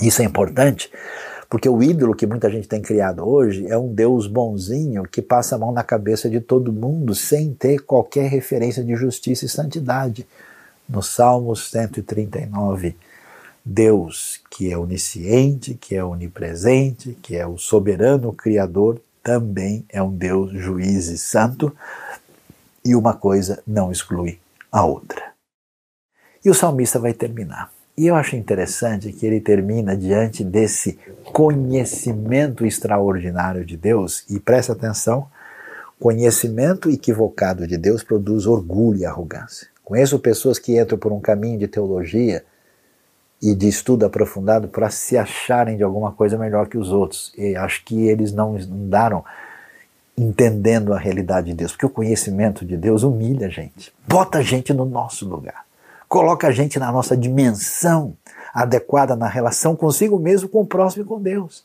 Isso 0.00 0.22
é 0.22 0.24
importante, 0.24 0.90
porque 1.48 1.68
o 1.68 1.82
ídolo 1.82 2.14
que 2.14 2.26
muita 2.26 2.50
gente 2.50 2.68
tem 2.68 2.80
criado 2.80 3.26
hoje 3.26 3.66
é 3.66 3.76
um 3.76 3.92
Deus 3.92 4.26
bonzinho 4.26 5.04
que 5.04 5.22
passa 5.22 5.56
a 5.56 5.58
mão 5.58 5.72
na 5.72 5.82
cabeça 5.82 6.28
de 6.28 6.40
todo 6.40 6.72
mundo 6.72 7.14
sem 7.14 7.52
ter 7.52 7.80
qualquer 7.80 8.28
referência 8.28 8.82
de 8.82 8.94
justiça 8.94 9.44
e 9.44 9.48
santidade. 9.48 10.26
No 10.88 11.02
Salmo 11.02 11.56
139, 11.56 12.96
Deus, 13.64 14.42
que 14.50 14.70
é 14.70 14.76
onisciente, 14.76 15.74
que 15.74 15.94
é 15.94 16.04
onipresente, 16.04 17.16
que 17.22 17.34
é 17.34 17.46
o 17.46 17.56
soberano 17.56 18.32
Criador, 18.32 19.00
também 19.22 19.86
é 19.88 20.02
um 20.02 20.14
Deus 20.14 20.52
juiz 20.52 21.08
e 21.08 21.16
santo, 21.16 21.74
e 22.84 22.94
uma 22.94 23.14
coisa 23.14 23.62
não 23.66 23.90
exclui 23.90 24.38
a 24.70 24.84
outra. 24.84 25.32
E 26.44 26.50
o 26.50 26.54
salmista 26.54 26.98
vai 26.98 27.14
terminar. 27.14 27.72
E 27.96 28.06
eu 28.06 28.16
acho 28.16 28.36
interessante 28.36 29.12
que 29.12 29.24
ele 29.24 29.40
termina 29.40 29.96
diante 29.96 30.44
desse 30.44 30.98
conhecimento 31.32 32.66
extraordinário 32.66 33.64
de 33.64 33.78
Deus, 33.78 34.24
e 34.28 34.38
presta 34.38 34.72
atenção: 34.72 35.26
conhecimento 35.98 36.90
equivocado 36.90 37.66
de 37.66 37.78
Deus 37.78 38.02
produz 38.02 38.44
orgulho 38.46 38.98
e 38.98 39.06
arrogância. 39.06 39.68
Conheço 39.82 40.18
pessoas 40.18 40.58
que 40.58 40.78
entram 40.78 40.98
por 40.98 41.12
um 41.12 41.20
caminho 41.20 41.58
de 41.58 41.68
teologia 41.68 42.44
e 43.42 43.54
de 43.54 43.68
estudo 43.68 44.06
aprofundado 44.06 44.68
para 44.68 44.90
se 44.90 45.18
acharem 45.18 45.76
de 45.76 45.82
alguma 45.82 46.12
coisa 46.12 46.38
melhor 46.38 46.66
que 46.66 46.78
os 46.78 46.90
outros. 46.90 47.32
E 47.36 47.56
acho 47.56 47.84
que 47.84 48.06
eles 48.06 48.32
não 48.32 48.56
andaram 48.56 49.24
entendendo 50.16 50.92
a 50.92 50.98
realidade 50.98 51.48
de 51.48 51.54
Deus, 51.54 51.72
porque 51.72 51.86
o 51.86 51.90
conhecimento 51.90 52.64
de 52.64 52.76
Deus 52.76 53.02
humilha 53.02 53.48
a 53.48 53.50
gente, 53.50 53.92
bota 54.06 54.38
a 54.38 54.42
gente 54.42 54.72
no 54.72 54.84
nosso 54.84 55.28
lugar, 55.28 55.64
coloca 56.08 56.46
a 56.46 56.52
gente 56.52 56.78
na 56.78 56.92
nossa 56.92 57.16
dimensão 57.16 58.16
adequada 58.54 59.16
na 59.16 59.26
relação 59.26 59.74
consigo 59.74 60.16
mesmo, 60.16 60.48
com 60.48 60.60
o 60.60 60.66
próximo 60.66 61.04
e 61.04 61.06
com 61.06 61.20
Deus. 61.20 61.64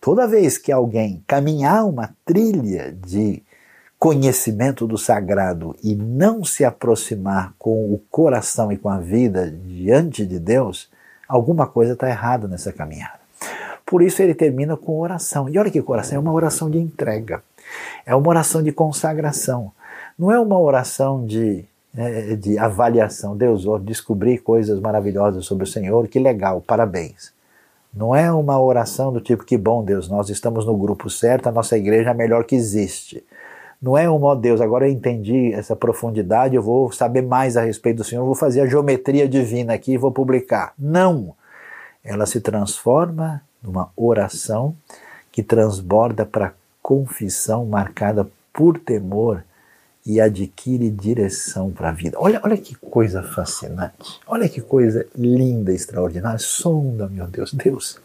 Toda 0.00 0.26
vez 0.26 0.56
que 0.56 0.72
alguém 0.72 1.22
caminhar 1.26 1.84
uma 1.84 2.14
trilha 2.24 2.90
de 2.90 3.42
conhecimento 3.98 4.86
do 4.86 4.96
sagrado 4.96 5.76
e 5.84 5.94
não 5.94 6.42
se 6.42 6.64
aproximar 6.64 7.54
com 7.58 7.92
o 7.92 8.02
coração 8.10 8.72
e 8.72 8.78
com 8.78 8.88
a 8.88 8.98
vida 8.98 9.50
diante 9.50 10.26
de 10.26 10.40
Deus, 10.40 10.90
alguma 11.32 11.66
coisa 11.66 11.94
está 11.94 12.08
errada 12.08 12.46
nessa 12.46 12.72
caminhada. 12.72 13.20
Por 13.86 14.02
isso 14.02 14.22
ele 14.22 14.34
termina 14.34 14.76
com 14.76 15.00
oração. 15.00 15.48
E 15.48 15.58
olha 15.58 15.70
que 15.70 15.82
oração, 15.84 16.16
é 16.16 16.20
uma 16.20 16.32
oração 16.32 16.70
de 16.70 16.78
entrega. 16.78 17.42
É 18.04 18.14
uma 18.14 18.28
oração 18.28 18.62
de 18.62 18.70
consagração. 18.70 19.72
Não 20.18 20.30
é 20.30 20.38
uma 20.38 20.60
oração 20.60 21.24
de, 21.24 21.64
é, 21.96 22.36
de 22.36 22.58
avaliação. 22.58 23.34
Deus, 23.34 23.64
eu 23.64 23.78
descobri 23.78 24.36
coisas 24.36 24.78
maravilhosas 24.78 25.46
sobre 25.46 25.64
o 25.64 25.66
Senhor, 25.66 26.06
que 26.06 26.18
legal, 26.18 26.60
parabéns. 26.60 27.32
Não 27.94 28.14
é 28.14 28.30
uma 28.30 28.60
oração 28.60 29.10
do 29.10 29.20
tipo, 29.20 29.44
que 29.44 29.56
bom 29.56 29.82
Deus, 29.82 30.08
nós 30.08 30.28
estamos 30.28 30.66
no 30.66 30.76
grupo 30.76 31.10
certo, 31.10 31.48
a 31.48 31.52
nossa 31.52 31.76
igreja 31.76 32.10
é 32.10 32.12
a 32.12 32.14
melhor 32.14 32.44
que 32.44 32.54
existe. 32.54 33.24
Não 33.82 33.98
é 33.98 34.08
um, 34.08 34.22
ó 34.22 34.36
Deus, 34.36 34.60
agora 34.60 34.86
eu 34.86 34.92
entendi 34.92 35.52
essa 35.52 35.74
profundidade, 35.74 36.54
eu 36.54 36.62
vou 36.62 36.92
saber 36.92 37.20
mais 37.20 37.56
a 37.56 37.62
respeito 37.62 37.96
do 37.96 38.04
Senhor, 38.04 38.24
vou 38.24 38.36
fazer 38.36 38.60
a 38.60 38.66
geometria 38.66 39.28
divina 39.28 39.74
aqui 39.74 39.94
e 39.94 39.98
vou 39.98 40.12
publicar. 40.12 40.72
Não! 40.78 41.34
Ela 42.04 42.24
se 42.24 42.40
transforma 42.40 43.42
numa 43.60 43.90
oração 43.96 44.76
que 45.32 45.42
transborda 45.42 46.24
para 46.24 46.54
confissão 46.80 47.66
marcada 47.66 48.28
por 48.52 48.78
temor 48.78 49.42
e 50.04 50.20
adquire 50.20 50.90
direção 50.90 51.70
para 51.70 51.90
a 51.90 51.92
vida. 51.92 52.18
Olha, 52.18 52.40
olha 52.42 52.56
que 52.56 52.74
coisa 52.74 53.22
fascinante, 53.22 54.20
olha 54.26 54.48
que 54.48 54.60
coisa 54.60 55.06
linda, 55.16 55.72
extraordinária. 55.72 56.38
Sonda, 56.38 57.08
meu 57.08 57.26
Deus, 57.26 57.52
Deus, 57.52 58.00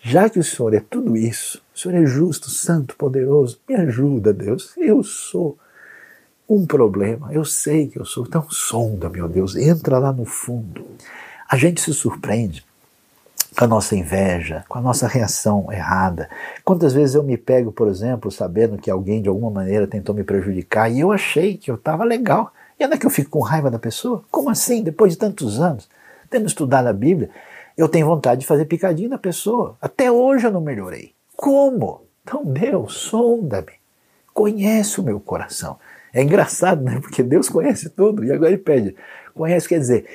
já 0.00 0.28
que 0.28 0.38
o 0.38 0.44
Senhor 0.44 0.74
é 0.74 0.80
tudo 0.80 1.16
isso, 1.16 1.62
o 1.74 1.78
Senhor 1.78 2.02
é 2.02 2.06
justo, 2.06 2.50
santo, 2.50 2.96
poderoso, 2.96 3.60
me 3.68 3.76
ajuda, 3.76 4.32
Deus. 4.32 4.72
Eu 4.76 5.02
sou 5.02 5.56
um 6.48 6.66
problema, 6.66 7.32
eu 7.32 7.44
sei 7.44 7.86
que 7.86 7.98
eu 7.98 8.04
sou. 8.04 8.26
Então, 8.26 8.44
sonda, 8.50 9.08
meu 9.08 9.28
Deus, 9.28 9.54
entra 9.54 9.98
lá 9.98 10.12
no 10.12 10.24
fundo. 10.24 10.84
A 11.48 11.56
gente 11.56 11.80
se 11.80 11.94
surpreende 11.94 12.64
com 13.56 13.64
a 13.64 13.68
nossa 13.68 13.96
inveja, 13.96 14.64
com 14.68 14.78
a 14.78 14.80
nossa 14.80 15.06
reação 15.06 15.70
errada. 15.72 16.28
Quantas 16.64 16.92
vezes 16.92 17.14
eu 17.14 17.22
me 17.22 17.36
pego, 17.36 17.72
por 17.72 17.88
exemplo, 17.88 18.30
sabendo 18.30 18.78
que 18.78 18.90
alguém 18.90 19.20
de 19.20 19.28
alguma 19.28 19.50
maneira 19.50 19.86
tentou 19.86 20.14
me 20.14 20.24
prejudicar 20.24 20.90
e 20.90 21.00
eu 21.00 21.12
achei 21.12 21.56
que 21.56 21.70
eu 21.70 21.74
estava 21.74 22.04
legal. 22.04 22.52
E 22.78 22.84
ainda 22.84 22.96
que 22.96 23.04
eu 23.04 23.10
fico 23.10 23.30
com 23.30 23.40
raiva 23.40 23.70
da 23.70 23.78
pessoa? 23.78 24.24
Como 24.30 24.48
assim? 24.50 24.82
Depois 24.82 25.12
de 25.12 25.18
tantos 25.18 25.60
anos, 25.60 25.88
tendo 26.30 26.46
estudado 26.46 26.86
a 26.86 26.92
Bíblia, 26.92 27.30
eu 27.76 27.88
tenho 27.88 28.06
vontade 28.06 28.40
de 28.40 28.46
fazer 28.46 28.64
picadinho 28.64 29.10
na 29.10 29.18
pessoa. 29.18 29.76
Até 29.80 30.10
hoje 30.10 30.46
eu 30.46 30.52
não 30.52 30.60
melhorei. 30.60 31.12
Como? 31.36 32.02
Então, 32.22 32.44
Deus, 32.44 32.94
sonda-me. 32.94 33.72
Conhece 34.32 35.00
o 35.00 35.02
meu 35.04 35.18
coração. 35.18 35.78
É 36.12 36.22
engraçado, 36.22 36.82
né? 36.82 37.00
Porque 37.00 37.22
Deus 37.22 37.48
conhece 37.48 37.88
tudo. 37.90 38.24
E 38.24 38.32
agora 38.32 38.50
ele 38.50 38.58
pede. 38.58 38.96
Conhece 39.34 39.68
quer 39.68 39.78
dizer, 39.78 40.06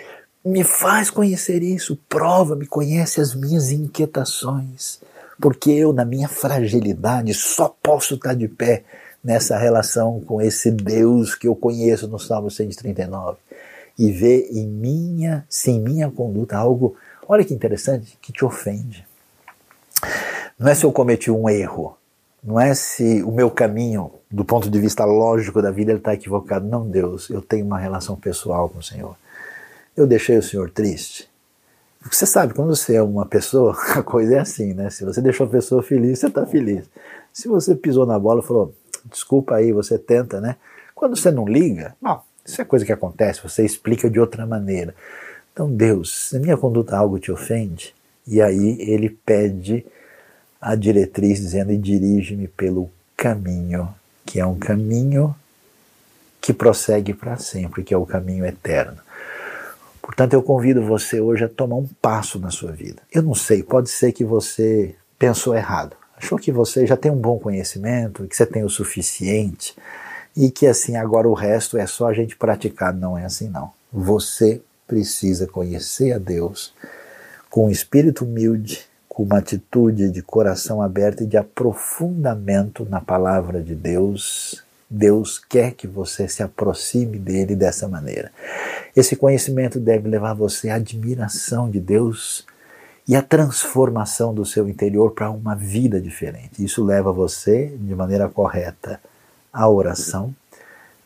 me 0.46 0.64
faz 0.64 1.10
conhecer 1.10 1.64
isso, 1.64 1.98
prova-me, 2.08 2.68
conhece 2.68 3.20
as 3.20 3.34
minhas 3.34 3.72
inquietações, 3.72 5.00
porque 5.41 5.72
eu, 5.72 5.91
na 5.91 6.06
minha 6.06 6.28
fragilidade, 6.28 7.34
só 7.34 7.76
posso 7.82 8.14
estar 8.14 8.36
de 8.36 8.48
pé 8.48 8.84
nessa 9.24 9.58
relação 9.58 10.22
com 10.22 10.39
esse 10.39 10.70
Deus 10.70 11.34
que 11.34 11.48
eu 11.48 11.56
conheço 11.56 12.08
no 12.08 12.20
Salmo 12.20 12.52
139 12.52 13.38
e 13.98 14.12
ver 14.12 14.48
em 14.52 14.68
minha, 14.68 15.43
se 15.50 15.72
em 15.72 15.80
minha 15.80 16.12
conduta 16.12 16.56
algo, 16.56 16.96
olha 17.28 17.43
que 17.43 17.54
interessante, 17.54 18.16
que 18.22 18.32
te 18.32 18.46
ofende. 18.46 19.08
Não 20.60 20.70
é 20.70 20.76
se 20.76 20.86
eu 20.86 20.91
cometi 20.91 21.32
um 21.32 21.50
erro, 21.50 21.98
não 22.43 22.60
é 22.60 22.76
se 22.76 23.24
o 23.24 23.32
meu 23.32 23.50
caminho, 23.50 24.12
do 24.30 24.46
ponto 24.46 24.70
de 24.70 24.80
vista 24.80 25.04
lógico 25.06 25.60
da 25.60 25.72
vida, 25.72 25.93
está 25.93 26.14
equivocado. 26.14 26.68
Não, 26.68 26.88
Deus, 26.88 27.32
eu 27.32 27.41
tenho 27.41 27.66
uma 27.66 27.80
relação 27.80 28.16
pessoal 28.16 28.70
com 28.70 28.78
o 28.78 28.84
Senhor. 28.84 29.16
Eu 29.96 30.06
deixei 30.06 30.38
o 30.38 30.43
Senhor 30.43 30.70
triste. 30.70 31.30
Você 32.12 32.26
sabe, 32.26 32.54
quando 32.54 32.76
você 32.76 32.96
é 32.96 33.02
uma 33.02 33.26
pessoa, 33.26 33.76
a 33.96 34.04
coisa 34.04 34.36
é 34.36 34.39
assim, 34.39 34.74
né? 34.74 34.89
Se 34.89 35.04
você 35.04 35.22
deixou 35.22 35.48
a 35.48 35.50
pessoa 35.50 35.82
feliz, 35.82 36.20
você 36.20 36.28
está 36.28 36.46
feliz. 36.46 36.86
Se 37.34 37.48
você 37.48 37.76
pisou 37.76 38.06
na 38.06 38.20
bola 38.20 38.41
e 38.41 38.46
falou, 38.46 38.74
desculpa 39.06 39.56
aí, 39.56 39.72
você 39.72 39.98
tenta, 39.98 40.39
né? 40.39 40.58
Quando 40.93 41.16
você 41.16 41.32
não 41.32 41.46
liga, 41.46 41.96
isso 42.46 42.62
é 42.62 42.66
coisa 42.66 42.86
que 42.86 42.93
acontece, 42.93 43.41
você 43.41 43.66
explica 43.66 44.10
de 44.10 44.20
outra 44.20 44.46
maneira. 44.46 44.96
Então, 45.52 45.72
Deus, 45.72 46.30
se 46.30 46.39
minha 46.39 46.58
conduta 46.58 46.96
algo 46.96 47.18
te 47.18 47.32
ofende, 47.32 47.96
e 48.28 48.41
aí 48.41 48.78
ele 48.80 49.10
pede 49.10 49.86
a 50.60 50.76
diretriz 50.76 51.39
dizendo: 51.39 51.72
e 51.72 51.78
dirige-me 51.78 52.48
pelo 52.48 52.89
caminho, 53.16 53.93
que 54.26 54.39
é 54.39 54.46
um 54.46 54.58
caminho 54.58 55.36
que 56.39 56.54
prossegue 56.54 57.14
para 57.14 57.38
sempre, 57.38 57.84
que 57.84 57.93
é 57.93 57.98
o 57.98 58.06
caminho 58.06 58.46
eterno. 58.46 58.98
Portanto, 60.06 60.34
eu 60.34 60.43
convido 60.43 60.84
você 60.84 61.20
hoje 61.20 61.45
a 61.45 61.49
tomar 61.49 61.78
um 61.78 61.88
passo 61.99 62.38
na 62.38 62.51
sua 62.51 62.72
vida. 62.72 63.01
Eu 63.12 63.24
não 63.24 63.34
sei, 63.34 63.64
pode 63.64 63.89
ser 63.89 64.12
que 64.12 64.24
você 64.24 64.93
pensou 65.18 65.56
errado. 65.56 65.97
Achou 66.16 66.38
que 66.38 66.51
você 66.51 66.86
já 66.86 66.95
tem 66.95 67.12
um 67.12 67.18
bom 67.18 67.39
conhecimento, 67.39 68.28
que 68.28 68.36
você 68.36 68.45
tem 68.45 68.64
o 68.64 68.70
suficiente 68.70 69.76
e 70.38 70.51
que 70.51 70.68
assim 70.68 70.95
agora 70.95 71.28
o 71.28 71.34
resto 71.34 71.76
é 71.76 71.88
só 71.88 72.08
a 72.08 72.14
gente 72.14 72.36
praticar. 72.36 72.93
Não 72.93 73.18
é 73.18 73.26
assim, 73.26 73.49
não. 73.49 73.72
Você 73.91 74.62
precisa 74.88 75.47
conhecer 75.47 76.12
a 76.12 76.20
Deus 76.20 76.72
com 77.49 77.66
um 77.66 77.72
espírito 77.72 78.26
humilde, 78.26 78.86
com 79.10 79.24
uma 79.24 79.39
atitude 79.39 80.12
de 80.12 80.22
coração 80.22 80.84
aberto 80.84 81.24
e 81.24 81.26
de 81.26 81.36
aprofundamento 81.36 82.86
na 82.88 83.01
palavra 83.01 83.60
de 83.60 83.74
Deus. 83.74 84.64
Deus 84.88 85.39
quer 85.39 85.74
que 85.74 85.88
você 85.88 86.28
se 86.28 86.43
aproxime 86.43 87.18
dele 87.18 87.56
dessa 87.56 87.88
maneira. 87.88 88.32
Esse 88.96 89.16
conhecimento 89.16 89.80
deve 89.80 90.08
levar 90.08 90.34
você 90.34 90.70
à 90.70 90.76
admiração 90.76 91.70
de 91.70 91.80
Deus 91.80 92.46
e 93.08 93.16
à 93.16 93.22
transformação 93.22 94.34
do 94.34 94.46
seu 94.46 94.68
interior 94.70 95.12
para 95.12 95.30
uma 95.30 95.56
vida 95.56 96.00
diferente. 96.00 96.64
Isso 96.64 96.84
leva 96.84 97.12
você, 97.12 97.68
de 97.78 97.93
maneira 97.93 98.30
correta, 98.30 99.00
à 99.52 99.70
oração, 99.70 100.34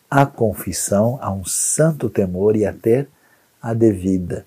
à 0.09 0.25
confissão, 0.25 1.17
a 1.21 1.31
um 1.31 1.43
santo 1.45 2.09
temor 2.09 2.55
e 2.55 2.65
a 2.65 2.73
ter 2.73 3.07
a 3.61 3.73
devida 3.73 4.45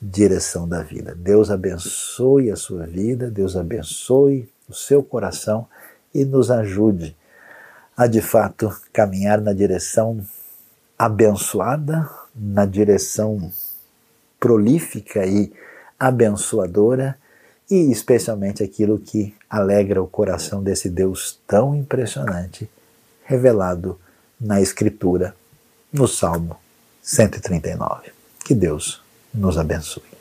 direção 0.00 0.68
da 0.68 0.82
vida. 0.82 1.14
Deus 1.14 1.50
abençoe 1.50 2.50
a 2.50 2.56
sua 2.56 2.86
vida, 2.86 3.30
Deus 3.30 3.56
abençoe 3.56 4.48
o 4.68 4.74
seu 4.74 5.02
coração 5.02 5.66
e 6.14 6.24
nos 6.24 6.50
ajude 6.50 7.16
a 7.96 8.06
de 8.06 8.20
fato 8.20 8.72
caminhar 8.92 9.40
na 9.40 9.52
direção 9.52 10.24
abençoada, 10.96 12.08
na 12.38 12.64
direção 12.64 13.52
prolífica 14.38 15.26
e 15.26 15.52
abençoadora 15.98 17.18
e 17.70 17.90
especialmente 17.90 18.62
aquilo 18.62 18.98
que 18.98 19.34
alegra 19.48 20.02
o 20.02 20.06
coração 20.06 20.62
desse 20.62 20.88
Deus 20.88 21.38
tão 21.46 21.74
impressionante, 21.74 22.68
revelado 23.24 23.98
na 24.40 24.60
Escritura, 24.60 25.34
no 25.92 26.06
Salmo 26.06 26.56
139. 27.02 28.12
Que 28.44 28.54
Deus 28.54 29.02
nos 29.34 29.58
abençoe. 29.58 30.17